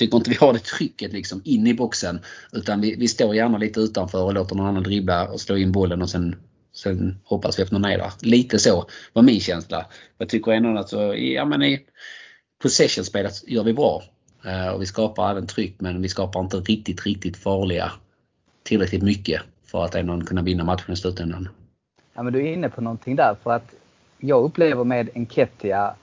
tycker 0.00 0.16
inte 0.16 0.30
vi 0.30 0.36
har 0.36 0.52
det 0.52 0.58
trycket 0.58 1.12
liksom 1.12 1.42
in 1.44 1.66
i 1.66 1.74
boxen. 1.74 2.20
Utan 2.52 2.80
vi, 2.80 2.96
vi 2.96 3.08
står 3.08 3.34
gärna 3.34 3.58
lite 3.58 3.80
utanför 3.80 4.22
och 4.22 4.34
låter 4.34 4.56
någon 4.56 4.66
annan 4.66 4.82
dribbla 4.82 5.28
och 5.28 5.40
slå 5.40 5.56
in 5.56 5.72
bollen 5.72 6.02
och 6.02 6.10
sen, 6.10 6.36
sen 6.72 7.18
hoppas 7.24 7.58
vi 7.58 7.62
att 7.62 7.70
någon 7.70 7.82
där. 7.82 8.12
Lite 8.22 8.58
så 8.58 8.86
var 9.12 9.22
min 9.22 9.40
känsla. 9.40 9.86
Jag 10.18 10.28
tycker 10.28 10.52
ändå 10.52 10.80
att 10.80 10.88
så, 10.88 11.14
ja, 11.14 11.44
men 11.44 11.62
i 11.62 11.80
possession-spelet 12.62 13.48
gör 13.48 13.64
vi 13.64 13.72
bra. 13.72 14.02
Eh, 14.44 14.68
och 14.68 14.82
vi 14.82 14.86
skapar 14.86 15.30
även 15.30 15.46
tryck 15.46 15.74
men 15.78 16.02
vi 16.02 16.08
skapar 16.08 16.40
inte 16.40 16.56
riktigt, 16.56 17.06
riktigt 17.06 17.36
farliga 17.36 17.92
tillräckligt 18.62 19.02
mycket 19.02 19.42
för 19.66 19.84
att 19.84 19.94
ändå 19.94 20.20
kunna 20.20 20.42
vinna 20.42 20.64
matchen 20.64 20.92
i 20.92 20.96
slutändan. 20.96 21.48
Ja, 22.14 22.22
men 22.22 22.32
du 22.32 22.38
är 22.38 22.52
inne 22.52 22.68
på 22.68 22.80
någonting 22.80 23.16
där 23.16 23.36
för 23.42 23.52
att 23.52 23.74
jag 24.18 24.44
upplever 24.44 24.84
med 24.84 25.08
Enketia 25.14 25.94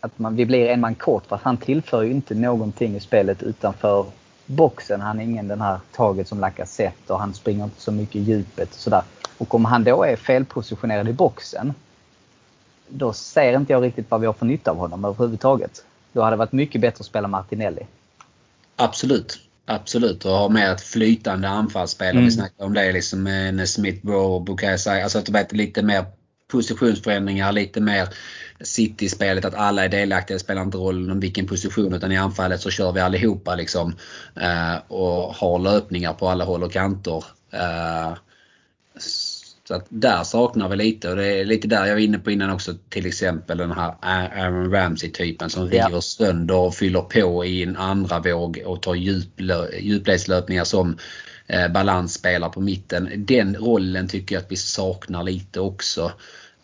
att 0.00 0.18
man, 0.18 0.36
vi 0.36 0.46
blir 0.46 0.68
en 0.68 0.80
man 0.80 0.94
kort 0.94 1.26
för 1.26 1.36
att 1.36 1.42
han 1.42 1.56
tillför 1.56 2.02
ju 2.02 2.10
inte 2.10 2.34
någonting 2.34 2.96
i 2.96 3.00
spelet 3.00 3.42
utanför 3.42 4.06
boxen. 4.46 5.00
Han 5.00 5.20
är 5.20 5.24
ingen 5.24 5.48
den 5.48 5.60
här 5.60 5.78
taget 5.92 6.28
som 6.28 6.40
Lacazette 6.40 7.12
och 7.12 7.20
han 7.20 7.34
springer 7.34 7.64
inte 7.64 7.80
så 7.80 7.92
mycket 7.92 8.16
i 8.16 8.20
djupet 8.20 8.68
och 8.70 8.80
sådär. 8.80 9.02
Och 9.38 9.54
om 9.54 9.64
han 9.64 9.84
då 9.84 10.04
är 10.04 10.16
felpositionerad 10.16 11.08
i 11.08 11.12
boxen 11.12 11.74
då 12.88 13.12
ser 13.12 13.56
inte 13.56 13.72
jag 13.72 13.82
riktigt 13.82 14.10
vad 14.10 14.20
vi 14.20 14.26
har 14.26 14.32
för 14.32 14.46
nytta 14.46 14.70
av 14.70 14.76
honom 14.76 15.04
överhuvudtaget. 15.04 15.84
Då 16.12 16.22
hade 16.22 16.32
det 16.32 16.38
varit 16.38 16.52
mycket 16.52 16.80
bättre 16.80 17.00
att 17.00 17.06
spela 17.06 17.28
Martinelli. 17.28 17.86
Absolut. 18.76 19.38
Absolut 19.70 20.24
och 20.24 20.32
ha 20.32 20.48
med 20.48 20.72
ett 20.72 20.80
flytande 20.80 21.48
anfallsspel. 21.48 22.10
Mm. 22.10 22.24
Vi 22.24 22.30
snackade 22.30 22.64
om 22.64 22.74
det 22.74 22.92
liksom 22.92 23.22
med 23.22 23.68
Smith 23.68 24.06
Rowe 24.06 24.16
och 24.16 24.42
Bukayo 24.42 24.72
Alltså 24.72 25.18
att 25.18 25.26
det 25.26 25.32
blir 25.32 25.46
lite 25.58 25.82
mer 25.82 26.04
positionsförändringar, 26.48 27.52
lite 27.52 27.80
mer 27.80 28.08
City-spelet 28.60 29.44
att 29.44 29.54
alla 29.54 29.84
är 29.84 29.88
delaktiga. 29.88 30.34
Det 30.34 30.44
spelar 30.44 30.62
inte 30.62 30.78
roll 30.78 31.10
om 31.10 31.20
vilken 31.20 31.46
position 31.46 31.94
utan 31.94 32.12
i 32.12 32.16
anfallet 32.16 32.60
så 32.60 32.70
kör 32.70 32.92
vi 32.92 33.00
allihopa 33.00 33.54
liksom. 33.54 33.94
Eh, 34.40 34.76
och 34.88 35.34
har 35.34 35.58
löpningar 35.58 36.12
på 36.12 36.28
alla 36.28 36.44
håll 36.44 36.62
och 36.62 36.72
kanter. 36.72 37.24
Eh, 37.50 38.12
så 39.68 39.74
att 39.74 39.86
där 39.88 40.24
saknar 40.24 40.68
vi 40.68 40.76
lite 40.76 41.10
och 41.10 41.16
det 41.16 41.26
är 41.26 41.44
lite 41.44 41.68
där 41.68 41.86
jag 41.86 41.94
var 41.94 42.00
inne 42.00 42.18
på 42.18 42.30
innan 42.30 42.50
också 42.50 42.74
till 42.88 43.06
exempel 43.06 43.58
den 43.58 43.72
här 43.72 43.94
Aaron 44.00 44.70
Ramsey-typen 44.70 45.50
som 45.50 45.64
river 45.64 45.90
ja. 45.90 46.00
sönder 46.00 46.54
och 46.54 46.74
fyller 46.74 47.00
på 47.00 47.44
i 47.44 47.62
en 47.62 47.76
andra 47.76 48.18
våg 48.18 48.62
och 48.66 48.82
tar 48.82 48.94
djupledslöpningar 48.94 50.64
som 50.64 50.98
eh, 51.48 51.68
balansspelar 51.68 52.48
på 52.48 52.60
mitten. 52.60 53.10
Den 53.16 53.56
rollen 53.56 54.08
tycker 54.08 54.34
jag 54.34 54.42
att 54.42 54.52
vi 54.52 54.56
saknar 54.56 55.22
lite 55.22 55.60
också. 55.60 56.12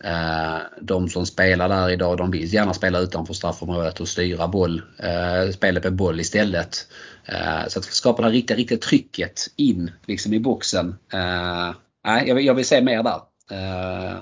Eh, 0.03 0.57
de 0.81 1.09
som 1.09 1.25
spelar 1.25 1.69
där 1.69 1.89
idag 1.89 2.17
de 2.17 2.31
vill 2.31 2.53
gärna 2.53 2.73
spela 2.73 2.99
utanför 2.99 3.33
straffområdet 3.33 3.99
och 3.99 4.07
styra 4.07 4.47
boll, 4.47 4.81
eh, 4.99 5.51
spelet 5.51 5.83
med 5.83 5.93
boll 5.93 6.19
istället. 6.19 6.87
Eh, 7.25 7.67
så 7.67 7.79
att 7.79 7.85
skapa 7.85 8.21
det 8.21 8.27
här 8.27 8.33
riktiga, 8.33 8.57
riktiga 8.57 8.77
trycket 8.77 9.41
in 9.55 9.91
liksom 10.05 10.33
i 10.33 10.39
boxen. 10.39 10.95
Eh, 11.13 11.75
nej, 12.05 12.27
jag, 12.27 12.35
vill, 12.35 12.45
jag 12.45 12.53
vill 12.53 12.65
se 12.65 12.81
mer 12.81 13.03
där. 13.03 13.21
Eh, 13.51 14.17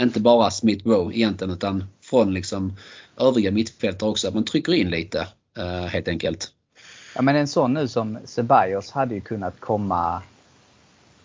inte 0.00 0.20
bara 0.20 0.50
Smith 0.50 0.88
Rowe 0.88 1.16
egentligen 1.16 1.54
utan 1.54 1.84
från 2.02 2.34
liksom 2.34 2.76
övriga 3.16 3.50
mittfältare 3.50 4.10
också. 4.10 4.28
Att 4.28 4.34
man 4.34 4.44
trycker 4.44 4.74
in 4.74 4.90
lite 4.90 5.26
eh, 5.58 5.84
helt 5.84 6.08
enkelt. 6.08 6.50
Ja 7.16 7.22
men 7.22 7.36
en 7.36 7.48
sån 7.48 7.74
nu 7.74 7.88
som 7.88 8.18
Ceballos 8.24 8.90
hade 8.90 9.14
ju 9.14 9.20
kunnat 9.20 9.60
komma 9.60 10.22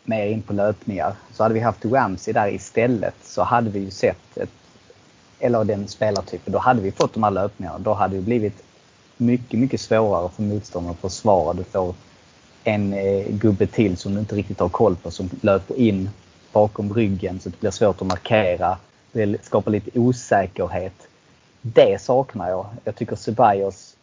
mer 0.03 0.25
in 0.25 0.41
på 0.41 0.53
löpningar. 0.53 1.15
Så 1.33 1.43
hade 1.43 1.53
vi 1.53 1.59
haft 1.59 1.85
Ramsey 1.85 2.33
där 2.33 2.47
istället 2.47 3.15
så 3.23 3.43
hade 3.43 3.69
vi 3.69 3.79
ju 3.79 3.91
sett 3.91 4.37
ett, 4.37 4.49
eller 5.39 5.63
den 5.63 5.87
spelartypen, 5.87 6.53
då 6.53 6.59
hade 6.59 6.81
vi 6.81 6.91
fått 6.91 7.13
de 7.13 7.23
här 7.23 7.31
löpningarna. 7.31 7.79
Då 7.79 7.93
hade 7.93 8.15
det 8.15 8.21
blivit 8.21 8.63
mycket, 9.17 9.59
mycket 9.59 9.81
svårare 9.81 10.29
för 10.29 10.43
motståndaren 10.43 10.95
att 10.95 11.11
försvara. 11.11 11.53
Du 11.53 11.63
får 11.63 11.95
en 12.63 12.93
eh, 12.93 13.27
gubbe 13.29 13.67
till 13.67 13.97
som 13.97 14.13
du 14.13 14.19
inte 14.19 14.35
riktigt 14.35 14.59
har 14.59 14.69
koll 14.69 14.95
på 14.95 15.11
som 15.11 15.29
löper 15.41 15.75
in 15.75 16.09
bakom 16.51 16.93
ryggen 16.93 17.39
så 17.39 17.49
det 17.49 17.59
blir 17.59 17.71
svårt 17.71 18.01
att 18.01 18.07
markera. 18.07 18.77
Det 19.11 19.45
skapar 19.45 19.71
lite 19.71 19.99
osäkerhet. 19.99 21.07
Det 21.61 22.01
saknar 22.01 22.49
jag. 22.49 22.65
Jag 22.83 22.95
tycker 22.95 23.15
Ceballos, 23.15 23.95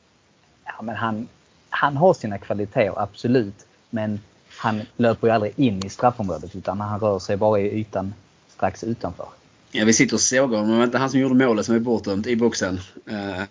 ja, 0.64 0.82
men 0.82 0.96
han, 0.96 1.28
han 1.76 1.96
har 1.96 2.14
sina 2.14 2.38
kvaliteter 2.38 3.02
absolut. 3.02 3.66
Men 3.90 4.20
han 4.56 4.82
löper 4.96 5.26
ju 5.26 5.32
aldrig 5.32 5.52
in 5.56 5.86
i 5.86 5.88
straffområdet 5.88 6.56
utan 6.56 6.80
han 6.80 7.00
rör 7.00 7.18
sig 7.18 7.36
bara 7.36 7.60
i 7.60 7.80
ytan 7.80 8.14
strax 8.48 8.84
utanför. 8.84 9.26
Ja, 9.70 9.84
vi 9.84 9.92
sitter 9.92 10.14
och 10.14 10.20
sågar 10.20 10.58
honom. 10.58 10.82
Inte 10.82 10.98
han 10.98 11.10
som 11.10 11.20
gjorde 11.20 11.34
målet 11.34 11.66
som 11.66 11.74
är 11.74 11.78
bortdömt 11.78 12.26
i 12.26 12.36
boxen? 12.36 12.80
Uh. 13.10 13.42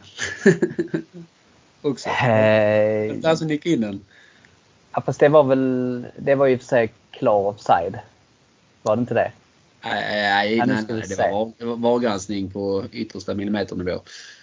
också. 1.82 2.10
Hey. 2.10 3.22
Han 3.24 3.38
som 3.38 3.50
gick 3.50 3.66
in 3.66 3.82
den. 3.82 4.02
Ja, 4.92 5.02
fast 5.02 5.20
det 5.20 5.30
var 5.30 5.44
väl, 5.44 6.06
det 6.18 6.36
var 6.36 6.46
ju 6.46 6.58
för 6.58 6.66
sig 6.66 6.94
klar 7.12 7.40
offside. 7.40 8.00
Var 8.82 8.96
det 8.96 9.00
inte 9.00 9.14
det? 9.14 9.32
Nej, 9.84 10.04
nej, 10.10 10.58
nej, 10.58 10.86
nej 10.90 11.04
det, 11.10 11.18
var, 11.18 11.52
det 11.58 11.66
var 11.66 11.76
VAR-granskning 11.76 12.52
på 12.52 12.84
yttersta 12.92 13.34
millimeternivå. 13.34 14.00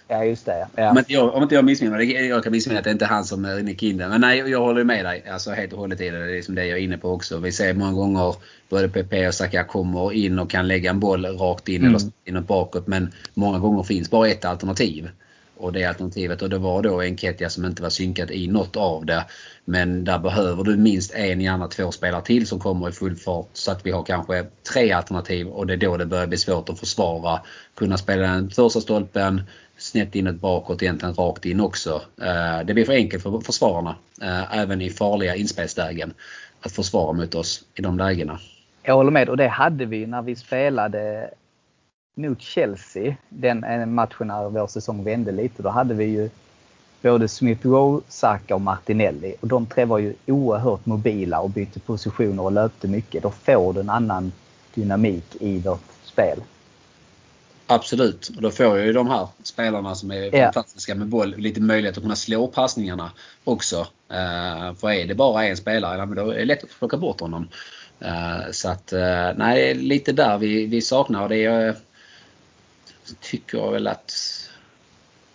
Ja, 0.07 0.25
just 0.25 0.45
det. 0.45 0.67
Ja. 0.75 0.91
Om, 0.91 0.97
inte 0.97 1.13
jag, 1.13 1.35
om 1.35 1.43
inte 1.43 1.55
jag 1.55 1.65
missminner 1.65 1.97
mig, 1.97 2.27
jag 2.27 2.43
kan 2.43 2.51
missminna 2.51 2.79
att 2.79 2.85
det 2.85 2.91
inte 2.91 3.05
är 3.05 3.09
han 3.09 3.25
som 3.25 3.41
nickade 3.41 3.91
in 3.91 3.97
den. 3.97 4.09
Men 4.09 4.21
nej, 4.21 4.37
jag 4.37 4.61
håller 4.61 4.83
med 4.83 5.05
dig. 5.05 5.23
Alltså 5.31 5.51
helt 5.51 5.73
och 5.73 5.79
hållet 5.79 6.01
i 6.01 6.09
det. 6.09 6.17
Det 6.17 6.31
är 6.31 6.35
liksom 6.35 6.55
det 6.55 6.65
jag 6.65 6.79
är 6.79 6.83
inne 6.83 6.97
på 6.97 7.09
också. 7.09 7.37
Vi 7.37 7.51
ser 7.51 7.73
många 7.73 7.93
gånger 7.93 8.35
både 8.69 8.89
PP 8.89 9.27
och 9.27 9.33
Saka 9.33 9.63
kommer 9.63 10.13
in 10.13 10.39
och 10.39 10.49
kan 10.49 10.67
lägga 10.67 10.89
en 10.89 10.99
boll 10.99 11.25
rakt 11.25 11.69
in 11.69 11.81
mm. 11.81 11.95
eller 11.95 12.11
inåt 12.25 12.47
bakåt. 12.47 12.87
Men 12.87 13.11
många 13.33 13.59
gånger 13.59 13.83
finns 13.83 14.09
bara 14.09 14.27
ett 14.27 14.45
alternativ 14.45 15.09
och 15.57 15.73
det 15.73 15.85
alternativet. 15.85 16.41
Och 16.41 16.49
det 16.49 16.57
var 16.57 16.81
då 16.81 17.01
en 17.01 17.17
Ketia 17.17 17.49
som 17.49 17.65
inte 17.65 17.81
var 17.81 17.89
synkad 17.89 18.31
i 18.31 18.47
något 18.47 18.75
av 18.75 19.05
det. 19.05 19.25
Men 19.65 20.03
där 20.03 20.19
behöver 20.19 20.63
du 20.63 20.77
minst 20.77 21.13
en, 21.13 21.41
gärna 21.41 21.67
två 21.67 21.91
spelare 21.91 22.21
till 22.21 22.47
som 22.47 22.59
kommer 22.59 22.89
i 22.89 22.91
full 22.91 23.15
fart. 23.15 23.49
Så 23.53 23.71
att 23.71 23.85
vi 23.85 23.91
har 23.91 24.03
kanske 24.03 24.45
tre 24.73 24.91
alternativ 24.91 25.47
och 25.47 25.67
det 25.67 25.73
är 25.73 25.77
då 25.77 25.97
det 25.97 26.05
börjar 26.05 26.27
bli 26.27 26.37
svårt 26.37 26.69
att 26.69 26.79
försvara. 26.79 27.41
Kunna 27.75 27.97
spela 27.97 28.21
den 28.21 28.49
första 28.49 28.81
stolpen, 28.81 29.41
snett 29.83 30.15
inåt 30.15 30.35
bakåt, 30.35 30.83
egentligen 30.83 31.15
rakt 31.15 31.45
in 31.45 31.59
också. 31.59 32.01
Eh, 32.21 32.65
det 32.65 32.73
blir 32.73 32.85
för 32.85 32.93
enkelt 32.93 33.23
för 33.23 33.39
försvararna, 33.39 33.95
eh, 34.21 34.57
även 34.57 34.81
i 34.81 34.89
farliga 34.89 35.35
inspelslägen, 35.35 36.13
att 36.61 36.71
försvara 36.71 37.13
mot 37.13 37.35
oss 37.35 37.65
i 37.75 37.81
de 37.81 37.97
lägena. 37.97 38.39
Jag 38.83 38.95
håller 38.95 39.11
med 39.11 39.29
och 39.29 39.37
det 39.37 39.47
hade 39.47 39.85
vi 39.85 40.05
när 40.05 40.21
vi 40.21 40.35
spelade 40.35 41.29
mot 42.15 42.41
Chelsea, 42.41 43.15
den 43.29 43.63
eh, 43.63 43.85
matchen 43.85 44.27
när 44.27 44.49
vår 44.49 44.67
säsong 44.67 45.03
vände 45.03 45.31
lite, 45.31 45.63
då 45.63 45.69
hade 45.69 45.93
vi 45.93 46.05
ju 46.05 46.29
både 47.01 47.27
Smith 47.27 47.67
Rowe, 47.67 48.01
Saka 48.07 48.55
och 48.55 48.61
Martinelli. 48.61 49.35
Och 49.41 49.47
de 49.47 49.65
tre 49.65 49.85
var 49.85 49.97
ju 49.97 50.13
oerhört 50.27 50.85
mobila 50.85 51.39
och 51.39 51.49
bytte 51.49 51.79
positioner 51.79 52.43
och 52.43 52.51
löpte 52.51 52.87
mycket. 52.87 53.23
Då 53.23 53.31
får 53.31 53.73
du 53.73 53.79
en 53.79 53.89
annan 53.89 54.31
dynamik 54.73 55.35
i 55.39 55.59
vårt 55.59 55.91
spel. 56.03 56.39
Absolut. 57.67 58.31
Och 58.35 58.41
då 58.41 58.51
får 58.51 58.79
ju 58.79 58.93
de 58.93 59.07
här 59.07 59.27
spelarna 59.43 59.95
som 59.95 60.11
är 60.11 60.35
Ja. 60.35 60.51
fantastiska 60.51 60.95
med 60.95 61.07
boll 61.07 61.35
lite 61.37 61.61
möjlighet 61.61 61.97
att 61.97 62.03
kunna 62.03 62.15
slå 62.15 62.47
passningarna 62.47 63.11
också. 63.43 63.79
Uh, 64.11 64.73
för 64.75 64.91
är 64.91 65.05
det 65.05 65.15
bara 65.15 65.45
en 65.45 65.57
spelare, 65.57 66.05
då 66.05 66.31
är 66.31 66.35
det 66.35 66.45
lätt 66.45 66.63
att 66.63 66.79
plocka 66.79 66.97
bort 66.97 67.21
honom. 67.21 67.47
Eh, 68.03 68.51
så 68.51 68.69
att, 68.69 68.93
eh, 68.93 69.31
nej, 69.35 69.55
det 69.55 69.71
är 69.71 69.75
lite 69.75 70.11
där 70.11 70.37
vi, 70.37 70.65
vi 70.65 70.81
saknar. 70.81 71.29
Det 71.29 71.45
är, 71.45 71.75
tycker 73.19 73.57
jag 73.57 73.71
väl 73.71 73.87
att 73.87 74.13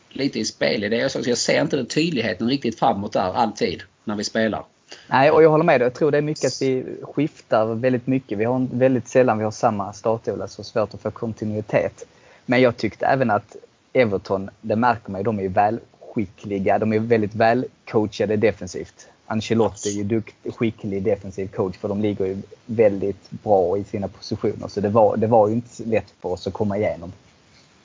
lite 0.09 0.39
i 0.39 0.45
spel 0.45 0.81
det. 0.81 0.97
Jag, 0.97 1.11
jag 1.26 1.39
ser 1.39 1.61
inte 1.61 1.76
den 1.76 1.87
tydligheten 1.87 2.49
riktigt 2.49 2.79
framåt 2.79 3.12
där 3.12 3.35
alltid 3.35 3.83
när 4.05 4.16
vi 4.16 4.24
spelar. 4.24 4.64
Nej, 5.07 5.31
och 5.31 5.43
jag 5.43 5.51
håller 5.51 5.64
med 5.64 5.81
dig. 5.81 5.87
Jag 5.87 5.95
tror 5.95 6.11
det 6.11 6.18
är 6.18 6.22
mycket 6.22 6.45
att 6.45 6.62
vi 6.62 6.85
skiftar 7.03 7.74
väldigt 7.74 8.07
mycket. 8.07 8.39
Vi 8.39 8.45
har 8.45 8.68
väldigt 8.72 9.09
sällan 9.09 9.39
vi 9.39 9.45
har 9.45 9.51
samma 9.51 9.93
startelva, 9.93 10.49
så 10.49 10.64
svårt 10.64 10.95
att 10.95 11.01
få 11.01 11.11
kontinuitet. 11.11 12.07
Men 12.51 12.61
jag 12.61 12.76
tyckte 12.76 13.07
även 13.07 13.30
att 13.30 13.57
Everton, 13.92 14.51
det 14.61 14.76
märker 14.76 15.11
man 15.11 15.20
ju, 15.20 15.24
de 15.24 15.38
är 15.38 15.42
ju 15.42 15.49
välskickliga. 15.49 16.78
De 16.78 16.92
är 16.92 16.99
väldigt 16.99 17.34
välcoachade 17.34 18.36
defensivt. 18.36 19.07
Ancelotti 19.26 19.88
är 19.88 19.92
ju 19.92 20.05
dukt, 20.05 20.34
skicklig 20.57 21.03
defensiv 21.03 21.46
coach 21.49 21.76
för 21.76 21.88
de 21.88 22.03
ligger 22.03 22.26
ju 22.26 22.36
väldigt 22.66 23.30
bra 23.30 23.78
i 23.78 23.84
sina 23.84 24.09
positioner. 24.09 24.68
Så 24.68 24.80
det 24.80 24.88
var, 24.88 25.16
det 25.16 25.26
var 25.26 25.49
ju 25.49 25.55
inte 25.55 25.84
lätt 25.84 26.14
för 26.20 26.28
oss 26.28 26.46
att 26.46 26.53
komma 26.53 26.76
igenom. 26.76 27.12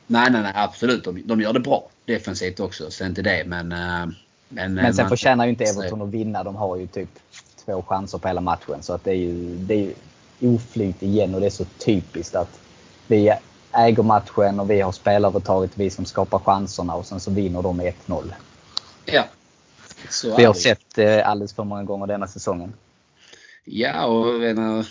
Nej, 0.07 0.31
nej, 0.31 0.41
nej 0.41 0.51
absolut. 0.55 1.03
De, 1.03 1.21
de 1.25 1.41
gör 1.41 1.53
det 1.53 1.59
bra 1.59 1.89
defensivt 2.05 2.59
också. 2.59 2.91
Så 2.91 3.05
inte 3.05 3.21
det. 3.21 3.43
Men, 3.47 3.71
eh, 3.71 3.77
men, 4.49 4.73
Men 4.73 4.93
sen 4.93 5.03
man- 5.03 5.09
förtjänar 5.09 5.45
ju 5.45 5.49
inte 5.49 5.63
Everton 5.63 6.01
att 6.01 6.09
vinna. 6.09 6.43
De 6.43 6.55
har 6.55 6.77
ju 6.77 6.87
typ 6.87 7.09
två 7.65 7.81
chanser 7.81 8.17
på 8.17 8.27
hela 8.27 8.41
matchen. 8.41 8.77
Så 8.83 8.93
att 8.93 9.03
det 9.03 9.11
är 9.11 9.15
ju, 9.15 9.55
det 9.55 9.73
är 9.73 9.79
ju 9.79 9.93
oflyt 10.55 11.03
igen 11.03 11.35
och 11.35 11.41
det 11.41 11.45
är 11.45 11.49
så 11.51 11.65
typiskt 11.65 12.35
att 12.35 12.59
vi 13.07 13.33
äger 13.73 14.03
matchen 14.03 14.59
och 14.59 14.69
vi 14.69 14.81
har 14.81 14.91
spelarövertaget, 14.91 15.71
vi 15.73 15.89
som 15.89 16.05
skapar 16.05 16.39
chanserna 16.39 16.95
och 16.95 17.05
sen 17.05 17.19
så 17.19 17.31
vinner 17.31 17.61
de 17.61 17.77
med 17.77 17.93
1-0. 18.07 18.33
Ja. 19.05 19.25
Så 20.09 20.35
Vi 20.37 20.43
har 20.43 20.53
sett 20.53 20.97
eh, 20.97 21.29
alldeles 21.29 21.53
för 21.53 21.63
många 21.63 21.83
gånger 21.83 22.07
denna 22.07 22.27
säsongen. 22.27 22.73
Ja, 23.65 24.05
och 24.05 24.39
menar, 24.39 24.87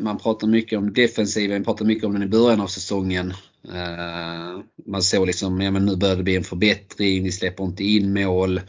man 0.00 0.18
pratar 0.18 0.46
mycket 0.46 0.78
om 0.78 0.92
defensiven, 0.92 1.56
man 1.56 1.64
pratar 1.64 1.84
mycket 1.84 2.04
om 2.04 2.12
den 2.12 2.22
i 2.22 2.26
början 2.26 2.60
av 2.60 2.66
säsongen. 2.66 3.34
Eh, 3.72 4.60
man 4.86 5.02
såg 5.02 5.26
liksom, 5.26 5.60
ja 5.60 5.70
men 5.70 5.86
nu 5.86 5.96
börjar 5.96 6.16
det 6.16 6.22
bli 6.22 6.36
en 6.36 6.44
förbättring, 6.44 7.24
vi 7.24 7.32
släpper 7.32 7.64
inte 7.64 7.84
in 7.84 8.12
mål. 8.12 8.60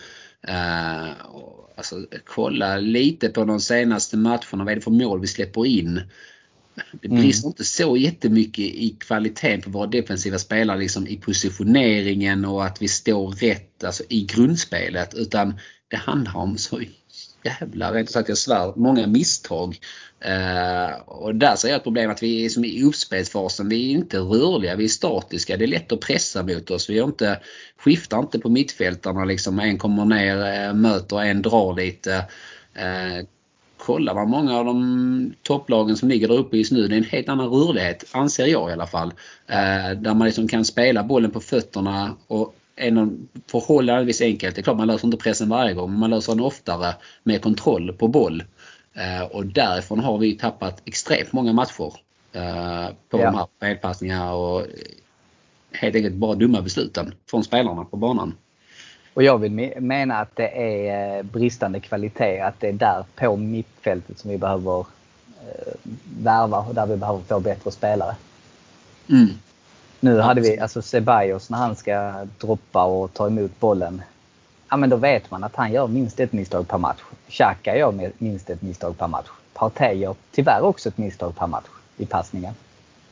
Eh, 0.47 1.25
och, 1.25 1.73
alltså, 1.77 1.95
kolla 2.25 2.77
lite 2.77 3.29
på 3.29 3.43
de 3.43 3.59
senaste 3.59 4.17
matcherna, 4.17 4.63
vad 4.63 4.69
är 4.69 4.75
det 4.75 4.81
för 4.81 4.91
mål 4.91 5.21
vi 5.21 5.27
släpper 5.27 5.65
in? 5.65 6.01
Det 7.01 7.07
Mm. 7.07 7.21
brister 7.21 7.47
inte 7.47 7.63
så 7.63 7.97
jättemycket 7.97 8.65
i 8.65 8.95
kvaliteten 8.99 9.61
på 9.61 9.69
våra 9.69 9.88
defensiva 9.88 10.39
spelare, 10.39 10.80
liksom 10.80 11.07
i 11.07 11.17
positioneringen 11.17 12.45
och 12.45 12.65
att 12.65 12.82
vi 12.82 12.88
står 12.88 13.32
rätt 13.32 13.84
alltså, 13.84 14.03
i 14.09 14.26
grundspelet. 14.26 15.13
Utan 15.13 15.59
det 15.88 15.97
handlar 15.97 16.38
om 16.38 16.57
så 16.57 16.82
jävla, 17.43 17.93
rent 17.93 18.11
sagt 18.11 18.30
jag 18.30 18.38
svär, 18.38 18.74
många 18.76 19.07
misstag. 19.07 19.80
Eh, 20.19 20.95
och 21.05 21.36
där 21.36 21.55
ser 21.55 21.67
jag 21.67 21.78
ett 21.78 21.84
problem 21.84 22.11
att 22.11 22.24
vi 22.24 22.45
är 22.45 22.49
som 22.49 22.65
i 22.65 22.84
uppspelsfasen, 22.84 23.69
vi 23.69 23.88
är 23.88 23.91
inte 23.91 24.17
rörliga, 24.17 24.76
vi 24.76 24.84
är 24.84 24.88
statiska. 24.88 25.57
Det 25.57 25.65
är 25.65 25.67
lätt 25.67 25.91
att 25.91 25.99
pressa 25.99 26.43
mot 26.43 26.71
oss. 26.71 26.89
Vi 26.89 26.99
inte, 26.99 27.39
skiftar 27.78 28.19
inte 28.19 28.39
på 28.39 28.49
mittfältarna 28.49 29.26
liksom. 29.26 29.59
En 29.59 29.78
kommer 29.78 30.05
ner, 30.05 30.67
eh, 30.67 30.74
möter, 30.74 31.21
en 31.21 31.41
drar 31.41 31.76
lite. 31.76 32.13
Eh, 32.74 33.26
kollar 33.86 34.13
man 34.13 34.29
många 34.29 34.57
av 34.57 34.65
de 34.65 35.34
topplagen 35.41 35.97
som 35.97 36.09
ligger 36.09 36.27
där 36.27 36.36
uppe 36.38 36.57
just 36.57 36.71
nu, 36.71 36.88
det 36.88 36.95
är 36.95 36.97
en 36.97 37.03
helt 37.03 37.29
annan 37.29 37.49
rörlighet, 37.49 38.05
anser 38.11 38.45
jag 38.45 38.69
i 38.69 38.73
alla 38.73 38.88
fall. 38.88 39.13
Eh, 39.47 39.91
där 39.97 40.13
man 40.13 40.25
liksom 40.25 40.47
kan 40.47 40.65
spela 40.65 41.03
bollen 41.03 41.31
på 41.31 41.39
fötterna 41.39 42.15
och 42.27 42.55
någon 42.91 43.27
förhållandevis 43.47 44.21
enkelt. 44.21 44.55
Det 44.55 44.61
är 44.61 44.63
klart 44.63 44.77
man 44.77 44.88
löser 44.88 45.07
inte 45.07 45.17
pressen 45.17 45.49
varje 45.49 45.73
gång, 45.73 45.91
men 45.91 45.99
man 45.99 46.09
löser 46.09 46.36
den 46.36 46.43
oftare 46.43 46.95
med 47.23 47.41
kontroll 47.41 47.93
på 47.93 48.07
boll. 48.07 48.43
Eh, 48.93 49.23
och 49.31 49.45
därifrån 49.45 49.99
har 49.99 50.17
vi 50.17 50.34
tappat 50.38 50.81
extremt 50.86 51.34
många 51.34 51.53
matcher 51.53 51.93
eh, 52.34 52.88
på 53.09 53.19
Ja. 53.19 53.25
de 53.25 53.36
här 53.36 53.47
felpassningarna 53.59 54.34
och 54.34 54.65
helt 55.71 55.95
enkelt 55.95 56.15
bara 56.15 56.36
dumma 56.36 56.61
besluten 56.61 57.13
från 57.29 57.43
spelarna 57.43 57.86
på 57.86 57.97
banan. 57.97 58.34
Och 59.14 59.24
jag 59.24 59.38
vill 59.38 59.51
me- 59.51 59.80
mena 59.80 60.16
att 60.20 60.36
det 60.36 60.47
är 60.47 61.18
eh, 61.18 61.24
bristande 61.24 61.80
kvalitet. 61.80 62.39
Att 62.39 62.59
det 62.59 62.68
är 62.68 62.74
där 62.74 63.05
på 63.16 63.36
mittfältet 63.36 64.20
som 64.20 64.32
vi 64.32 64.38
behöver 64.38 64.80
eh, 64.80 65.74
värva 66.20 66.57
och 66.57 66.76
där 66.76 66.86
vi 66.86 66.95
behöver 66.97 67.22
få 67.22 67.39
bättre 67.39 67.72
spelare. 67.72 68.16
Mm. 69.09 69.30
Nu 69.99 70.20
hade 70.20 70.41
vi 70.41 70.59
alltså 70.59 70.82
Ceballos 70.82 71.49
när 71.49 71.57
han 71.57 71.76
ska 71.76 72.26
droppa 72.39 72.84
och 72.84 73.14
ta 73.14 73.28
emot 73.28 73.59
bollen. 73.59 74.01
Ja 74.70 74.78
men 74.78 74.89
då 74.89 74.95
vet 74.95 75.32
man 75.32 75.43
att 75.43 75.55
han 75.55 75.72
gör 75.72 75.88
minst 75.88 76.20
ett 76.20 76.34
misstag 76.34 76.68
per 76.68 76.78
match. 76.78 76.99
Xhaka 77.30 77.78
gör 77.78 78.11
minst 78.18 78.49
ett 78.49 78.61
misstag 78.61 78.97
per 78.97 79.07
match. 79.07 79.28
Partey 79.53 79.93
gör 79.93 80.16
tyvärr 80.32 80.61
också 80.61 80.89
ett 80.89 80.97
misstag 80.97 81.36
per 81.36 81.47
match 81.47 81.68
i 81.97 82.05
passningen. 82.05 82.53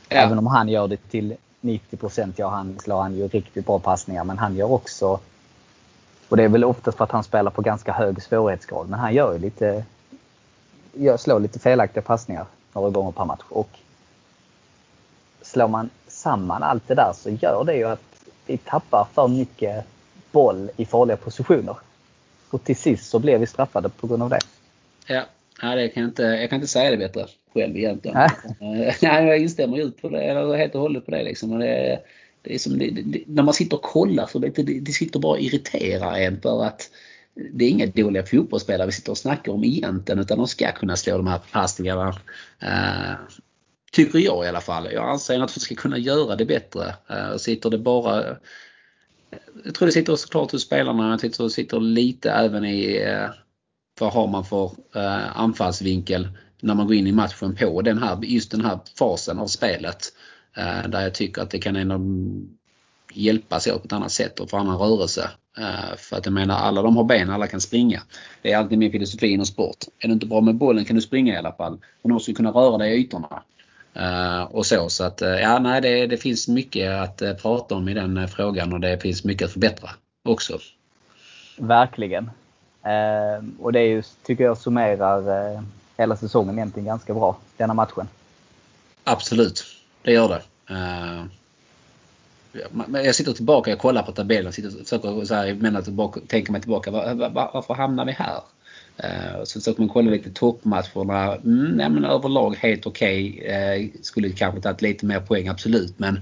Ja. 0.08 0.16
Även 0.16 0.38
om 0.38 0.46
han 0.46 0.68
gör 0.68 0.88
det 0.88 0.96
till 0.96 1.36
90 1.60 2.32
ja 2.36 2.48
han 2.48 2.78
slår 2.78 3.02
han 3.02 3.14
ju 3.14 3.28
riktigt 3.28 3.66
bra 3.66 3.78
passningar 3.78 4.24
men 4.24 4.38
han 4.38 4.56
gör 4.56 4.72
också 4.72 5.20
och 6.32 6.36
det 6.36 6.44
är 6.44 6.48
väl 6.48 6.64
oftast 6.64 6.98
för 6.98 7.04
att 7.04 7.10
han 7.10 7.24
spelar 7.24 7.50
på 7.50 7.62
ganska 7.62 7.92
hög 7.92 8.22
svårighetsgrad 8.22 8.88
men 8.88 8.98
han 8.98 9.14
gör 9.14 9.32
ju 9.32 9.38
lite 9.38 9.84
gör, 10.92 11.16
slår 11.16 11.40
lite 11.40 11.58
felaktiga 11.58 12.02
passningar 12.02 12.46
några 12.72 12.90
gånger 12.90 13.12
per 13.12 13.24
match. 13.24 13.42
Och 13.48 13.68
slår 15.42 15.68
man 15.68 15.90
samman 16.06 16.62
allt 16.62 16.88
det 16.88 16.94
där 16.94 17.12
så 17.14 17.30
gör 17.30 17.64
det 17.64 17.74
ju 17.74 17.84
att 17.84 18.24
vi 18.46 18.56
tappar 18.56 19.06
för 19.14 19.28
mycket 19.28 19.84
boll 20.30 20.70
i 20.76 20.84
farliga 20.84 21.16
positioner. 21.16 21.76
Och 22.50 22.64
till 22.64 22.76
sist 22.76 23.10
så 23.10 23.18
blir 23.18 23.38
vi 23.38 23.46
straffade 23.46 23.88
på 23.88 24.06
grund 24.06 24.22
av 24.22 24.30
det. 24.30 24.40
Ja, 25.06 25.74
det 25.74 25.88
kan 25.88 26.02
jag, 26.02 26.10
inte, 26.10 26.22
jag 26.22 26.50
kan 26.50 26.56
inte 26.56 26.68
säga 26.68 26.90
det 26.90 26.96
bättre 26.96 27.26
själv 27.54 27.76
egentligen. 27.76 28.16
Nej. 28.58 28.96
Nej, 29.02 29.26
jag 29.26 29.38
instämmer 29.38 29.76
ju 29.76 29.90
på 29.90 30.08
det, 30.08 30.22
eller 30.22 30.56
helt 30.56 30.74
och 30.74 30.80
hållet 30.80 31.04
på 31.04 31.10
det. 31.10 31.22
Liksom. 31.22 31.52
Och 31.52 31.58
det, 31.58 32.00
det 32.42 32.54
är 32.54 32.58
som, 32.58 32.78
det, 32.78 32.90
det, 32.90 33.22
när 33.26 33.42
man 33.42 33.54
sitter 33.54 33.76
och 33.76 33.82
kollar 33.82 34.26
så 34.26 34.38
det, 34.38 34.50
det, 34.50 34.80
det 34.80 34.92
sitter 34.92 35.20
bara 35.20 35.32
och 35.32 35.40
irriterar 35.40 36.18
en 36.18 36.40
för 36.40 36.64
att 36.64 36.90
det 37.52 37.64
är 37.64 37.68
inga 37.68 37.86
dåliga 37.86 38.26
fotbollsspelare 38.26 38.86
vi 38.86 38.92
sitter 38.92 39.12
och 39.12 39.18
snackar 39.18 39.52
om 39.52 39.64
egentligen 39.64 40.18
utan 40.18 40.38
de 40.38 40.46
ska 40.48 40.72
kunna 40.72 40.96
slå 40.96 41.16
de 41.16 41.26
här 41.26 41.40
passningarna. 41.52 42.08
Uh, 42.62 43.14
tycker 43.92 44.18
jag 44.18 44.44
i 44.44 44.48
alla 44.48 44.60
fall. 44.60 44.88
Jag 44.92 45.08
anser 45.08 45.40
att 45.40 45.54
de 45.54 45.60
ska 45.60 45.74
kunna 45.74 45.98
göra 45.98 46.36
det 46.36 46.44
bättre. 46.44 46.94
Uh, 47.10 47.36
sitter 47.36 47.70
det 47.70 47.78
bara 47.78 48.36
jag 49.64 49.74
tror 49.74 49.86
det 49.86 49.92
sitter 49.92 50.16
såklart 50.16 50.52
hos 50.52 50.62
spelarna. 50.62 51.10
Jag 51.10 51.20
tycker 51.20 51.44
det 51.44 51.50
sitter 51.50 51.80
lite 51.80 52.30
även 52.30 52.64
i 52.64 53.02
eh, 53.06 53.30
vad 54.00 54.12
har 54.12 54.26
man 54.26 54.44
för 54.44 54.70
anfallsvinkel 55.34 56.28
när 56.60 56.74
man 56.74 56.86
går 56.86 56.96
in 56.96 57.06
i 57.06 57.12
matchen 57.12 57.56
på 57.56 57.82
den 57.82 57.98
här, 57.98 58.18
just 58.22 58.50
den 58.50 58.64
här 58.64 58.78
fasen 58.98 59.38
av 59.38 59.46
spelet. 59.46 60.12
Eh, 60.56 60.88
där 60.88 61.02
jag 61.02 61.14
tycker 61.14 61.42
att 61.42 61.50
det 61.50 61.58
kan 61.58 61.76
ändå 61.76 62.00
hjälpa 63.12 63.60
sig 63.60 63.72
på 63.72 63.84
ett 63.84 63.92
annat 63.92 64.12
sätt 64.12 64.40
och 64.40 64.50
få 64.50 64.56
annan 64.56 64.78
rörelse. 64.78 65.30
Eh, 65.58 65.96
för 65.96 66.16
att 66.16 66.26
jag 66.26 66.32
menar 66.32 66.54
alla 66.58 66.82
de 66.82 66.96
har 66.96 67.04
ben, 67.04 67.30
alla 67.30 67.46
kan 67.46 67.60
springa. 67.60 68.02
Det 68.42 68.52
är 68.52 68.58
alltid 68.58 68.78
min 68.78 68.92
filosofi 68.92 69.26
inom 69.26 69.46
sport. 69.46 69.84
Är 69.98 70.08
du 70.08 70.14
inte 70.14 70.26
bra 70.26 70.40
med 70.40 70.54
bollen 70.54 70.84
kan 70.84 70.96
du 70.96 71.02
springa 71.02 71.34
i 71.34 71.36
alla 71.36 71.52
fall. 71.52 71.72
Och 71.72 72.08
du 72.08 72.12
måste 72.12 72.32
kunna 72.32 72.50
röra 72.50 72.78
dig 72.78 72.92
i 72.92 73.00
ytorna. 73.00 73.42
Uh, 73.96 74.42
och 74.42 74.66
så. 74.66 74.88
Så 74.88 75.04
att 75.04 75.20
ja, 75.20 75.58
nej, 75.58 75.80
det, 75.80 76.06
det 76.06 76.16
finns 76.16 76.48
mycket 76.48 76.90
att 76.90 77.42
prata 77.42 77.74
om 77.74 77.88
i 77.88 77.94
den 77.94 78.28
frågan 78.28 78.72
och 78.72 78.80
det 78.80 79.02
finns 79.02 79.24
mycket 79.24 79.46
att 79.46 79.52
förbättra 79.52 79.90
också. 80.24 80.58
Verkligen. 81.56 82.30
Eh, 82.82 83.44
och 83.58 83.72
det 83.72 83.80
är 83.80 83.86
ju, 83.86 84.02
tycker 84.22 84.44
jag 84.44 84.58
summerar 84.58 85.54
eh, 85.54 85.62
hela 85.96 86.16
säsongen 86.16 86.58
egentligen 86.58 86.86
ganska 86.86 87.14
bra, 87.14 87.36
denna 87.56 87.74
matchen. 87.74 88.08
Absolut, 89.04 89.64
det 90.02 90.12
gör 90.12 90.28
det. 90.28 90.42
Uh, 90.74 91.24
jag 93.04 93.14
sitter 93.14 93.32
tillbaka, 93.32 93.70
jag 93.70 93.78
kollar 93.78 94.02
på 94.02 94.12
tabellen, 94.12 94.52
sitter 94.52 94.68
och 94.68 94.74
försöker 94.74 95.24
så 95.24 95.34
här, 95.34 95.54
menar 95.54 95.82
tillbaka, 95.82 96.20
tänka 96.26 96.52
mig 96.52 96.60
tillbaka. 96.60 96.90
Var, 96.90 97.14
var, 97.14 97.50
varför 97.54 97.74
hamnar 97.74 98.04
vi 98.04 98.12
här? 98.12 98.40
Eh, 98.96 99.38
uh, 99.38 99.44
så 99.44 99.60
försöker 99.60 99.80
man 99.80 99.88
kolla 99.88 100.10
lite 100.10 100.30
toppmatcherna. 100.30 101.34
Mm, 101.34 101.70
nej, 101.76 101.90
men 101.90 102.04
överlag 102.04 102.56
helt 102.56 102.86
okej. 102.86 103.40
Okay. 103.40 103.84
Uh, 103.84 103.90
skulle 104.02 104.30
kanske 104.30 104.60
tagit 104.60 104.82
lite 104.82 105.06
mer 105.06 105.20
poäng, 105.20 105.48
absolut. 105.48 105.98
Men 105.98 106.20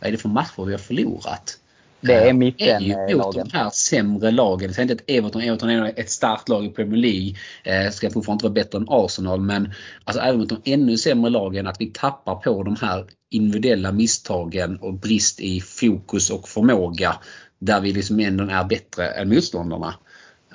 vad 0.00 0.08
är 0.08 0.12
det 0.12 0.18
för 0.18 0.28
matcher 0.28 0.64
vi 0.64 0.72
har 0.72 0.78
förlorat? 0.78 1.58
Det 2.00 2.14
är 2.14 2.32
mitten 2.32 2.82
ju 2.82 2.92
eh, 2.92 2.98
mot 3.00 3.10
lagen. 3.16 3.48
de 3.48 3.56
här 3.58 3.70
sämre 3.70 4.30
lagen. 4.30 4.74
Säg 4.74 4.82
inte 4.82 4.94
att 4.94 5.10
Everton, 5.10 5.42
Everton 5.42 5.70
är 5.70 5.92
ett 6.00 6.10
starkt 6.10 6.48
lag 6.48 6.64
i 6.64 6.68
Premier 6.68 6.96
League. 7.00 7.34
Eh, 7.64 7.90
ska 7.90 8.10
fortfarande 8.10 8.32
inte 8.32 8.44
vara 8.44 8.52
bättre 8.64 8.78
än 8.78 8.86
Arsenal. 8.88 9.40
Men 9.40 9.72
alltså, 10.04 10.22
även 10.22 10.40
mot 10.40 10.48
de 10.48 10.72
ännu 10.72 10.98
sämre 10.98 11.30
lagen, 11.30 11.66
att 11.66 11.80
vi 11.80 11.86
tappar 11.86 12.34
på 12.34 12.62
de 12.62 12.76
här 12.80 13.06
individuella 13.30 13.92
misstagen 13.92 14.76
och 14.76 14.94
brist 14.94 15.40
i 15.40 15.60
fokus 15.60 16.30
och 16.30 16.48
förmåga. 16.48 17.16
Där 17.58 17.80
vi 17.80 17.92
liksom 17.92 18.20
ändå 18.20 18.44
är 18.44 18.64
bättre 18.64 19.06
än 19.08 19.28
motståndarna. 19.28 19.94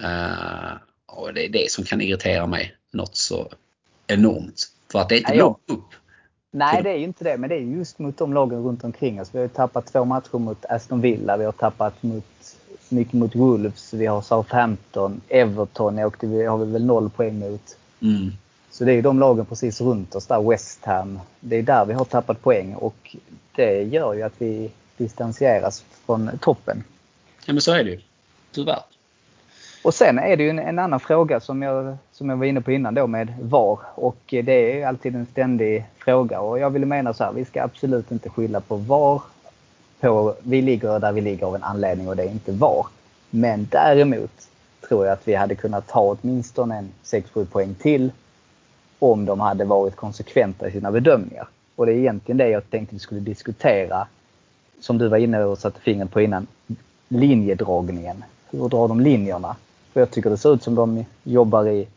Eh, 0.03 0.77
och 1.07 1.33
det 1.33 1.45
är 1.45 1.49
det 1.49 1.71
som 1.71 1.83
kan 1.83 2.01
irritera 2.01 2.47
mig 2.47 2.75
något 2.93 3.15
så 3.15 3.51
enormt. 4.07 4.67
För 4.91 4.99
att 4.99 5.09
det 5.09 5.15
är 5.15 5.19
inte 5.19 5.31
jag- 5.31 5.39
långt 5.39 5.63
upp. 5.67 5.85
Nej, 6.55 6.83
det 6.83 6.89
är 6.89 6.97
ju 6.97 7.03
inte 7.03 7.23
det. 7.23 7.37
Men 7.37 7.49
det 7.49 7.55
är 7.55 7.59
just 7.59 7.99
mot 7.99 8.17
de 8.17 8.33
lagen 8.33 8.63
runt 8.63 8.83
omkring 8.83 9.21
oss. 9.21 9.29
Vi 9.31 9.39
har 9.39 9.47
tappat 9.47 9.85
två 9.85 10.05
matcher 10.05 10.37
mot 10.37 10.65
Aston 10.65 11.01
Villa. 11.01 11.37
Vi 11.37 11.45
har 11.45 11.51
tappat 11.51 12.03
mot, 12.03 12.55
mycket 12.89 13.13
mot 13.13 13.35
Wolves. 13.35 13.93
Vi 13.93 14.05
har 14.05 14.21
Southampton. 14.21 15.21
Everton 15.29 15.99
åkte 15.99 16.27
vi, 16.27 16.45
har 16.45 16.57
vi 16.57 16.71
väl 16.71 16.85
noll 16.85 17.09
poäng 17.09 17.39
mot. 17.39 17.77
Mm. 18.01 18.31
Så 18.71 18.83
det 18.83 18.93
är 18.93 19.01
de 19.01 19.19
lagen 19.19 19.45
precis 19.45 19.81
runt 19.81 20.15
oss 20.15 20.27
där. 20.27 20.49
West 20.49 20.85
Ham. 20.85 21.19
Det 21.39 21.55
är 21.55 21.63
där 21.63 21.85
vi 21.85 21.93
har 21.93 22.05
tappat 22.05 22.41
poäng 22.41 22.75
och 22.75 23.15
det 23.55 23.83
gör 23.83 24.13
ju 24.13 24.21
att 24.21 24.33
vi 24.37 24.71
distanseras 24.97 25.85
från 26.05 26.31
toppen. 26.41 26.83
Ja 27.45 27.53
men 27.53 27.61
så 27.61 27.71
är 27.71 27.83
det 27.83 27.89
ju. 27.89 27.99
Tyvärr. 28.51 28.94
Och 29.85 29.93
sen 29.93 30.19
är 30.19 30.37
det 30.37 30.43
ju 30.43 30.49
en, 30.49 30.59
en, 30.59 30.79
annan 30.79 30.99
fråga 30.99 31.39
som 31.39 31.61
jag, 31.61 31.97
som 32.11 32.29
jag 32.29 32.37
var 32.37 32.45
inne 32.45 32.61
på 32.61 32.71
innan 32.71 32.93
då 32.93 33.07
med 33.07 33.33
VAR. 33.41 33.79
Och 33.95 34.17
det 34.27 34.81
är 34.81 34.87
alltid 34.87 35.15
en 35.15 35.25
ständig 35.25 35.85
fråga. 35.97 36.39
Och 36.39 36.59
jag 36.59 36.69
vill 36.69 36.85
mena 36.85 37.13
så 37.13 37.23
här, 37.23 37.31
vi 37.33 37.45
ska 37.45 37.63
absolut 37.63 38.11
inte 38.11 38.29
skylla 38.29 38.61
på 38.61 38.75
VAR. 38.75 39.21
På, 39.99 40.35
vi 40.43 40.61
ligger 40.61 40.99
där 40.99 41.11
vi 41.11 41.21
ligger 41.21 41.45
av 41.45 41.55
en 41.55 41.63
anledning 41.63 42.07
och 42.07 42.15
det 42.15 42.23
är 42.23 42.31
inte 42.31 42.51
VAR. 42.51 42.85
Men 43.29 43.67
däremot 43.71 44.31
tror 44.87 45.05
jag 45.05 45.13
att 45.13 45.27
vi 45.27 45.35
hade 45.35 45.55
kunnat 45.55 45.87
ta 45.87 46.17
åtminstone 46.21 46.77
en 46.77 46.91
6-7 47.03 47.45
poäng 47.45 47.75
till 47.75 48.11
om 48.99 49.25
de 49.25 49.39
hade 49.39 49.65
varit 49.65 49.95
konsekventa 49.95 50.67
i 50.67 50.71
sina 50.71 50.91
bedömningar. 50.91 51.47
Och 51.75 51.85
det 51.85 51.91
är 51.91 51.97
egentligen 51.97 52.37
det 52.37 52.49
jag 52.49 52.69
tänkte 52.69 52.95
vi 52.95 52.99
skulle 52.99 53.21
diskutera. 53.21 54.07
Som 54.79 54.97
du 54.97 55.07
var 55.07 55.17
inne 55.17 55.43
och 55.43 55.57
satte 55.57 55.81
fingret 55.81 56.11
på 56.11 56.21
innan. 56.21 56.47
Linjedragningen. 57.07 58.23
Hur 58.49 58.69
drar 58.69 58.87
de 58.87 58.99
linjerna? 58.99 59.55
För 59.95 59.99
jag 59.99 60.11
tycker 60.11 60.29
det 60.29 60.37
ser 60.37 60.53
ut 60.53 60.63
som 60.63 60.75
de 60.75 61.05
jobbar 61.23 61.67
i 61.67 61.87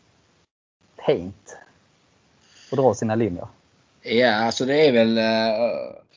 paint. 0.96 1.56
Och 2.70 2.76
drar 2.76 2.94
sina 2.94 3.14
linjer. 3.14 3.46
Ja, 4.02 4.34
alltså 4.34 4.64
det 4.64 4.86
är 4.86 4.92
väl 4.92 5.18
eh, 5.18 5.24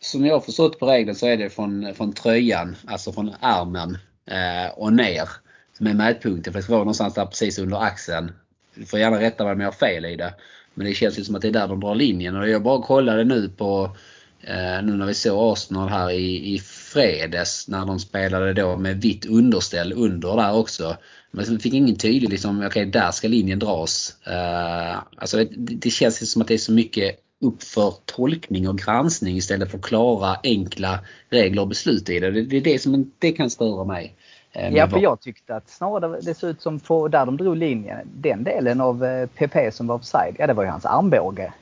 som 0.02 0.26
jag 0.26 0.36
har 0.36 0.40
förstått 0.40 0.80
på 0.80 0.86
regeln 0.86 1.16
så 1.16 1.28
är 1.28 1.38
det 1.38 1.50
från, 1.50 1.94
från 1.96 2.14
tröjan, 2.14 2.76
alltså 2.86 3.12
från 3.12 3.32
armen 3.40 3.98
eh, 4.26 4.72
och 4.78 4.94
ner 4.94 5.30
som 5.78 5.88
är 5.88 5.94
mätpunkten. 5.94 6.54
För 6.54 6.60
det 6.60 6.64
ska 6.64 6.74
vara 6.74 6.84
någonstans 6.84 7.14
där 7.14 7.26
precis 7.26 7.60
under 7.60 7.84
axeln. 7.84 8.32
Du 8.76 8.86
får 8.86 9.00
gärna 9.00 9.20
rätta 9.20 9.44
mig 9.44 9.54
om 9.54 9.60
jag 9.60 9.68
har 9.68 9.74
fel 9.74 10.06
i 10.06 10.16
det. 10.16 10.34
Men 10.74 10.88
det 10.88 10.94
känns 10.94 11.20
ju 11.20 11.24
som 11.24 11.36
att 11.36 11.42
det 11.42 11.48
är 11.48 11.52
där 11.52 11.68
de 11.68 11.80
drar 11.80 11.96
linjen. 11.96 12.36
Och 12.36 12.50
jag 12.50 12.64
bara 12.64 12.82
kollade 12.82 13.24
nu 13.24 13.50
på 13.50 13.96
eh, 14.42 14.84
nu 14.84 14.92
när 14.92 15.06
vi 15.06 15.14
såg 15.14 15.54
Arsenal 15.54 15.90
här 15.90 16.12
i, 16.12 16.56
i 16.56 16.60
fredags 16.94 17.68
när 17.68 17.86
de 17.86 18.00
spelade 18.00 18.54
då 18.54 18.78
med 18.78 19.02
vitt 19.02 19.26
underställ 19.26 19.94
under 19.94 20.36
där 20.36 20.56
också. 20.56 20.98
Men 21.32 21.46
vi 21.46 21.60
fick 21.60 21.74
ingen 21.74 21.96
tydlig 21.96 22.30
liksom, 22.30 22.58
okej 22.58 22.68
okay, 22.68 22.86
där 22.86 23.12
ska 23.12 23.28
linjen 23.28 23.60
dras. 23.60 24.16
Uh, 24.28 25.00
alltså 25.18 25.38
det, 25.38 25.76
det 25.76 25.90
känns 25.90 26.32
som 26.32 26.42
att 26.42 26.48
det 26.48 26.54
är 26.54 26.58
så 26.58 26.72
mycket 26.72 27.20
upp 27.42 27.64
för 27.64 27.94
tolkning 28.06 28.70
och 28.70 28.78
granskning 28.78 29.38
istället 29.38 29.72
för 29.72 29.78
klara 29.78 30.38
enkla 30.44 31.00
regler 31.30 31.62
och 31.62 31.68
beslut 31.68 32.10
i 32.10 32.20
det. 32.20 32.32
Det, 32.32 32.42
det 32.42 32.58
är 32.58 32.62
det 32.62 32.82
som 32.82 33.12
det 33.20 33.32
kan 33.32 33.50
störa 33.50 33.84
mig. 33.84 34.16
Eh, 34.52 34.74
ja, 34.74 34.88
för 34.88 35.00
jag 35.00 35.22
tyckte 35.22 35.56
att 35.56 35.70
snarare 35.70 36.22
det 36.22 36.34
såg 36.34 36.50
ut 36.50 36.62
som 36.62 36.80
på 36.80 37.08
där 37.08 37.26
de 37.26 37.38
drog 37.38 37.58
linjen, 37.58 38.08
den 38.16 38.44
delen 38.44 38.82
av 38.82 39.28
PP 39.28 39.56
eh, 39.56 39.72
som 39.72 39.88
var 39.88 39.96
offside, 39.96 40.36
ja 40.40 40.48
det 40.48 40.54
var 40.54 40.64
ju 40.64 40.70
hans 40.70 40.86
armbåge. 40.86 41.54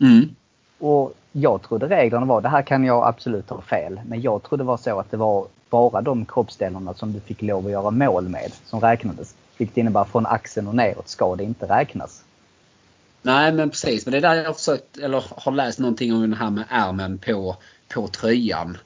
Mm. 0.00 0.34
Och 0.78 1.14
jag 1.40 1.62
trodde 1.62 1.88
reglerna 1.88 2.26
var, 2.26 2.40
det 2.40 2.48
här 2.48 2.62
kan 2.62 2.84
jag 2.84 3.06
absolut 3.06 3.50
ha 3.50 3.60
fel, 3.60 4.00
men 4.06 4.20
jag 4.20 4.42
trodde 4.42 4.64
det 4.64 4.66
var 4.66 4.76
så 4.76 5.00
att 5.00 5.10
det 5.10 5.16
var 5.16 5.46
bara 5.70 6.00
de 6.00 6.24
kroppsdelarna 6.24 6.94
som 6.94 7.12
du 7.12 7.20
fick 7.20 7.42
lov 7.42 7.66
att 7.66 7.72
göra 7.72 7.90
mål 7.90 8.28
med 8.28 8.52
som 8.64 8.80
räknades. 8.80 9.34
Vilket 9.56 9.76
innebär 9.76 10.04
från 10.04 10.26
axeln 10.26 10.68
och 10.68 10.74
neråt 10.74 11.08
ska 11.08 11.36
det 11.36 11.44
inte 11.44 11.66
räknas. 11.66 12.24
Nej 13.22 13.52
men 13.52 13.70
precis, 13.70 14.06
men 14.06 14.12
det 14.12 14.18
är 14.18 14.22
där 14.22 14.34
jag 14.34 14.44
har 14.44 14.52
försökt, 14.52 14.98
eller 14.98 15.24
har 15.36 15.52
läst 15.52 15.78
någonting 15.78 16.12
om 16.14 16.30
det 16.30 16.36
här 16.36 16.50
med 16.50 16.64
ärmen 16.68 17.18
på, 17.18 17.56
på 17.94 18.08
tröjan. 18.08 18.78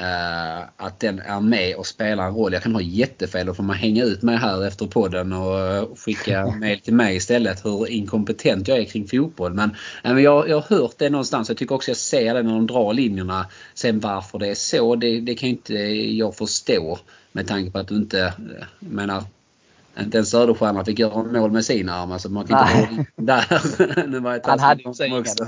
Uh, 0.00 0.68
att 0.76 1.00
den 1.00 1.18
är 1.18 1.40
med 1.40 1.76
och 1.76 1.86
spelar 1.86 2.26
en 2.26 2.34
roll. 2.34 2.52
Jag 2.52 2.62
kan 2.62 2.74
ha 2.74 2.80
jättefel 2.80 3.48
och 3.48 3.56
får 3.56 3.62
man 3.62 3.76
hänga 3.76 4.04
ut 4.04 4.22
mig 4.22 4.36
här 4.36 4.66
efter 4.66 4.86
podden 4.86 5.32
och 5.32 5.98
skicka 5.98 6.46
mail 6.60 6.80
till 6.80 6.94
mig 6.94 7.16
istället 7.16 7.64
hur 7.64 7.90
inkompetent 7.90 8.68
jag 8.68 8.78
är 8.78 8.84
kring 8.84 9.08
fotboll. 9.08 9.54
Men, 9.54 9.70
uh, 10.06 10.20
jag, 10.22 10.48
jag 10.48 10.60
har 10.60 10.76
hört 10.76 10.98
det 10.98 11.10
någonstans. 11.10 11.48
Jag 11.48 11.58
tycker 11.58 11.74
också 11.74 11.90
jag 11.90 11.96
ser 11.96 12.34
det 12.34 12.42
när 12.42 12.52
de 12.52 12.66
drar 12.66 12.92
linjerna. 12.92 13.46
Sen 13.74 14.00
varför 14.00 14.38
det 14.38 14.48
är 14.48 14.54
så, 14.54 14.96
det, 14.96 15.20
det 15.20 15.34
kan 15.34 15.48
inte 15.48 15.74
jag 15.74 16.36
förstå. 16.36 16.98
Med 17.32 17.48
tanke 17.48 17.70
på 17.70 17.78
att 17.78 17.88
du 17.88 17.94
inte, 17.94 18.18
uh, 18.18 18.64
menar 18.78 19.24
inte 20.00 20.16
ens 20.16 20.30
Söderstjärna 20.30 20.84
fick 20.84 20.98
göra 20.98 21.22
mål 21.22 21.50
med 21.50 21.64
sin 21.64 21.88
arm. 21.88 22.12
Alltså 22.12 22.28
man 22.28 22.46
kan 22.46 22.68
inte 22.90 23.06
där. 23.16 24.06
nu 24.06 24.20
var 24.20 24.32
jag 24.32 24.40
Han 24.44 24.58
hade 24.58 24.82
ju 24.82 25.18
också. 25.18 25.44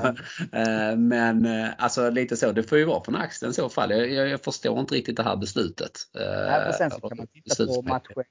Eh, 0.53 0.97
men 0.97 1.47
eh, 1.47 1.68
alltså 1.78 2.11
lite 2.11 2.36
så. 2.36 2.53
Det 2.53 2.62
får 2.62 2.78
ju 2.78 2.84
vara 2.84 3.05
från 3.05 3.16
axeln 3.16 3.51
i 3.51 3.55
så 3.55 3.68
fall. 3.68 3.90
Jag, 3.90 4.12
jag, 4.12 4.28
jag, 4.28 4.40
förstår 4.40 4.80
inte 4.80 4.94
riktigt 4.94 5.16
det 5.16 5.22
här 5.22 5.36
beslutet. 5.36 5.92
Nej, 6.14 6.61
men 6.64 6.72
sen 6.72 6.90
så 6.90 7.09
kan 7.09 7.18
man 7.18 7.26
titta 7.26 7.66
på 7.66 7.82
matchen. 7.82 8.24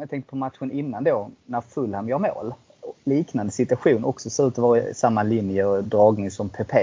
Jag 0.00 0.10
tänkte 0.10 0.30
på 0.30 0.36
matchen 0.36 0.70
innan 0.70 1.04
då 1.04 1.30
när 1.46 1.60
Fulham 1.60 2.08
gör 2.08 2.18
mål. 2.18 2.54
Liknande 3.04 3.52
situation. 3.52 4.04
Också 4.04 4.30
ser 4.30 4.48
ut 4.48 4.52
att 4.52 4.58
vara 4.58 4.78
i 4.78 4.94
samma 4.94 5.22
linje 5.22 5.64
och 5.64 5.84
dragning 5.84 6.30
som 6.30 6.48
PP. 6.48 6.74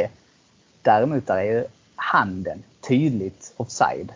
Däremot 0.82 1.28
där 1.28 1.38
är 1.38 1.66
handen 1.96 2.64
tydligt 2.88 3.54
offside. 3.58 4.14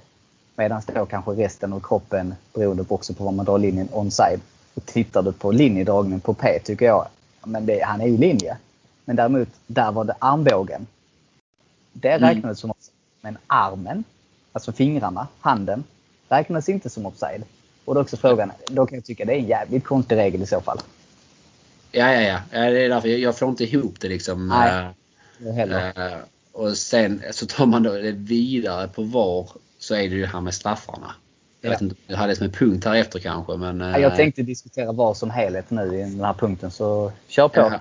Medan 0.55 0.81
då 0.95 1.05
kanske 1.05 1.31
resten 1.31 1.73
av 1.73 1.79
kroppen, 1.79 2.35
beroende 2.53 2.83
på 2.83 2.95
också 2.95 3.13
på 3.13 3.23
var 3.23 3.31
man 3.31 3.45
drar 3.45 3.57
linjen, 3.57 3.89
onside. 3.91 4.39
Tittar 4.85 5.21
du 5.21 5.31
på 5.31 5.51
linjedragningen 5.51 6.19
på 6.19 6.33
P 6.33 6.59
tycker 6.63 6.85
jag, 6.85 7.07
men 7.43 7.65
det, 7.65 7.83
han 7.83 8.01
är 8.01 8.07
ju 8.07 8.17
linje. 8.17 8.57
Men 9.05 9.15
däremot, 9.15 9.49
där 9.67 9.91
var 9.91 10.03
det 10.03 10.15
armbågen. 10.19 10.87
Det 11.93 12.09
mm. 12.11 12.29
räknades 12.29 12.59
som 12.59 12.71
offside. 12.71 12.95
Men 13.21 13.37
armen, 13.47 14.03
alltså 14.51 14.71
fingrarna, 14.71 15.27
handen, 15.39 15.83
räknas 16.29 16.69
inte 16.69 16.89
som 16.89 17.05
offside. 17.05 17.43
Och 17.85 17.93
då 17.93 17.99
är 17.99 18.03
också 18.03 18.17
frågan, 18.17 18.51
då 18.67 18.85
kan 18.85 18.95
jag 18.95 19.05
tycka 19.05 19.25
det 19.25 19.33
är 19.33 19.39
en 19.39 19.47
jävligt 19.47 19.83
konstig 19.83 20.15
regel 20.15 20.41
i 20.41 20.45
så 20.45 20.61
fall. 20.61 20.79
Ja, 21.91 22.13
ja, 22.13 22.21
ja. 22.21 22.39
Det 22.51 22.85
är 22.85 22.89
därför 22.89 23.07
jag 23.07 23.37
får 23.37 23.49
inte 23.49 23.63
ihop 23.63 23.99
det 23.99 24.07
liksom. 24.07 24.47
Nej. 24.47 24.93
Uh, 25.43 26.17
och 26.51 26.77
sen 26.77 27.23
så 27.31 27.45
tar 27.45 27.65
man 27.65 27.83
då 27.83 27.93
det 27.93 28.11
vidare 28.11 28.87
på 28.87 29.03
VAR 29.03 29.49
så 29.79 29.95
är 29.95 30.09
det 30.09 30.15
ju 30.15 30.25
här 30.25 30.41
med 30.41 30.53
straffarna. 30.53 31.15
Jag 31.61 31.71
vet 31.71 31.81
inte, 31.81 31.95
jag 32.07 32.17
hade 32.17 32.31
det 32.31 32.35
som 32.35 32.45
en 32.45 32.51
punkt 32.51 32.85
här 32.85 32.95
efter 32.95 33.19
kanske 33.19 33.57
men... 33.57 33.79
Jag 33.79 34.03
eh, 34.03 34.15
tänkte 34.15 34.41
diskutera 34.41 34.91
VAR 34.91 35.13
som 35.13 35.29
helhet 35.29 35.69
nu 35.69 35.81
i 35.81 36.01
den 36.01 36.23
här 36.23 36.33
punkten 36.33 36.71
så 36.71 37.11
kör 37.27 37.47
på. 37.47 37.71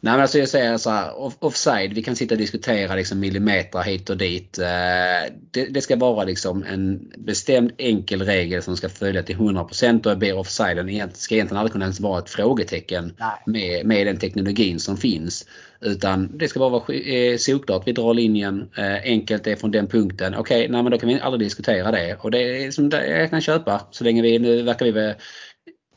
Nej 0.00 0.12
men 0.12 0.20
alltså 0.20 0.38
jag 0.38 0.48
säger 0.48 0.78
så 0.78 0.90
här, 0.90 1.12
offside, 1.44 1.92
vi 1.92 2.02
kan 2.02 2.16
sitta 2.16 2.34
och 2.34 2.38
diskutera 2.38 2.94
liksom 2.94 3.20
millimeter 3.20 3.82
hit 3.82 4.10
och 4.10 4.16
dit. 4.16 4.58
Eh, 4.58 5.32
det, 5.50 5.64
det, 5.70 5.80
ska 5.80 5.96
vara 5.96 6.24
liksom 6.24 6.64
en 6.64 7.12
bestämd 7.18 7.72
enkel 7.78 8.22
regel 8.22 8.62
som 8.62 8.76
ska 8.76 8.88
följa 8.88 9.22
till 9.22 9.36
100% 9.36 10.10
och 10.10 10.18
blir 10.18 10.38
offsiden 10.38 11.10
ska 11.14 11.34
egentligen 11.34 11.58
aldrig 11.58 11.72
kunna 11.72 11.84
ens 11.84 12.00
vara 12.00 12.18
ett 12.18 12.30
frågetecken 12.30 13.12
med, 13.46 13.86
med 13.86 14.06
den 14.06 14.18
teknologin 14.18 14.80
som 14.80 14.96
finns. 14.96 15.46
Utan 15.80 16.38
det 16.38 16.48
ska 16.48 16.60
bara 16.60 16.70
vara 16.70 16.94
eh, 16.94 17.36
solklart, 17.36 17.82
vi 17.86 17.92
drar 17.92 18.14
linjen, 18.14 18.68
eh, 18.76 19.02
enkelt 19.02 19.46
är 19.46 19.56
från 19.56 19.70
den 19.70 19.86
punkten. 19.86 20.34
Okej, 20.34 20.58
okay, 20.58 20.72
nej 20.72 20.82
men 20.82 20.92
då 20.92 20.98
kan 20.98 21.08
vi 21.08 21.20
aldrig 21.20 21.40
diskutera 21.40 21.90
det. 21.90 22.16
Och 22.20 22.30
det 22.30 22.64
är 22.64 22.70
som 22.70 22.90
jag 22.90 23.30
kan 23.30 23.40
köpa 23.40 23.86
så 23.90 24.04
länge 24.04 24.22
vi, 24.22 24.38
nu 24.38 24.62
verkar 24.62 24.84
vi 24.84 24.92
väl 24.92 25.14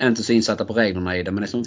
inte 0.04 0.24
så 0.24 0.34
insatta 0.34 0.66
på 0.66 0.74
reglerna 0.74 1.18
i 1.18 1.24
det 1.24 1.32
men 1.32 1.42
det 1.42 1.48
som, 1.48 1.64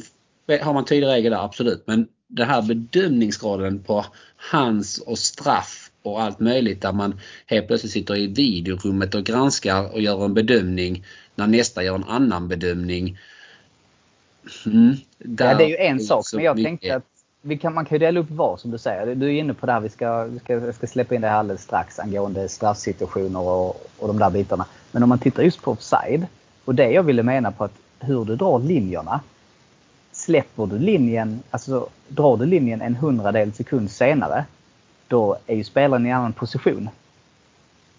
har 0.46 0.72
man 0.72 0.84
tydlig 0.84 1.08
regel 1.08 1.32
där, 1.32 1.44
absolut. 1.44 1.82
Men 1.86 2.08
den 2.28 2.48
här 2.48 2.62
bedömningsgraden 2.62 3.82
på 3.82 4.04
hands 4.36 4.98
och 4.98 5.18
straff 5.18 5.90
och 6.02 6.22
allt 6.22 6.40
möjligt 6.40 6.82
där 6.82 6.92
man 6.92 7.20
helt 7.46 7.66
plötsligt 7.66 7.92
sitter 7.92 8.16
i 8.16 8.26
videorummet 8.26 9.14
och 9.14 9.24
granskar 9.24 9.92
och 9.92 10.00
gör 10.00 10.24
en 10.24 10.34
bedömning 10.34 11.04
när 11.34 11.46
nästa 11.46 11.82
gör 11.82 11.94
en 11.94 12.04
annan 12.04 12.48
bedömning. 12.48 13.18
Mm, 14.66 14.94
ja, 15.18 15.54
det 15.54 15.64
är 15.64 15.68
ju 15.68 15.76
en 15.76 16.00
sak, 16.00 16.24
men 16.34 16.44
jag 16.44 16.56
mycket. 16.56 16.68
tänkte 16.68 16.96
att 16.96 17.04
vi 17.42 17.58
kan, 17.58 17.74
man 17.74 17.84
kan 17.84 17.94
ju 17.94 17.98
dela 17.98 18.20
upp 18.20 18.30
vad 18.30 18.60
som 18.60 18.70
du 18.70 18.78
säger. 18.78 19.14
Du 19.14 19.26
är 19.26 19.30
inne 19.30 19.54
på 19.54 19.66
det 19.66 19.72
här, 19.72 19.80
vi 19.80 19.88
ska, 19.88 20.24
vi 20.24 20.38
ska, 20.38 20.52
jag 20.52 20.74
ska 20.74 20.86
släppa 20.86 21.14
in 21.14 21.20
det 21.20 21.28
här 21.28 21.36
alldeles 21.36 21.62
strax 21.62 21.98
angående 21.98 22.48
straffsituationer 22.48 23.40
och, 23.40 23.90
och 23.98 24.08
de 24.08 24.18
där 24.18 24.30
bitarna. 24.30 24.66
Men 24.92 25.02
om 25.02 25.08
man 25.08 25.18
tittar 25.18 25.42
just 25.42 25.62
på 25.62 25.70
offside 25.70 26.26
och 26.64 26.74
det 26.74 26.90
jag 26.90 27.02
ville 27.02 27.22
mena 27.22 27.52
på 27.52 27.64
att 27.64 27.72
hur 28.00 28.24
du 28.24 28.36
drar 28.36 28.58
linjerna 28.58 29.20
släpper 30.22 30.66
du 30.66 30.78
linjen, 30.78 31.42
alltså 31.50 31.88
drar 32.08 32.36
du 32.36 32.46
linjen 32.46 32.82
en 32.82 32.96
hundradel 32.96 33.52
sekund 33.52 33.90
senare, 33.90 34.44
då 35.08 35.36
är 35.46 35.54
ju 35.54 35.64
spelaren 35.64 36.06
i 36.06 36.08
en 36.08 36.16
annan 36.16 36.32
position. 36.32 36.88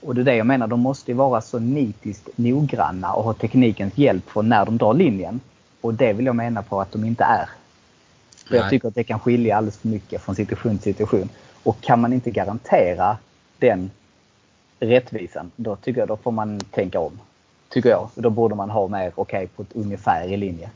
Och 0.01 0.15
det 0.15 0.21
är 0.21 0.26
det 0.26 0.36
jag 0.36 0.45
menar, 0.45 0.67
de 0.67 0.80
måste 0.80 1.11
ju 1.11 1.17
vara 1.17 1.41
så 1.41 1.59
nitiskt 1.59 2.30
noggranna 2.36 3.13
och 3.13 3.24
ha 3.24 3.34
teknikens 3.34 3.97
hjälp 3.97 4.30
för 4.30 4.41
när 4.41 4.65
de 4.65 4.78
drar 4.78 4.93
linjen. 4.93 5.39
Och 5.82 5.93
det 5.93 6.13
vill 6.13 6.26
jag 6.26 6.36
mena 6.36 6.61
på 6.61 6.82
att 6.82 6.91
de 6.91 7.05
inte 7.05 7.24
är. 7.24 7.49
För 8.47 8.55
jag 8.55 8.69
tycker 8.69 8.88
att 8.88 8.95
det 8.95 9.03
kan 9.03 9.19
skilja 9.19 9.57
alldeles 9.57 9.78
för 9.78 9.88
mycket 9.88 10.21
från 10.21 10.36
situation 10.36 10.78
till 10.78 10.93
situation. 10.93 11.30
Och 11.63 11.82
kan 11.82 12.01
man 12.01 12.13
inte 12.13 12.32
garantera 12.32 13.17
den 13.59 13.91
rättvisan, 14.80 15.51
då 15.55 15.76
tycker 15.76 15.99
jag 15.99 16.07
då 16.07 16.17
får 16.17 16.32
man 16.32 16.59
tänka 16.59 16.99
om. 16.99 17.19
Tycker 17.69 17.89
jag. 17.89 18.09
Då 18.15 18.30
borde 18.30 18.55
man 18.55 18.69
ha 18.69 18.88
mer, 18.88 19.11
okej, 19.15 19.38
okay, 19.38 19.47
på 19.47 19.61
ett 19.61 19.74
ungefär 19.74 20.28
i 20.28 20.38
linje. 20.38 20.69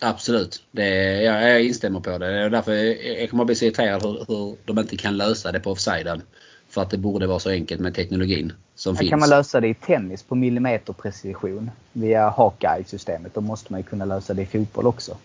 Absolut. 0.00 0.62
Det, 0.70 0.88
jag, 1.22 1.50
jag 1.50 1.62
instämmer 1.64 2.00
på 2.00 2.10
det. 2.10 2.18
Det 2.18 2.40
är 2.40 2.50
därför 2.50 2.74
jag 3.20 3.30
kommer 3.30 3.42
att 3.42 3.46
bli 3.46 3.54
så 3.56 3.64
irriterad 3.64 4.02
hur, 4.02 4.24
hur 4.28 4.56
de 4.64 4.78
inte 4.78 4.96
kan 4.96 5.16
lösa 5.16 5.52
det 5.52 5.60
på 5.60 5.70
offsiden. 5.70 6.22
För 6.70 6.82
att 6.82 6.90
det 6.90 6.98
borde 6.98 7.26
vara 7.26 7.38
så 7.38 7.50
enkelt 7.50 7.80
med 7.80 7.94
teknologin 7.94 8.52
som 8.74 8.92
Men 8.92 8.98
finns. 8.98 9.10
kan 9.10 9.20
man 9.20 9.28
lösa 9.30 9.60
det 9.60 9.68
i 9.68 9.74
tennis 9.74 10.22
på 10.22 10.34
millimeterprecision 10.34 11.70
via 11.92 12.28
Hawkeye-systemet, 12.30 13.34
då 13.34 13.40
måste 13.40 13.72
man 13.72 13.80
ju 13.80 13.84
kunna 13.86 14.04
lösa 14.04 14.34
det 14.34 14.42
i 14.42 14.46
fotboll 14.46 14.86
också. 14.86 15.16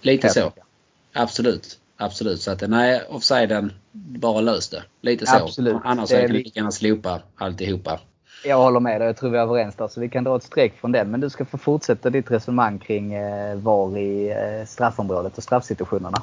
Lite 0.00 0.28
så. 0.28 0.52
Absolut. 1.12 1.78
Absolut. 1.96 2.40
Så 2.40 2.50
att 2.50 2.68
nej, 2.68 3.02
offsiden, 3.08 3.72
bara 3.92 4.40
lös 4.40 4.68
det. 4.68 4.82
Lite 5.00 5.26
så. 5.26 5.36
Absolut. 5.36 5.76
Annars 5.84 6.08
Det 6.10 6.16
är 6.16 6.20
kan 6.26 6.32
vi- 6.36 6.38
lika 6.42 6.58
gärna 6.60 6.70
slopa 6.70 7.20
alltihopa. 7.36 8.00
Jag 8.44 8.56
håller 8.56 8.80
med 8.80 9.00
dig. 9.00 9.06
Jag 9.06 9.16
tror 9.16 9.30
vi 9.30 9.38
är 9.38 9.42
överens 9.42 9.74
där. 9.74 9.88
Så 9.88 10.00
vi 10.00 10.08
kan 10.08 10.24
dra 10.24 10.36
ett 10.36 10.42
streck 10.42 10.80
från 10.80 10.92
den. 10.92 11.10
Men 11.10 11.20
du 11.20 11.30
ska 11.30 11.44
få 11.44 11.58
fortsätta 11.58 12.10
ditt 12.10 12.30
resonemang 12.30 12.78
kring 12.78 13.14
eh, 13.14 13.56
VAR 13.56 13.98
i 13.98 14.30
eh, 14.30 14.66
straffområdet 14.66 15.38
och 15.38 15.44
straffsituationerna. 15.44 16.22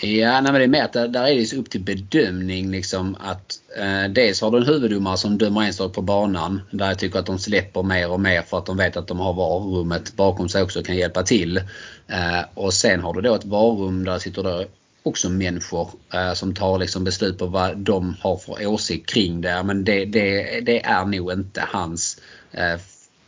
Ja, 0.00 0.40
nej, 0.40 0.52
men 0.52 0.54
det 0.54 0.64
är 0.64 0.68
mer 0.68 0.84
att 0.84 0.92
där, 0.92 1.08
där 1.08 1.26
är 1.26 1.34
det 1.34 1.46
så 1.46 1.56
upp 1.56 1.70
till 1.70 1.80
bedömning 1.80 2.70
liksom 2.70 3.16
att 3.20 3.52
eh, 3.78 4.10
dels 4.10 4.40
har 4.40 4.50
du 4.50 4.58
en 4.58 4.66
huvuddomare 4.66 5.16
som 5.16 5.38
dömer 5.38 5.62
en 5.62 5.72
sak 5.72 5.92
på 5.92 6.02
banan 6.02 6.60
där 6.70 6.86
jag 6.86 6.98
tycker 6.98 7.18
att 7.18 7.26
de 7.26 7.38
släpper 7.38 7.82
mer 7.82 8.10
och 8.10 8.20
mer 8.20 8.42
för 8.42 8.58
att 8.58 8.66
de 8.66 8.76
vet 8.76 8.96
att 8.96 9.06
de 9.06 9.20
har 9.20 9.32
VAR-rummet 9.32 10.16
bakom 10.16 10.48
sig 10.48 10.62
också 10.62 10.78
och 10.78 10.86
kan 10.86 10.96
hjälpa 10.96 11.22
till. 11.22 11.56
Eh, 12.08 12.40
och 12.54 12.74
sen 12.74 13.00
har 13.00 13.14
du 13.14 13.20
då 13.20 13.34
ett 13.34 13.44
VAR-rum 13.44 14.04
där 14.04 14.18
sitter 14.18 14.42
då 14.42 14.64
också 15.08 15.28
människor 15.28 15.90
eh, 16.12 16.32
som 16.32 16.54
tar 16.54 16.78
liksom 16.78 17.04
beslut 17.04 17.38
på 17.38 17.46
vad 17.46 17.76
de 17.76 18.16
har 18.20 18.36
för 18.36 18.66
åsikt 18.66 19.10
kring 19.10 19.40
det. 19.40 19.62
Men 19.62 19.84
det, 19.84 20.04
det, 20.04 20.60
det 20.60 20.84
är 20.84 21.04
nog 21.04 21.32
inte 21.32 21.64
hans. 21.68 22.20
Eh, 22.52 22.76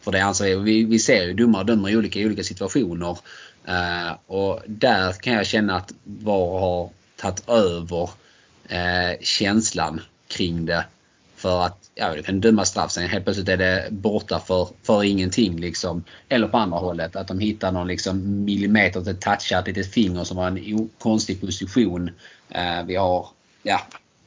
för 0.00 0.12
det 0.12 0.20
anser 0.20 0.44
jag, 0.44 0.52
alltså, 0.52 0.64
vi, 0.64 0.84
vi 0.84 0.98
ser 0.98 1.24
ju 1.24 1.34
domare 1.34 1.64
dömer 1.64 1.88
i 1.88 1.96
olika, 1.96 2.20
olika 2.20 2.44
situationer. 2.44 3.18
Eh, 3.64 4.12
och 4.26 4.62
där 4.66 5.12
kan 5.12 5.32
jag 5.32 5.46
känna 5.46 5.76
att 5.76 5.92
VAR 6.04 6.60
har 6.60 6.90
tagit 7.16 7.48
över 7.48 8.10
eh, 8.68 9.20
känslan 9.20 10.00
kring 10.28 10.66
det. 10.66 10.84
För 11.36 11.62
att 11.62 11.89
ja, 12.00 12.14
du 12.14 12.22
kan 12.22 12.40
döma 12.40 12.64
straff 12.64 12.90
sen 12.90 13.08
helt 13.08 13.24
plötsligt 13.24 13.48
är 13.48 13.56
det 13.56 13.88
borta 13.90 14.40
för, 14.40 14.68
för 14.82 15.04
ingenting. 15.04 15.60
Liksom. 15.60 16.04
Eller 16.28 16.48
på 16.48 16.58
andra 16.58 16.78
hållet 16.78 17.16
att 17.16 17.28
de 17.28 17.38
hittar 17.38 17.72
någon 17.72 17.88
liksom 17.88 18.44
millimeter 18.44 19.00
till 19.00 19.16
toucha 19.16 19.58
ett 19.58 19.66
litet 19.66 19.92
finger 19.92 20.24
som 20.24 20.36
har 20.36 20.46
en 20.46 20.88
konstig 20.98 21.40
position. 21.40 22.10
Eh, 22.48 22.84
vi 22.86 22.96
har 22.96 23.28
ja, 23.62 23.80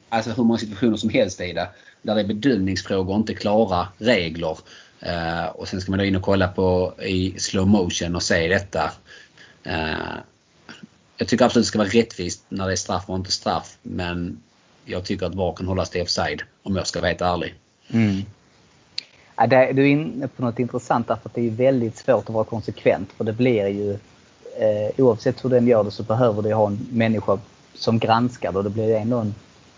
alltså 0.10 0.32
hur 0.32 0.44
många 0.44 0.58
situationer 0.58 0.98
som 0.98 1.10
helst 1.10 1.42
i 1.42 1.54
det. 1.54 1.70
Där 2.02 2.16
det 2.16 2.22
är 2.22 2.26
bedömningsfrågor 2.26 3.14
och 3.14 3.20
inte 3.20 3.34
klara 3.34 3.88
regler. 3.98 4.58
Eh, 5.00 5.46
och 5.46 5.68
sen 5.68 5.82
ska 5.82 5.92
man 5.92 6.00
då 6.00 6.06
in 6.06 6.16
och 6.16 6.22
kolla 6.22 6.48
på 6.48 6.94
i 7.02 7.40
slow 7.40 7.68
motion 7.68 8.16
och 8.16 8.24
se 8.24 8.48
detta. 8.48 8.92
Eh, 9.64 10.16
jag 11.18 11.28
tycker 11.28 11.46
absolut 11.46 11.66
det 11.66 11.68
ska 11.68 11.80
vara 11.80 11.90
rättvist 11.90 12.46
när 12.50 12.66
det 12.68 12.72
är 12.72 12.76
straff 12.76 13.04
och 13.08 13.16
inte 13.16 13.32
straff. 13.32 13.78
Men 13.82 14.42
jag 14.86 15.06
tycker 15.06 15.26
att 15.26 15.36
VAR 15.36 15.54
kan 15.54 15.68
hållas 15.68 15.90
till 15.90 16.02
offside 16.02 16.42
om 16.64 16.76
jag 16.76 16.88
ska 16.88 17.00
vara 17.00 17.10
helt 17.10 17.22
ärlig. 17.22 17.56
Mm. 17.94 18.26
Ja, 19.36 19.48
det, 19.48 19.74
du 19.74 19.82
är 19.82 19.92
inne 19.92 20.28
på 20.28 20.42
något 20.42 20.60
intressant 20.60 21.08
därför 21.08 21.30
att 21.30 21.36
det 21.36 21.48
är 21.48 21.52
väldigt 21.52 21.98
svårt 21.98 22.30
att 22.30 22.36
vara 22.36 22.44
konsekvent. 22.44 23.12
För 23.12 23.24
det 23.24 23.34
blir 23.34 23.68
ju, 23.68 23.92
eh, 24.58 24.92
oavsett 24.98 25.46
hur 25.46 25.50
den 25.50 25.68
gör 25.68 25.84
det 25.84 25.92
så 25.92 26.04
behöver 26.04 26.42
du 26.42 26.54
ha 26.54 26.68
en 26.68 26.88
människa 26.92 27.40
som 27.74 28.00
granskar 28.00 28.52
det 28.52 28.58
och 28.58 28.64
det 28.64 28.70
blir 28.70 28.96
ändå 28.96 29.18
en 29.18 29.36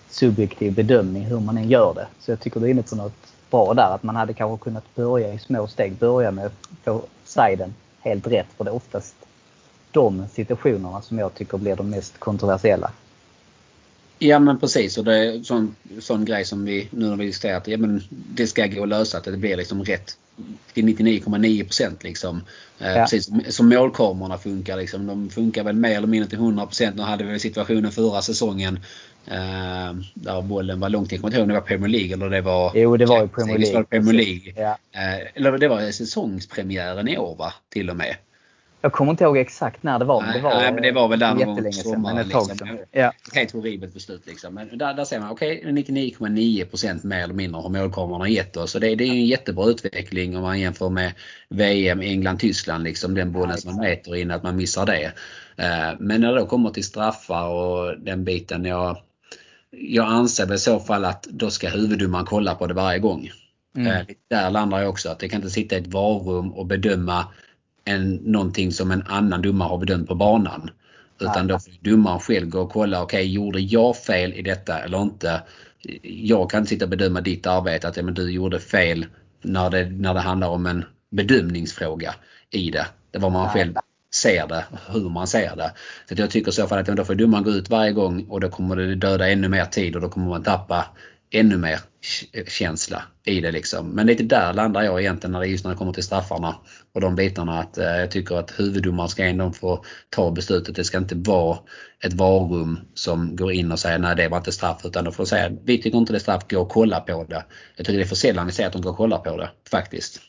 subjektiv 0.09 0.73
bedömning 0.73 1.23
hur 1.23 1.39
man 1.39 1.57
än 1.57 1.69
gör 1.69 1.93
det. 1.93 2.07
Så 2.19 2.31
jag 2.31 2.39
tycker 2.39 2.59
du 2.59 2.65
är 2.65 2.69
inne 2.69 2.83
på 2.83 2.95
något 2.95 3.33
bra 3.51 3.73
där. 3.73 3.95
Att 3.95 4.03
man 4.03 4.15
hade 4.15 4.33
kanske 4.33 4.63
kunnat 4.63 4.95
börja 4.95 5.33
i 5.33 5.39
små 5.39 5.67
steg. 5.67 5.93
Börja 5.93 6.31
med 6.31 6.45
att 6.45 6.53
få 6.83 7.01
siden 7.25 7.73
helt 7.99 8.27
rätt. 8.27 8.47
För 8.57 8.63
det 8.63 8.69
är 8.69 8.75
oftast 8.75 9.15
de 9.91 10.27
situationerna 10.27 11.01
som 11.01 11.19
jag 11.19 11.33
tycker 11.33 11.57
blir 11.57 11.75
de 11.75 11.89
mest 11.89 12.19
kontroversiella. 12.19 12.91
Ja 14.19 14.39
men 14.39 14.59
precis 14.59 14.97
och 14.97 15.05
det 15.05 15.15
är 15.15 15.43
sån, 15.43 15.75
sån 15.99 16.25
grej 16.25 16.45
som 16.45 16.65
vi 16.65 16.87
nu 16.91 17.09
har 17.09 17.15
vi 17.15 17.25
diskuterat. 17.25 17.67
Ja, 17.67 17.77
men 17.77 18.03
det 18.09 18.47
ska 18.47 18.67
gå 18.67 18.83
att 18.83 18.89
lösa 18.89 19.17
att 19.17 19.23
det 19.23 19.37
blir 19.37 19.57
liksom 19.57 19.83
rätt 19.83 20.17
till 20.73 20.85
99,9% 20.85 21.91
liksom. 22.01 22.43
Eh, 22.79 22.87
Ja. 22.87 22.93
Precis 22.93 23.29
som, 23.55 23.69
målkamerorna 23.69 24.37
funkar 24.37 24.77
liksom. 24.77 25.07
De 25.07 25.29
funkar 25.29 25.63
väl 25.63 25.75
mer 25.75 25.97
eller 25.97 26.07
mindre 26.07 26.29
till 26.29 26.39
100%. 26.39 26.91
Nu 26.95 27.01
hade 27.01 27.23
vi 27.23 27.39
situationen 27.39 27.91
förra 27.91 28.21
säsongen. 28.21 28.79
Eh, 29.27 29.93
där 30.13 30.41
bollen 30.41 30.79
var 30.79 30.89
långt 30.89 31.11
in. 31.11 31.15
Jag 31.15 31.21
kommer 31.21 31.29
inte 31.31 31.37
ihåg 31.37 31.43
om 31.43 31.47
det 31.47 31.59
var 31.59 31.67
Premier 31.67 31.89
League 31.89 32.13
eller 32.13 32.29
det 32.29 32.41
var... 32.41 32.71
Jo, 32.75 32.97
det 32.97 33.05
var 33.05 33.21
ju 33.21 33.27
Premier 33.27 33.53
var 33.53 33.59
League. 33.59 33.83
Premier 33.83 34.13
League. 34.13 34.53
Ja. 34.55 34.77
Eh, 34.91 35.27
eller 35.33 35.57
det 35.57 35.67
var 35.67 35.91
säsongspremiären 35.91 37.07
i 37.07 37.17
år 37.17 37.35
va? 37.35 37.53
Till 37.69 37.89
och 37.89 37.95
med. 37.95 38.15
Jag 38.85 38.93
kommer 38.93 39.11
inte 39.11 39.23
ihåg 39.23 39.37
exakt 39.37 39.83
när 39.83 39.99
det 39.99 40.05
var. 40.05 40.21
Nej, 40.21 40.33
det 40.33 40.41
var, 40.41 40.53
nej, 40.55 40.73
men 40.73 40.83
det 40.83 40.91
var 40.91 41.07
väl 41.07 41.19
där 41.19 41.35
gång 41.35 41.39
jättelänge 41.49 41.73
sedan. 41.73 42.01
Men 42.01 42.17
ett 42.17 42.31
tag 42.31 42.47
liksom. 42.49 42.77
Ja. 42.91 43.13
Helt 43.33 43.51
horribelt 43.51 43.93
beslut 43.93 44.25
liksom. 44.25 44.53
Men 44.53 44.77
där, 44.77 44.93
där 44.93 45.05
ser 45.05 45.19
man, 45.19 45.29
okej 45.29 45.63
99,9% 45.65 47.05
mer 47.05 47.23
eller 47.23 47.33
mindre 47.33 47.61
har 47.61 47.69
målkamerorna 47.69 48.29
gett 48.29 48.57
oss. 48.57 48.71
Så 48.71 48.79
det, 48.79 48.95
det 48.95 49.03
är 49.03 49.09
en 49.09 49.25
jättebra 49.25 49.65
utveckling 49.65 50.37
om 50.37 50.41
man 50.41 50.59
jämför 50.59 50.89
med 50.89 51.13
VM, 51.49 52.01
England, 52.01 52.39
Tyskland. 52.39 52.83
Liksom, 52.83 53.15
den 53.15 53.31
bollen 53.31 53.49
Ja, 53.49 53.57
som 53.57 53.71
man 53.75 53.85
mäter 53.85 54.15
in, 54.15 54.31
att 54.31 54.43
man 54.43 54.55
missar 54.55 54.85
det. 54.85 55.11
Eh, 55.55 55.99
Men 55.99 56.21
när 56.21 56.33
det 56.33 56.39
då 56.39 56.45
kommer 56.45 56.69
till 56.69 56.83
straffar 56.83 57.47
och 57.47 57.99
den 57.99 58.23
biten. 58.23 58.65
Jag, 58.65 58.97
jag 59.69 60.05
anser 60.05 60.45
väl 60.45 60.55
i 60.55 60.59
så 60.59 60.79
fall 60.79 61.05
att 61.05 61.23
då 61.23 61.49
ska 61.49 61.69
huvuddomaren 61.69 62.25
kolla 62.25 62.55
på 62.55 62.67
det 62.67 62.73
varje 62.73 62.99
gång. 62.99 63.29
Mm. 63.77 63.87
Eh, 63.87 64.05
Där 64.29 64.49
landar 64.49 64.79
jag 64.79 64.89
också. 64.89 65.09
Att 65.09 65.19
det 65.19 65.29
kan 65.29 65.37
inte 65.37 65.49
sitta 65.49 65.75
i 65.75 65.79
ett 65.79 65.87
varrum 65.93 66.53
och 66.53 66.65
bedöma 66.65 67.25
en, 67.85 68.13
någonting 68.15 68.71
som 68.71 68.91
en 68.91 69.03
annan 69.07 69.41
domare 69.41 69.69
har 69.69 69.77
bedömt 69.77 70.07
på 70.07 70.15
banan. 70.15 70.69
Utan 71.19 71.47
då 71.47 71.59
får 71.59 71.71
domaren 71.81 72.19
själv 72.19 72.49
gå 72.49 72.59
och 72.59 72.71
kolla, 72.71 73.03
okej 73.03 73.33
gjorde 73.33 73.59
jag 73.59 73.97
fel 73.97 74.33
i 74.33 74.41
detta 74.41 74.79
eller 74.79 75.01
inte? 75.01 75.41
Jag 76.01 76.49
kan 76.51 76.59
inte 76.59 76.69
sitta 76.69 76.85
och 76.85 76.89
bedöma 76.89 77.21
ditt 77.21 77.47
arbete 77.47 77.87
att 77.87 77.97
ja, 77.97 78.03
men 78.03 78.13
du 78.13 78.31
gjorde 78.31 78.59
fel 78.59 79.05
när 79.41 79.69
det, 79.69 79.89
när 79.89 80.13
det 80.13 80.19
handlar 80.19 80.47
om 80.47 80.65
en 80.65 80.85
bedömningsfråga 81.09 82.15
i 82.51 82.71
det. 82.71 82.87
Det 83.11 83.19
var 83.19 83.29
man 83.29 83.49
själv 83.49 83.73
ser 84.15 84.47
det, 84.47 84.65
hur 84.87 85.09
man 85.09 85.27
ser 85.27 85.55
det. 85.55 85.71
Så 86.09 86.15
jag 86.17 86.29
tycker 86.29 86.51
i 86.51 86.53
så 86.53 86.67
fall 86.67 86.79
att 86.79 86.85
då 86.85 87.05
får 87.05 87.15
domaren 87.15 87.43
gå 87.43 87.51
ut 87.51 87.69
varje 87.69 87.91
gång 87.91 88.25
och 88.29 88.41
då 88.41 88.49
kommer 88.49 88.75
det 88.75 88.95
döda 88.95 89.29
ännu 89.29 89.49
mer 89.49 89.65
tid 89.65 89.95
och 89.95 90.01
då 90.01 90.09
kommer 90.09 90.27
man 90.27 90.43
tappa 90.43 90.85
ännu 91.39 91.57
mer 91.57 91.79
känsla 92.47 93.03
i 93.25 93.41
det 93.41 93.51
liksom. 93.51 93.89
Men 93.89 94.07
lite 94.07 94.23
där 94.23 94.53
landar 94.53 94.81
jag 94.81 95.01
egentligen 95.01 95.31
när 95.31 95.39
det 95.39 95.47
just 95.47 95.63
när 95.63 95.71
det 95.71 95.77
kommer 95.77 95.93
till 95.93 96.03
straffarna 96.03 96.55
och 96.93 97.01
de 97.01 97.15
bitarna 97.15 97.59
att 97.59 97.77
eh, 97.77 97.85
jag 97.85 98.11
tycker 98.11 98.35
att 98.35 98.59
huvuddomaren 98.59 99.09
ska 99.09 99.23
ändå 99.25 99.51
få 99.51 99.85
ta 100.09 100.31
beslutet. 100.31 100.75
Det 100.75 100.83
ska 100.83 100.97
inte 100.97 101.15
vara 101.15 101.57
ett 102.03 102.13
varum 102.13 102.79
som 102.93 103.35
går 103.35 103.51
in 103.51 103.71
och 103.71 103.79
säger 103.79 103.99
nej 103.99 104.15
det 104.15 104.27
var 104.27 104.37
inte 104.37 104.51
straff 104.51 104.81
utan 104.83 105.03
de 105.03 105.13
får 105.13 105.25
säga 105.25 105.51
vi 105.63 105.81
tycker 105.81 105.97
inte 105.97 106.13
det 106.13 106.17
är 106.17 106.19
straff, 106.19 106.43
gå 106.49 106.59
och 106.59 106.69
kolla 106.69 106.99
på 106.99 107.23
det. 107.23 107.45
Jag 107.75 107.85
tycker 107.85 107.97
det 107.97 108.03
är 108.03 108.07
för 108.07 108.15
sällan 108.15 108.45
vi 108.45 108.51
ser 108.51 108.67
att 108.67 108.73
de 108.73 108.81
går 108.81 108.91
och 108.91 108.97
kollar 108.97 109.17
på 109.17 109.37
det 109.37 109.49
faktiskt. 109.71 110.21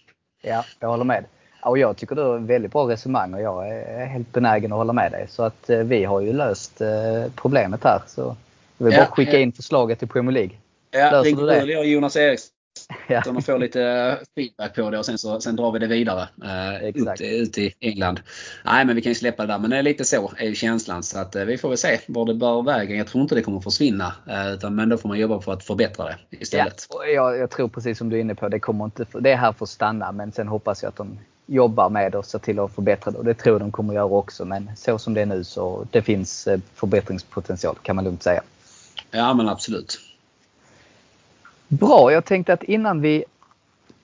Ja, 0.42 0.64
jag 0.80 0.88
håller 0.88 1.04
med. 1.04 1.24
Och 1.62 1.78
jag 1.78 1.96
tycker 1.96 2.16
du 2.16 2.22
har 2.22 2.38
väldigt 2.38 2.72
bra 2.72 2.90
resonemang 2.90 3.34
och 3.34 3.40
jag 3.40 3.68
är 3.68 4.07
helt 4.07 4.32
benägen 4.32 4.72
att 4.72 4.78
hålla 4.78 4.92
med 4.92 5.12
dig. 5.12 5.26
Så 5.28 5.42
att 5.42 5.70
eh, 5.70 5.78
vi 5.78 6.04
har 6.04 6.20
ju 6.20 6.32
löst 6.32 6.80
eh, 6.80 7.32
problemet 7.34 7.84
här. 7.84 8.00
Så 8.07 8.36
vi 8.78 8.84
vill 8.84 8.94
Ja, 8.94 9.00
bara 9.00 9.11
skicka 9.11 9.38
in 9.38 9.52
förslaget 9.52 9.98
till 9.98 10.09
Premier 10.09 10.32
League. 10.32 10.57
Ja, 10.99 11.22
ring 11.22 11.38
jag 11.70 11.78
och 11.78 11.86
Jonas 11.86 12.16
Eriksson 12.16 12.53
Ja. 13.09 13.22
och 13.36 13.44
får 13.44 13.59
lite 13.59 14.18
feedback 14.34 14.74
på 14.74 14.90
det 14.90 14.99
och 14.99 15.07
sen, 15.07 15.18
så, 15.18 15.40
sen 15.40 15.57
drar 15.57 15.72
vi 15.72 15.78
det 15.78 15.86
vidare 15.86 16.28
eh, 16.44 16.88
ut, 16.88 17.20
ut 17.20 17.59
i 17.59 17.74
England. 17.80 18.20
Nej 18.64 18.84
men 18.84 18.97
vi 18.97 19.03
kan 19.03 19.11
ju 19.11 19.14
släppa 19.14 19.47
det 19.47 19.53
där 19.53 19.59
men 19.59 19.70
det 19.70 19.76
är 19.76 19.82
lite 19.82 20.05
så 20.05 20.32
är 20.36 20.47
ju 20.47 20.55
känslan 20.55 21.03
så 21.03 21.18
att 21.18 21.36
eh, 21.36 21.44
vi 21.44 21.59
får 21.59 21.68
väl 21.68 21.78
se 21.78 21.99
var 22.07 22.26
det 22.26 22.34
bär 22.34 22.62
vägen. 22.62 22.99
Jag 22.99 23.07
tror 23.07 23.22
inte 23.22 23.34
det 23.34 23.42
kommer 23.42 23.61
försvinna 23.61 24.14
eh, 24.28 24.53
utan, 24.53 24.74
men 24.74 24.88
då 24.88 24.99
får 24.99 25.09
man 25.09 25.18
jobba 25.18 25.40
för 25.40 25.53
att 25.53 25.64
förbättra 25.64 26.05
det 26.05 26.16
Ja, 26.30 26.38
istället. 26.40 26.86
och 26.90 27.11
jag, 27.14 27.38
jag 27.38 27.51
tror 27.51 27.68
precis 27.68 27.99
som 27.99 28.09
du 28.09 28.16
är 28.16 28.20
inne 28.20 28.34
på, 28.34 28.49
det, 28.49 28.61
kommer 28.61 28.84
inte, 28.84 29.07
det 29.20 29.32
är 29.32 29.36
här 29.36 29.53
för 29.53 29.64
att 29.64 29.68
stanna. 29.68 30.12
Men 30.12 30.32
sen 30.32 30.49
hoppas 30.49 30.82
jag 30.82 30.88
att 30.88 30.97
de 30.97 31.18
jobbar 31.47 31.90
med 31.90 32.14
och 32.14 32.26
ser 32.26 32.38
till 32.38 32.59
att 32.59 32.74
förbättra 32.74 33.11
det. 33.11 33.18
Och 33.18 33.24
det 33.24 33.34
tror 33.34 33.55
jag 33.55 33.61
de 33.61 33.72
kommer 33.72 33.94
göra 33.94 34.05
också. 34.05 34.44
Men 34.44 34.70
så 34.76 34.99
som 34.99 35.14
det 35.14 35.20
är 35.20 35.26
nu 35.26 35.44
så 35.44 35.86
det 35.90 36.03
finns 36.03 36.47
eh, 36.47 36.61
förbättringspotential 36.74 37.76
kan 37.82 37.97
man 37.97 38.05
lugnt 38.05 38.22
säga. 38.22 38.42
Ja 39.11 39.34
men 39.34 39.49
absolut. 39.49 40.01
Bra, 41.69 42.12
jag 42.12 42.25
tänkte 42.25 42.53
att 42.53 42.62
innan 42.62 43.01
vi 43.01 43.25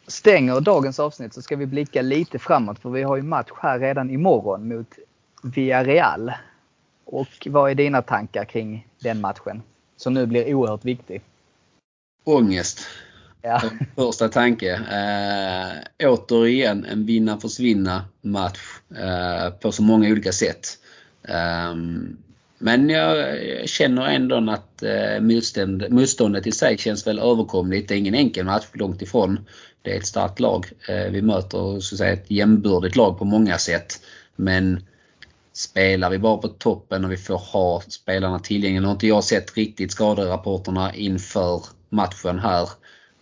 stänger 0.07 0.61
dagens 0.61 1.01
avsnitt 1.01 1.35
så 1.35 1.43
ska 1.43 1.57
vi 1.57 1.67
blicka 1.67 2.03
lite 2.03 2.39
framåt 2.39 2.79
för 2.79 2.91
vi 2.91 3.03
har 3.03 3.17
ju 3.17 3.23
match 3.23 3.51
här 3.61 3.79
redan 3.79 4.11
imorgon 4.11 4.69
mot 4.69 4.95
Villarreal. 5.43 6.33
Och 7.05 7.47
vad 7.47 7.71
är 7.71 7.75
dina 7.75 8.03
tankar 8.03 8.45
kring 8.45 8.89
den 9.03 9.21
matchen? 9.21 9.63
Som 9.97 10.15
nu 10.15 10.27
blir 10.27 10.55
oerhört 10.55 10.85
viktig. 10.85 11.23
Ångest. 12.25 12.81
Ja, 13.43 13.63
Första 13.97 14.29
tanke. 14.29 14.75
Eh, 14.75 16.09
återigen 16.09 16.85
en 16.85 17.07
vinna 17.07 17.41
försvinna 17.41 18.05
match 18.21 18.81
eh, 18.97 19.51
på 19.51 19.73
så 19.73 19.83
många 19.83 20.09
olika 20.09 20.33
sätt. 20.33 20.67
Ehm, 21.29 22.17
men 22.65 22.89
jag 22.89 23.39
känner 23.69 24.07
ändå 24.07 24.51
att 24.51 24.83
eh, 24.83 25.21
motstånd, 25.21 25.87
motståndet 25.91 26.47
i 26.47 26.53
sig 26.53 26.79
känns 26.79 27.07
väl 27.07 27.19
överkomligt. 27.19 27.89
Det 27.89 27.95
är 27.95 27.99
ingen 27.99 28.15
enkel 28.15 28.45
match, 28.45 28.67
långt 28.73 29.03
ifrån. 29.03 29.41
Det 29.83 29.93
är 29.93 29.97
ett 29.97 30.07
starkt 30.07 30.41
lag. 30.41 30.67
Eh, 30.89 31.11
vi 31.11 31.23
möter 31.23 31.81
så 31.81 31.97
säga, 31.97 32.13
ett 32.13 32.31
jämbördigt 32.31 32.97
lag 32.97 33.19
på 33.19 33.25
många 33.25 33.59
sätt. 33.59 34.01
Men 34.37 34.83
spelar 35.53 36.11
vi 36.11 36.19
bara 36.19 36.37
på 36.37 36.49
toppen 36.49 37.05
och 37.05 37.13
vi 37.13 37.17
får 37.17 37.39
ha 37.39 37.81
spelarna 37.81 38.39
tillgängliga. 38.39 38.81
Nu 38.81 38.87
har 38.87 38.95
inte 38.95 39.07
jag 39.07 39.25
sett 39.25 39.57
riktigt 39.57 39.93
skaderapporterna 39.93 40.95
inför 40.95 41.63
matchen 41.89 42.39
här. 42.39 42.69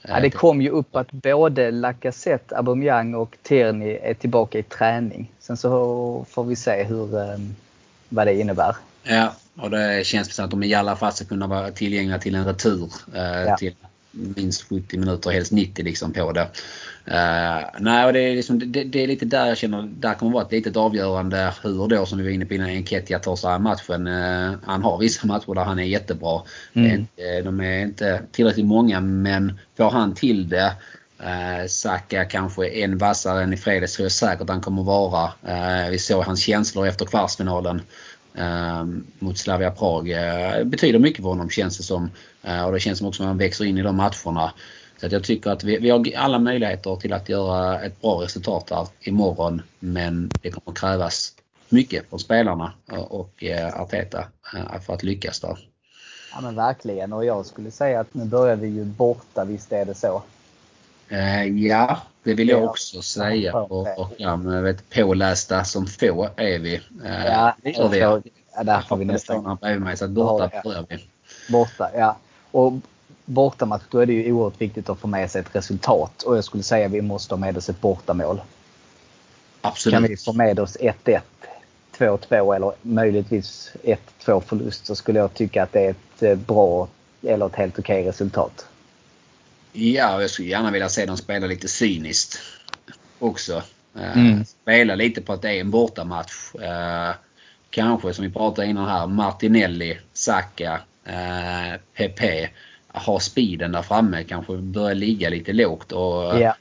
Ja, 0.03 0.21
det 0.21 0.31
kom 0.31 0.63
ju 0.63 0.71
upp 0.71 0.97
att 0.97 1.13
både 1.13 1.71
Lacazette, 1.71 2.57
Aubameyang 2.57 3.15
och 3.15 3.37
Tierney 3.43 3.99
är 4.03 4.15
tillbaka 4.15 4.59
i 4.59 4.63
träning. 4.63 5.33
Sen 5.39 5.57
så 5.57 6.27
får 6.29 6.45
vi 6.45 6.57
se 6.57 6.85
hur, 6.85 7.19
eh, 7.19 7.39
vad 8.09 8.27
det 8.27 8.35
innebär. 8.35 8.77
Ja, 9.03 9.35
och 9.57 9.71
det 9.71 10.07
känns 10.07 10.35
som 10.35 10.45
att 10.45 10.51
de 10.51 10.63
i 10.63 10.75
alla 10.75 10.97
fall 10.97 11.13
ska 11.13 11.25
kunna 11.25 11.47
vara 11.47 11.71
tillgängliga 11.71 12.19
till 12.19 12.35
en 12.35 12.45
retur. 12.45 12.93
Eh, 13.15 13.43
ja. 13.43 13.57
Till 13.57 13.75
minst 14.11 14.63
70 14.63 14.99
minuter, 14.99 15.31
helst 15.31 15.53
90 15.53 15.85
liksom 15.85 16.13
på 16.13 16.33
det. 16.33 16.49
Uh, 17.09 17.67
nej, 17.79 18.07
och 18.07 18.13
det, 18.13 18.21
är 18.21 18.37
liksom, 18.37 18.73
det, 18.73 18.85
det, 18.85 19.03
är 19.03 19.07
lite 19.07 19.25
där 19.25 19.47
jag 19.47 19.59
känner, 19.59 19.83
där 19.83 20.15
kommer 20.15 20.33
vara 20.33 20.45
ett 20.45 20.53
litet 20.53 20.77
avgörande 20.77 21.55
hur 21.63 21.89
då 21.89 22.07
som 22.07 22.19
vi 22.19 22.25
var 22.25 22.31
inne 22.31 22.45
på 22.45 22.55
innan 22.55 22.69
Enketia 22.69 23.19
tar 23.19 23.37
sig 23.37 23.51
an 23.51 23.63
matchen. 23.63 24.07
Uh, 24.07 24.55
han 24.65 24.83
har 24.83 24.99
vissa 24.99 25.27
matcher 25.27 25.55
där 25.55 25.65
han 25.65 25.79
är 25.79 25.85
jättebra. 25.85 26.43
Mm. 26.73 27.01
Uh, 27.01 27.45
de 27.45 27.61
är 27.61 27.83
inte 27.83 28.23
tillräckligt 28.33 28.67
många 28.67 29.01
men 29.01 29.59
får 29.77 29.91
han 29.91 30.15
till 30.15 30.49
det 30.49 30.73
Eh, 31.23 31.67
Saka 31.67 32.25
kanske 32.25 32.69
en 32.69 32.99
vassare 32.99 33.43
än 33.43 33.53
i 33.53 33.57
fredags 33.57 33.93
tror 33.93 34.05
jag 34.05 34.13
säkert 34.13 34.49
han 34.49 34.61
kommer 34.61 34.83
vara. 34.83 35.33
Eh, 35.47 35.91
vi 35.91 35.99
såg 35.99 36.25
hans 36.25 36.41
känslor 36.41 36.87
efter 36.87 37.05
kvartsfinalen 37.05 37.83
mot 39.19 39.39
Slavia 39.39 39.71
Prag. 39.71 40.11
Eh, 40.11 40.65
betyder 40.65 40.99
mycket 40.99 41.23
för 41.23 41.29
honom 41.29 41.51
känns 41.51 41.77
det 41.77 41.83
som. 41.83 42.11
Eh, 42.43 42.65
och 42.65 42.73
det 42.73 42.81
känns 42.81 42.99
som 42.99 43.09
också 43.09 43.23
att 43.23 43.27
han 43.27 43.39
växer 43.39 43.65
in 43.65 43.79
i 43.79 43.83
de 43.83 43.97
matcherna. 43.97 44.53
Så 45.01 45.07
jag 45.11 45.25
tycker 45.25 45.51
att 45.51 45.65
vi, 45.65 45.79
vi 45.79 45.91
har 45.91 46.07
alla 46.17 46.39
möjligheter 46.39 46.97
till 46.97 47.13
att 47.13 47.29
göra 47.29 47.81
ett 47.81 48.01
bra 48.01 48.23
resultat 48.23 48.71
här 48.71 48.89
imorgon. 49.01 49.63
Men 49.79 50.31
det 50.43 50.51
kommer 50.51 50.77
krävas 50.77 51.35
mycket 51.69 52.09
från 52.09 52.19
spelarna 52.19 52.73
och 53.09 53.45
eh, 53.45 53.81
Arteta 53.81 54.25
för 54.87 54.95
att 54.95 55.03
lyckas 55.03 55.41
där. 55.41 55.59
Ja 56.33 56.41
men 56.41 56.55
verkligen 56.55 57.13
och 57.13 57.25
jag 57.25 57.47
skulle 57.47 57.71
säga 57.71 58.01
att 58.01 58.15
nu 58.15 58.25
börjar 58.25 58.57
vi 58.57 58.69
ju 58.69 58.85
borta, 58.85 59.45
visst 59.45 59.73
är 59.73 59.85
det 59.85 59.95
så? 59.95 60.23
Ja, 61.57 62.01
det 62.23 62.35
vill 62.35 62.49
jag 62.49 62.65
också 62.65 63.03
säga. 63.03 63.57
Och, 63.57 63.99
och 63.99 64.11
ja, 64.17 64.37
vet, 64.37 64.91
pålästa 64.91 65.65
som 65.65 65.87
få 65.87 66.29
är 66.37 66.59
vi. 66.59 66.75
Eh, 66.75 67.27
ja, 67.27 67.57
det 67.63 67.77
är 67.77 67.89
vi. 67.89 67.99
Ja, 67.99 68.63
där 68.63 68.85
har 68.89 68.97
vi 68.97 69.05
nästan. 69.05 69.59
bredvid 69.61 69.83
mig 69.83 69.97
så 69.97 70.09
borta 70.09 70.51
ja. 70.53 70.61
börjar 70.65 70.87
vi. 70.89 70.99
Borta, 71.53 71.91
ja. 71.95 72.17
Och 72.51 72.73
bortamatch 73.25 73.83
då 73.91 73.99
är 73.99 74.07
det 74.07 74.13
ju 74.13 74.33
oerhört 74.33 74.61
viktigt 74.61 74.89
att 74.89 74.99
få 74.99 75.07
med 75.07 75.31
sig 75.31 75.41
ett 75.41 75.57
resultat. 75.57 76.23
Och 76.23 76.37
jag 76.37 76.45
skulle 76.45 76.63
säga 76.63 76.87
att 76.87 76.93
vi 76.93 77.03
måste 77.03 77.35
ha 77.35 77.39
med 77.39 77.57
oss 77.57 77.69
ett 77.69 77.81
bortamål. 77.81 78.41
Absolut. 79.61 79.95
Kan 79.95 80.03
vi 80.03 80.17
få 80.17 80.33
med 80.33 80.61
oss 80.61 80.77
1-1, 80.77 81.21
2-2 81.99 82.57
eller 82.57 82.73
möjligtvis 82.83 83.73
1-2 84.25 84.41
förlust 84.41 84.87
så 84.87 84.95
skulle 84.95 85.19
jag 85.19 85.35
tycka 85.35 85.63
att 85.63 85.73
det 85.73 85.81
är 85.81 85.91
ett 85.91 86.23
eh, 86.23 86.35
bra 86.35 86.89
eller 87.23 87.47
ett 87.47 87.55
helt 87.55 87.79
okej 87.79 88.09
resultat. 88.09 88.67
Ja, 89.73 90.21
jag 90.21 90.31
skulle 90.31 90.49
gärna 90.49 90.71
vilja 90.71 90.89
se 90.89 91.07
dem 91.07 91.17
spela 91.17 91.47
lite 91.47 91.69
cyniskt 91.69 92.39
också. 93.19 93.63
Eh, 93.97 94.19
mm. 94.19 94.45
Spela 94.45 94.95
lite 94.95 95.21
på 95.21 95.33
att 95.33 95.43
det 95.43 95.51
är 95.51 95.61
en 95.61 95.71
bortamatch. 95.71 96.55
Eh, 96.55 97.15
kanske 97.71 98.15
som 98.15 98.25
vi 98.25 98.31
pratade 98.31 98.69
innan 98.69 98.89
här, 98.89 99.07
Martinelli, 99.07 99.99
Saka, 100.13 100.81
Pepe 101.95 102.51
ha 102.93 103.21
speeden 103.21 103.73
där 103.73 103.83
framme. 103.83 104.25
Kanske 104.25 104.57
börja 104.57 104.95
ligga 104.95 105.29
lite 105.29 105.53
lågt. 105.53 105.93
Och 105.93 106.39
yeah. 106.39 106.55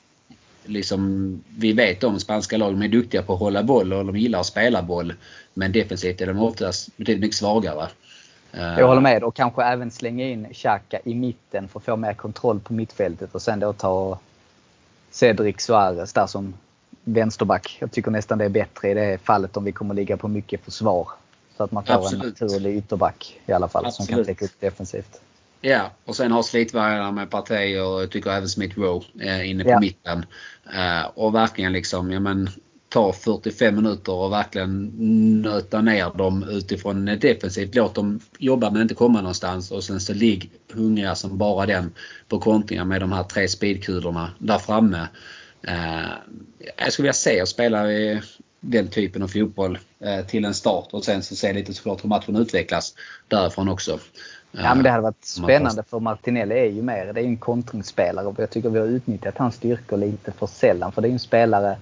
liksom, 0.66 1.44
vi 1.58 1.74
vet 1.74 2.04
om 2.04 2.20
spanska 2.20 2.58
lag, 2.58 2.74
de 2.74 2.82
är 2.82 2.88
duktiga 2.88 3.22
på 3.22 3.34
att 3.34 3.40
hålla 3.40 3.64
boll 3.64 3.94
och 3.94 4.06
de 4.06 4.18
gillar 4.18 4.40
att 4.40 4.46
spela 4.46 4.82
boll. 4.82 5.14
Men 5.54 5.72
defensivt 5.72 6.22
är 6.22 6.28
de 6.28 6.40
oftast 6.40 6.98
betydligt 6.98 7.22
mycket 7.22 7.38
svagare. 7.38 7.88
Jag 8.52 8.88
håller 8.88 9.02
med 9.02 9.24
och 9.24 9.36
kanske 9.36 9.64
även 9.64 9.92
slänga 9.92 10.26
in 10.26 10.54
Xhaka 10.54 11.00
i 11.04 11.16
mitten 11.16 11.68
för 11.68 11.80
att 11.80 11.86
få 11.86 11.96
mer 11.96 12.14
kontroll 12.14 12.60
på 12.60 12.74
mittfältet 12.74 13.36
och 13.36 13.42
sen 13.42 13.60
då 13.60 13.74
ta 13.74 14.20
Cedric 15.12 15.62
Suarez 15.62 16.14
där 16.14 16.28
som 16.28 16.54
vänsterback. 17.04 17.78
Jag 17.80 17.92
tycker 17.92 18.12
nästan 18.12 18.38
det 18.38 18.46
är 18.46 18.50
bättre 18.50 18.90
i 18.90 18.94
det 18.94 19.18
fallet 19.24 19.58
om 19.58 19.64
vi 19.64 19.72
kommer 19.72 19.94
ligga 19.94 20.18
på 20.18 20.28
mycket 20.28 20.66
försvar. 20.66 21.08
Så 21.58 21.64
att 21.64 21.72
man 21.72 21.86
får 21.86 21.94
Absolut. 21.94 22.24
en 22.24 22.48
naturlig 22.48 22.78
ytterback 22.78 23.40
i 23.46 23.52
alla 23.52 23.68
fall 23.68 23.86
Absolut. 23.86 24.08
som 24.08 24.16
kan 24.16 24.26
täcka 24.26 24.46
upp 24.46 24.60
defensivt. 24.60 25.22
Ja, 25.62 25.92
och 26.06 26.16
sen 26.16 26.32
har 26.32 26.44
slitvargarna 26.44 27.12
med 27.12 27.30
Partey 27.30 27.80
och 27.80 28.02
jag 28.02 28.12
tycker 28.12 28.30
även 28.32 28.50
Smith 28.50 28.80
Rowe 28.80 29.06
eh, 29.20 29.50
inne 29.50 29.64
på 29.64 29.70
ja. 29.70 29.80
mitten. 29.80 30.26
Eh, 30.74 31.06
och 31.16 31.36
verkligen 31.36 31.74
liksom, 31.74 32.12
ja 32.12 32.20
men 32.20 32.50
ta 32.90 33.14
45 33.14 33.76
minuter 33.76 34.14
och 34.14 34.32
verkligen 34.32 34.92
nöta 35.42 35.82
ner 35.82 36.18
dem 36.18 36.44
utifrån 36.50 37.06
defensivt. 37.06 37.76
Låt 37.76 37.96
dem 37.96 38.20
jobba 38.38 38.70
men 38.70 38.82
inte 38.82 38.96
komma 38.96 39.22
någonstans 39.22 39.72
och 39.72 39.84
sen 39.84 40.00
så 40.00 40.14
ligg 40.14 40.52
hungriga 40.74 41.16
som 41.16 41.38
bara 41.38 41.66
den 41.66 41.94
på 42.28 42.40
kontringar 42.40 42.86
med 42.86 43.02
de 43.02 43.12
här 43.12 43.24
tre 43.24 43.48
speedkulorna 43.48 44.32
där 44.40 44.58
framme. 44.58 45.08
Eh, 45.62 46.10
jag 46.78 46.94
skulle 46.94 47.04
vilja 47.04 47.14
se 47.14 47.42
oss 47.42 47.50
spela 47.50 47.84
den 48.60 48.88
typen 48.88 49.24
av 49.24 49.28
fotboll 49.28 49.78
eh, 50.00 50.26
till 50.26 50.46
en 50.46 50.54
start 50.54 50.88
och 50.92 51.06
sen 51.06 51.24
så 51.24 51.36
se 51.36 51.54
lite 51.54 51.74
såklart 51.74 52.04
hur 52.04 52.10
matchen 52.10 52.36
utvecklas 52.36 52.94
därifrån 53.28 53.70
också. 53.70 54.00
Ja 54.52 54.76
men 54.76 54.84
det 54.84 54.90
hade 54.90 55.04
varit 55.04 55.26
spännande 55.26 55.84
för 55.84 56.00
Martinelli 56.00 56.60
är 56.60 56.66
ju 56.66 56.82
mer, 56.82 57.14
det 57.14 57.20
är 57.20 57.24
ju 57.24 57.30
en 57.30 57.38
kontringsspelare 57.38 58.26
och 58.26 58.40
jag 58.40 58.50
tycker 58.50 58.70
vi 58.70 58.80
har 58.80 58.86
utnyttjat 58.86 59.38
hans 59.38 59.56
styrkor 59.56 59.98
lite 59.98 60.32
för 60.32 60.48
sällan. 60.48 60.92
För 60.92 61.02
det 61.02 61.08
är 61.08 61.10
ju 61.10 61.14
en 61.14 61.20
spelare 61.20 61.78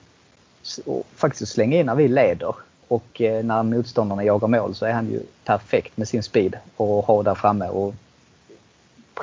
faktiskt 1.15 1.51
slänga 1.51 1.79
in 1.79 1.85
när 1.85 1.95
vi 1.95 2.07
leder. 2.07 2.55
Och 2.87 3.21
eh, 3.21 3.43
när 3.43 3.63
motståndarna 3.63 4.23
jagar 4.23 4.47
mål 4.47 4.75
så 4.75 4.85
är 4.85 4.93
han 4.93 5.11
ju 5.11 5.21
perfekt 5.45 5.97
med 5.97 6.07
sin 6.07 6.23
speed 6.23 6.57
och 6.75 7.05
ha 7.05 7.23
där 7.23 7.35
framme 7.35 7.67
och 7.67 7.93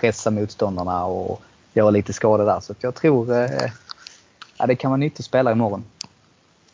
pressa 0.01 0.31
motståndarna 0.31 1.05
och 1.05 1.43
göra 1.75 1.91
lite 1.91 2.13
skada 2.13 2.45
där. 2.45 2.61
Så 2.61 2.75
jag 2.81 2.95
tror 2.95 3.33
eh, 3.33 3.71
ja, 4.59 4.67
det 4.67 4.77
kan 4.77 4.91
vara 4.91 4.99
nyttigt 4.99 5.21
att 5.21 5.25
spela 5.25 5.53
imorgon. 5.53 5.85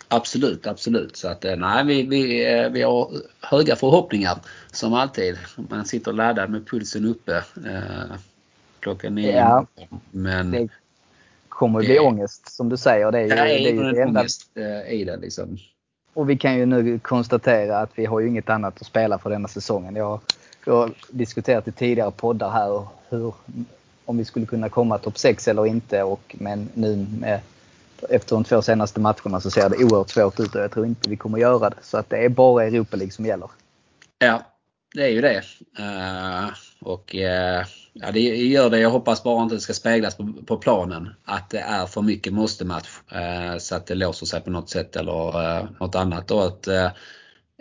Absolut, 0.09 0.66
absolut. 0.66 1.16
Så 1.16 1.29
att 1.29 1.45
eh, 1.45 1.57
nej, 1.57 1.85
vi, 1.85 2.03
vi, 2.03 2.68
vi 2.73 2.83
har 2.83 3.11
höga 3.41 3.77
förhoppningar 3.77 4.39
som 4.73 4.95
alltid. 4.95 5.39
Man 5.57 5.87
sitter 5.87 6.12
laddad 6.12 6.51
med 6.51 6.68
pulsen 6.68 7.05
uppe 7.05 7.37
eh, 7.37 8.16
klockan 8.81 9.14
nio. 9.14 9.37
Ja, 9.37 9.66
Men 10.11 10.51
det 10.51 10.68
kommer 11.61 11.81
det 11.81 11.87
bli 11.87 11.99
ångest 11.99 12.53
som 12.53 12.69
du 12.69 12.77
säger. 12.77 13.13
Det 13.13 13.19
är 13.19 13.23
ju, 13.23 13.29
det 13.29 13.41
är 13.41 13.73
ju 13.73 13.93
det 13.93 14.03
enda. 14.03 14.21
ångest 14.21 14.51
eh, 14.55 14.93
i 14.93 15.05
det 15.05 15.17
liksom. 15.17 15.59
Och 16.15 16.31
vi 16.31 16.39
kan 16.39 16.57
ju 16.57 16.67
nu 16.67 16.99
konstatera 16.99 17.79
att 17.79 17.91
vi 17.95 18.07
har 18.07 18.21
ju 18.21 18.29
inget 18.29 18.51
annat 18.51 18.81
att 18.81 18.87
spela 18.87 19.19
för 19.19 19.31
denna 19.31 19.49
säsongen. 19.49 19.97
Jag, 19.97 20.21
jag 20.65 20.75
har 20.75 20.93
diskuterat 21.11 21.69
i 21.69 21.73
tidigare 21.73 22.11
poddar 22.11 22.51
här 22.51 22.87
hur, 23.09 23.35
om 24.05 24.19
vi 24.19 24.25
skulle 24.25 24.47
kunna 24.47 24.69
komma 24.69 24.99
topp 24.99 25.19
6 25.19 25.49
eller 25.49 25.67
inte. 25.67 26.03
Och, 26.03 26.37
men 26.39 26.69
nu 26.75 27.07
med, 27.21 27.41
efter 28.09 28.37
de 28.37 28.45
två 28.45 28.63
senaste 28.63 29.01
matcherna 29.01 29.41
så 29.41 29.51
ser 29.51 29.69
det 29.69 29.85
oerhört 29.85 30.11
svårt 30.11 30.41
ut 30.41 30.55
och 30.55 30.61
jag 30.61 30.71
tror 30.71 30.87
inte 30.87 31.11
vi 31.11 31.17
kommer 31.17 31.39
göra 31.39 31.71
det. 31.71 31.77
Så 31.83 31.99
att 31.99 32.11
det 32.11 32.25
är 32.25 32.29
bara 32.29 32.65
Europa 32.65 32.97
League 32.97 33.13
som 33.13 33.27
gäller. 33.27 33.51
Ja, 34.19 34.43
det 34.95 35.03
är 35.03 35.09
ju 35.09 35.21
det. 35.21 35.43
Uh, 35.79 36.51
och 36.81 37.15
uh, 37.15 37.67
ja, 37.93 38.12
det 38.12 38.20
gör 38.20 38.70
det. 38.70 38.78
Jag 38.78 38.91
hoppas 38.91 39.22
bara 39.22 39.43
inte 39.43 39.55
det 39.55 39.61
ska 39.61 39.72
speglas 39.72 40.16
på, 40.16 40.32
på 40.47 40.57
planen. 40.57 41.09
Att 41.24 41.51
det 41.51 41.59
är 41.59 41.86
för 41.86 42.03
mycket 42.03 42.32
måste-match. 42.32 42.88
Uh, 43.12 43.59
så 43.59 43.74
att 43.76 43.86
det 43.86 43.95
låser 43.95 44.26
sig 44.26 44.41
på 44.41 44.51
något 44.51 44.70
sätt 44.70 44.97
eller 44.97 45.59
uh, 45.61 45.68
något 45.80 45.95
annat. 45.95 46.30
Och 46.30 46.47
att 46.47 46.68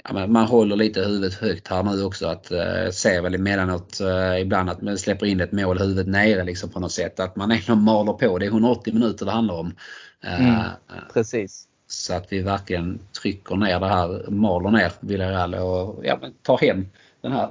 ja, 0.04 0.28
man 0.28 0.46
håller 0.46 0.76
lite 0.76 1.02
huvudet 1.02 1.34
högt 1.34 1.68
här 1.68 1.84
nu 1.84 2.04
också. 2.04 2.28
Att 2.28 2.52
uh, 2.52 2.92
ser 2.92 3.22
väl 3.22 3.36
emellanåt 3.36 4.02
uh, 4.02 4.42
ibland 4.42 4.70
att 4.70 4.82
man 4.82 4.98
släpper 4.98 5.26
in 5.26 5.42
ett 5.42 5.52
mål 5.52 5.80
huvudet 5.80 6.08
nere 6.08 6.44
liksom 6.44 6.70
på 6.70 6.80
något 6.80 6.92
sätt. 6.92 7.20
Att 7.20 7.36
man 7.36 7.52
ändå 7.52 7.76
maler 7.76 8.14
på. 8.14 8.38
Det 8.38 8.46
är 8.46 8.50
180 8.50 8.94
minuter 8.94 9.26
det 9.26 9.32
handlar 9.32 9.56
om. 9.56 9.76
Mm, 10.22 10.64
precis. 11.14 11.66
Så 11.88 12.14
att 12.14 12.26
vi 12.30 12.42
verkligen 12.42 13.00
trycker 13.22 13.56
ner 13.56 13.80
det 13.80 13.88
här, 13.88 14.30
maler 14.30 14.72
ner 14.72 14.92
Villarreal 15.00 15.56
och 15.56 16.06
ja, 16.06 16.20
tar 16.42 16.58
hem 16.58 16.88
den 17.22 17.32
här 17.32 17.50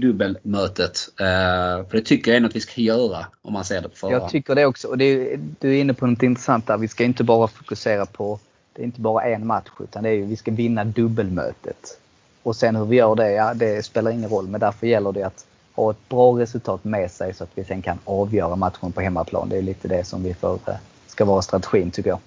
dubbelmötet. 0.00 1.08
Eh, 1.20 1.86
för 1.88 1.92
det 1.92 2.00
tycker 2.00 2.30
jag 2.30 2.36
ändå 2.36 2.48
att 2.48 2.56
vi 2.56 2.60
ska 2.60 2.80
göra 2.80 3.26
om 3.42 3.52
man 3.52 3.64
ser 3.64 3.82
det 3.82 3.88
förhand. 3.94 4.22
Jag 4.22 4.30
tycker 4.30 4.54
det 4.54 4.66
också. 4.66 4.88
Och 4.88 4.98
det 4.98 5.04
är, 5.04 5.40
du 5.60 5.76
är 5.76 5.80
inne 5.80 5.94
på 5.94 6.06
något 6.06 6.22
intressant 6.22 6.66
där. 6.66 6.78
Vi 6.78 6.88
ska 6.88 7.04
inte 7.04 7.24
bara 7.24 7.48
fokusera 7.48 8.06
på, 8.06 8.40
det 8.72 8.82
är 8.82 8.84
inte 8.84 9.00
bara 9.00 9.24
en 9.24 9.46
match 9.46 9.68
utan 9.80 10.02
det 10.02 10.08
är 10.08 10.14
ju, 10.14 10.24
vi 10.24 10.36
ska 10.36 10.50
vinna 10.50 10.84
dubbelmötet. 10.84 11.98
Och 12.42 12.56
sen 12.56 12.76
hur 12.76 12.84
vi 12.84 12.96
gör 12.96 13.14
det, 13.14 13.30
ja 13.30 13.54
det 13.54 13.84
spelar 13.84 14.10
ingen 14.10 14.30
roll. 14.30 14.48
Men 14.48 14.60
därför 14.60 14.86
gäller 14.86 15.12
det 15.12 15.22
att 15.22 15.46
ha 15.74 15.90
ett 15.90 16.08
bra 16.08 16.38
resultat 16.38 16.84
med 16.84 17.10
sig 17.10 17.34
så 17.34 17.44
att 17.44 17.50
vi 17.54 17.64
sen 17.64 17.82
kan 17.82 17.98
avgöra 18.04 18.56
matchen 18.56 18.92
på 18.92 19.00
hemmaplan. 19.00 19.48
Det 19.48 19.58
är 19.58 19.62
lite 19.62 19.88
det 19.88 20.04
som 20.04 20.22
vi 20.22 20.34
får, 20.34 20.54
eh, 20.66 20.74
ska 21.06 21.24
vara 21.24 21.42
strategin 21.42 21.90
tycker 21.90 22.10
jag. 22.10 22.20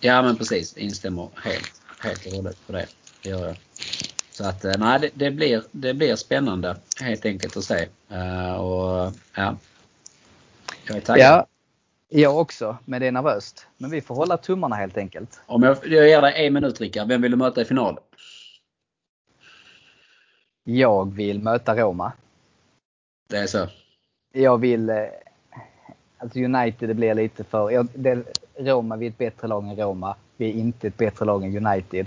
Ja 0.00 0.22
men 0.22 0.36
precis, 0.36 0.76
instämmer 0.76 1.28
helt, 1.44 1.72
helt 2.00 2.26
och 2.26 2.32
hållet 2.32 2.56
på 2.66 2.72
det. 2.72 2.86
Det 3.22 3.28
gör 3.28 3.46
jag. 3.46 3.56
Så 4.40 4.46
att 4.46 4.64
eh, 4.64 4.72
nej, 4.78 5.00
det, 5.00 5.10
det, 5.14 5.30
blir, 5.30 5.62
det 5.70 5.94
blir 5.94 6.16
spännande 6.16 6.76
helt 7.00 7.26
enkelt 7.26 7.56
att 7.56 7.64
se. 7.64 7.88
Uh, 8.12 8.54
och, 8.54 9.12
ja. 9.34 9.56
Jag 10.86 10.96
är 10.96 11.00
taggad. 11.00 11.26
Ja, 11.26 11.46
jag 12.08 12.38
också, 12.38 12.76
men 12.84 13.00
det 13.00 13.06
är 13.06 13.12
nervöst. 13.12 13.66
Men 13.76 13.90
vi 13.90 14.00
får 14.00 14.14
hålla 14.14 14.36
tummarna 14.36 14.76
helt 14.76 14.96
enkelt. 14.96 15.40
Om 15.46 15.62
jag, 15.62 15.76
jag 15.86 16.08
ger 16.08 16.22
dig 16.22 16.46
en 16.46 16.52
minut 16.52 16.80
Rickard, 16.80 17.08
vem 17.08 17.22
vill 17.22 17.30
du 17.30 17.36
möta 17.36 17.60
i 17.60 17.64
final? 17.64 17.98
Jag 20.64 21.14
vill 21.14 21.42
möta 21.42 21.76
Roma. 21.76 22.12
Det 23.28 23.36
är 23.36 23.46
så? 23.46 23.68
Jag 24.32 24.58
vill... 24.58 24.90
Eh, 24.90 24.96
alltså 26.18 26.38
United 26.38 26.88
det 26.88 26.94
blir 26.94 27.14
lite 27.14 27.44
för... 27.44 27.70
Jag, 27.70 27.88
det, 27.94 28.22
Roma, 28.58 28.96
vi 28.96 29.06
är 29.06 29.10
ett 29.10 29.18
bättre 29.18 29.48
lag 29.48 29.68
än 29.68 29.76
Roma. 29.76 30.16
Vi 30.36 30.50
är 30.50 30.54
inte 30.54 30.86
ett 30.86 30.96
bättre 30.96 31.24
lag 31.24 31.44
än 31.44 31.66
United. 31.66 32.06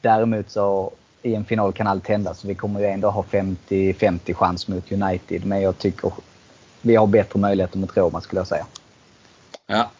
Däremot 0.00 0.50
så 0.50 0.92
i 1.28 1.34
en 1.34 1.44
final 1.44 1.72
kan 1.72 1.86
allt 1.86 2.08
hända 2.08 2.34
så 2.34 2.48
vi 2.48 2.54
kommer 2.54 2.80
ju 2.80 2.86
ändå 2.86 3.10
ha 3.10 3.24
50-50 3.30 4.34
chans 4.34 4.68
mot 4.68 4.92
United. 4.92 5.46
Men 5.46 5.60
jag 5.60 5.78
tycker 5.78 6.12
vi 6.80 6.96
har 6.96 7.06
bättre 7.06 7.38
möjligheter 7.40 7.78
mot 7.78 7.96
Roma 7.96 8.20
skulle 8.20 8.40
jag 8.40 8.46
säga. 8.46 8.66
Ja. 9.66 9.90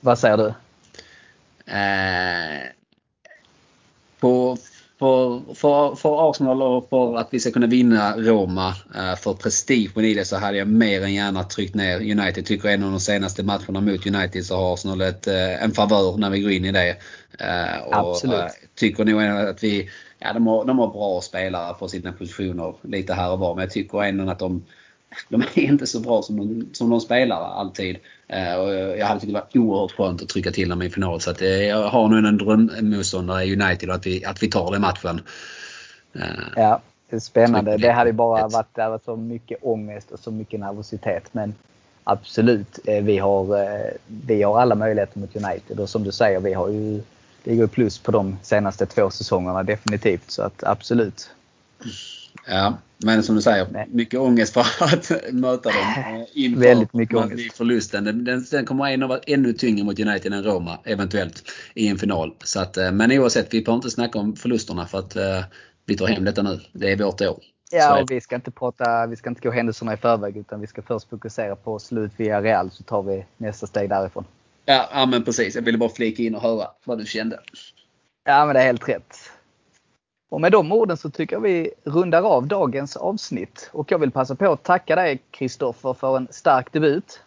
Vad 0.00 0.18
säger 0.18 0.36
du? 0.36 0.54
Eh, 1.72 2.62
på, 4.20 4.56
för, 5.00 5.54
för, 5.54 5.94
för 5.94 6.30
Arsenal 6.30 6.62
och 6.62 6.88
för 6.88 7.16
att 7.16 7.28
vi 7.30 7.40
ska 7.40 7.50
kunna 7.50 7.66
vinna 7.66 8.16
Roma, 8.16 8.68
eh, 8.68 9.16
för 9.16 9.34
prestigen 9.34 10.04
i 10.04 10.14
det 10.14 10.24
så 10.24 10.36
hade 10.36 10.58
jag 10.58 10.68
mer 10.68 11.02
än 11.02 11.14
gärna 11.14 11.44
tryckt 11.44 11.74
ner 11.74 11.96
United. 11.96 12.46
Tycker 12.46 12.68
en 12.68 12.84
av 12.84 12.90
de 12.90 13.00
senaste 13.00 13.42
matcherna 13.42 13.80
mot 13.80 14.06
United 14.06 14.46
så 14.46 14.56
har 14.56 14.74
Arsenal 14.74 15.00
ett, 15.00 15.26
eh, 15.26 15.62
en 15.62 15.72
favör 15.72 16.16
när 16.16 16.30
vi 16.30 16.40
går 16.40 16.50
in 16.50 16.64
i 16.64 16.72
det. 16.72 16.96
Eh, 17.38 17.82
och 17.86 18.10
Absolut. 18.10 18.52
Tycker 18.74 19.04
nog 19.04 19.22
att 19.22 19.64
vi, 19.64 19.88
ja 20.18 20.32
de 20.32 20.46
har, 20.46 20.64
de 20.64 20.78
har 20.78 20.88
bra 20.88 21.20
spelare 21.20 21.74
på 21.74 21.88
sina 21.88 22.12
positioner 22.12 22.74
lite 22.82 23.14
här 23.14 23.32
och 23.32 23.38
var 23.38 23.54
men 23.54 23.62
jag 23.62 23.70
tycker 23.70 24.02
ändå 24.02 24.30
att 24.30 24.38
de 24.38 24.64
de 25.28 25.42
är 25.42 25.58
inte 25.58 25.86
så 25.86 26.00
bra 26.00 26.22
som 26.22 26.36
de, 26.36 26.68
som 26.72 26.90
de 26.90 27.00
spelar 27.00 27.36
alltid. 27.36 27.98
Eh, 28.28 28.54
och 28.54 28.74
jag 28.74 29.06
hade 29.06 29.20
tyckt 29.20 29.32
det 29.32 29.40
var 29.52 29.62
oerhört 29.62 29.92
skönt 29.92 30.22
att 30.22 30.28
trycka 30.28 30.50
till 30.50 30.68
dem 30.68 30.82
i 30.82 30.90
final. 30.90 31.20
Så 31.20 31.30
att, 31.30 31.42
eh, 31.42 31.48
jag 31.48 31.88
har 31.88 32.08
nog 32.08 32.18
en 32.18 32.38
drömmotståndare 32.38 33.44
i 33.44 33.62
United 33.62 33.88
och 33.88 33.94
att 33.94 34.06
vi, 34.06 34.24
att 34.24 34.42
vi 34.42 34.50
tar 34.50 34.72
den 34.72 34.80
matchen. 34.80 35.20
Eh, 36.12 36.22
ja, 36.56 36.80
det 37.10 37.16
är 37.16 37.20
spännande. 37.20 37.76
Det 37.76 37.92
hade 37.92 38.12
bara 38.12 38.48
varit 38.48 38.74
där 38.74 39.00
så 39.04 39.16
mycket 39.16 39.58
ångest 39.62 40.10
och 40.10 40.20
så 40.20 40.30
mycket 40.30 40.60
nervositet. 40.60 41.24
Men 41.32 41.54
absolut, 42.04 42.78
vi 43.02 43.18
har, 43.18 43.46
vi 44.06 44.42
har 44.42 44.60
alla 44.60 44.74
möjligheter 44.74 45.18
mot 45.18 45.36
United. 45.36 45.80
Och 45.80 45.88
som 45.88 46.04
du 46.04 46.12
säger, 46.12 46.40
vi 46.40 46.52
har 46.52 46.68
ju 46.68 47.02
det 47.44 47.56
går 47.56 47.66
plus 47.66 47.98
på 47.98 48.12
de 48.12 48.38
senaste 48.42 48.86
två 48.86 49.10
säsongerna 49.10 49.62
definitivt. 49.62 50.30
Så 50.30 50.42
att 50.42 50.64
absolut. 50.64 51.30
Ja, 52.46 52.78
men 53.04 53.22
som 53.22 53.36
du 53.36 53.42
säger, 53.42 53.66
Nej. 53.70 53.86
mycket 53.90 54.20
ångest 54.20 54.54
för 54.54 54.60
att 54.80 55.32
möta 55.32 55.68
dem 55.68 55.82
eh, 55.96 56.44
inför 56.44 56.60
Väldigt 56.60 56.94
mycket 56.94 57.16
ångest. 57.16 57.56
förlusten. 57.56 58.04
Den, 58.04 58.24
den, 58.24 58.46
den 58.50 58.64
kommer 58.66 59.02
att 59.02 59.08
vara 59.08 59.20
ännu 59.26 59.52
tyngre 59.52 59.84
mot 59.84 60.00
United 60.00 60.32
än 60.32 60.44
Roma 60.44 60.78
eventuellt 60.84 61.42
i 61.74 61.88
en 61.88 61.98
final. 61.98 62.34
Så 62.44 62.60
att, 62.60 62.76
eh, 62.76 62.92
men 62.92 63.12
oavsett, 63.12 63.54
vi 63.54 63.62
behöver 63.62 63.76
inte 63.76 63.90
snacka 63.90 64.18
om 64.18 64.36
förlusterna 64.36 64.86
för 64.86 64.98
att 64.98 65.16
uh, 65.16 65.22
vi 65.86 65.96
tar 65.96 66.06
hem 66.06 66.24
detta 66.24 66.42
nu. 66.42 66.60
Det 66.72 66.92
är 66.92 66.96
vårt 66.96 67.20
år. 67.20 67.38
Ja, 67.72 68.02
och 68.02 68.10
vi 68.10 68.20
ska 68.20 68.34
inte 68.34 68.50
prata, 68.50 69.06
vi 69.06 69.16
ska 69.16 69.28
inte 69.28 69.40
gå 69.40 69.50
händelserna 69.50 69.94
i 69.94 69.96
förväg 69.96 70.36
utan 70.36 70.60
vi 70.60 70.66
ska 70.66 70.82
först 70.82 71.10
fokusera 71.10 71.56
på 71.56 71.78
slut 71.78 72.12
via 72.16 72.42
Real 72.42 72.70
så 72.70 72.82
tar 72.82 73.02
vi 73.02 73.24
nästa 73.36 73.66
steg 73.66 73.88
därifrån. 73.88 74.24
Ja, 74.64 74.88
ja 74.92 75.06
men 75.06 75.24
precis. 75.24 75.54
Jag 75.54 75.62
ville 75.62 75.78
bara 75.78 75.90
flika 75.90 76.22
in 76.22 76.34
och 76.34 76.42
höra 76.42 76.66
vad 76.84 76.98
du 76.98 77.06
kände. 77.06 77.40
Ja, 78.24 78.46
men 78.46 78.54
det 78.54 78.60
är 78.60 78.64
helt 78.64 78.88
rätt. 78.88 79.16
Och 80.30 80.40
med 80.40 80.52
de 80.52 80.72
orden 80.72 80.96
så 80.96 81.10
tycker 81.10 81.36
jag 81.36 81.40
vi 81.40 81.70
rundar 81.84 82.22
av 82.22 82.46
dagens 82.46 82.96
avsnitt. 82.96 83.70
Och 83.72 83.92
jag 83.92 83.98
vill 83.98 84.10
passa 84.10 84.34
på 84.34 84.52
att 84.52 84.62
tacka 84.62 84.96
dig 84.96 85.22
Kristoffer 85.30 85.94
för 85.94 86.16
en 86.16 86.28
stark 86.30 86.72
debut. 86.72 87.20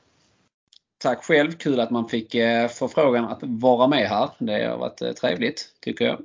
Tack 0.97 1.23
själv! 1.23 1.51
Kul 1.51 1.79
att 1.79 1.91
man 1.91 2.09
fick 2.09 2.35
eh, 2.35 2.67
förfrågan 2.67 3.25
att 3.25 3.39
vara 3.41 3.87
med 3.87 4.09
här. 4.09 4.29
Det 4.37 4.65
har 4.65 4.77
varit 4.77 5.01
eh, 5.01 5.11
trevligt, 5.11 5.69
tycker 5.79 6.05
jag. 6.05 6.21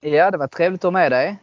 Ja, 0.00 0.30
det 0.30 0.38
var 0.38 0.46
trevligt 0.46 0.80
att 0.80 0.84
ha 0.84 0.90
med 0.90 1.12
dig. 1.12 1.36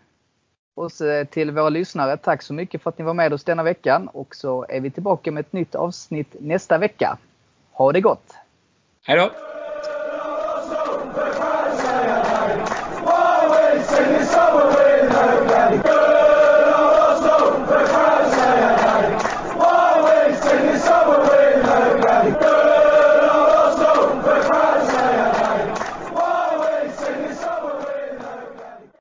Och 0.76 0.92
till 1.30 1.52
våra 1.52 1.70
lyssnare, 1.70 2.18
tack 2.18 2.42
så 2.42 2.54
mycket 2.54 2.82
för 2.82 2.90
att 2.90 2.98
ni 2.98 3.04
var 3.04 3.14
med 3.14 3.34
oss 3.34 3.44
denna 3.44 3.64
veckan. 3.64 4.08
Och 4.08 4.36
så 4.36 4.66
är 4.70 4.80
vi 4.80 4.92
tillbaka 4.92 5.32
med 5.32 5.42
ett 5.42 5.54
nytt 5.54 5.76
avsnitt 5.76 6.36
nästa 6.40 6.78
vecka. 6.78 7.18
Ha 7.72 7.92
det 7.92 8.02
gott! 8.02 8.34
Hej 9.04 9.18
då! 9.18 9.32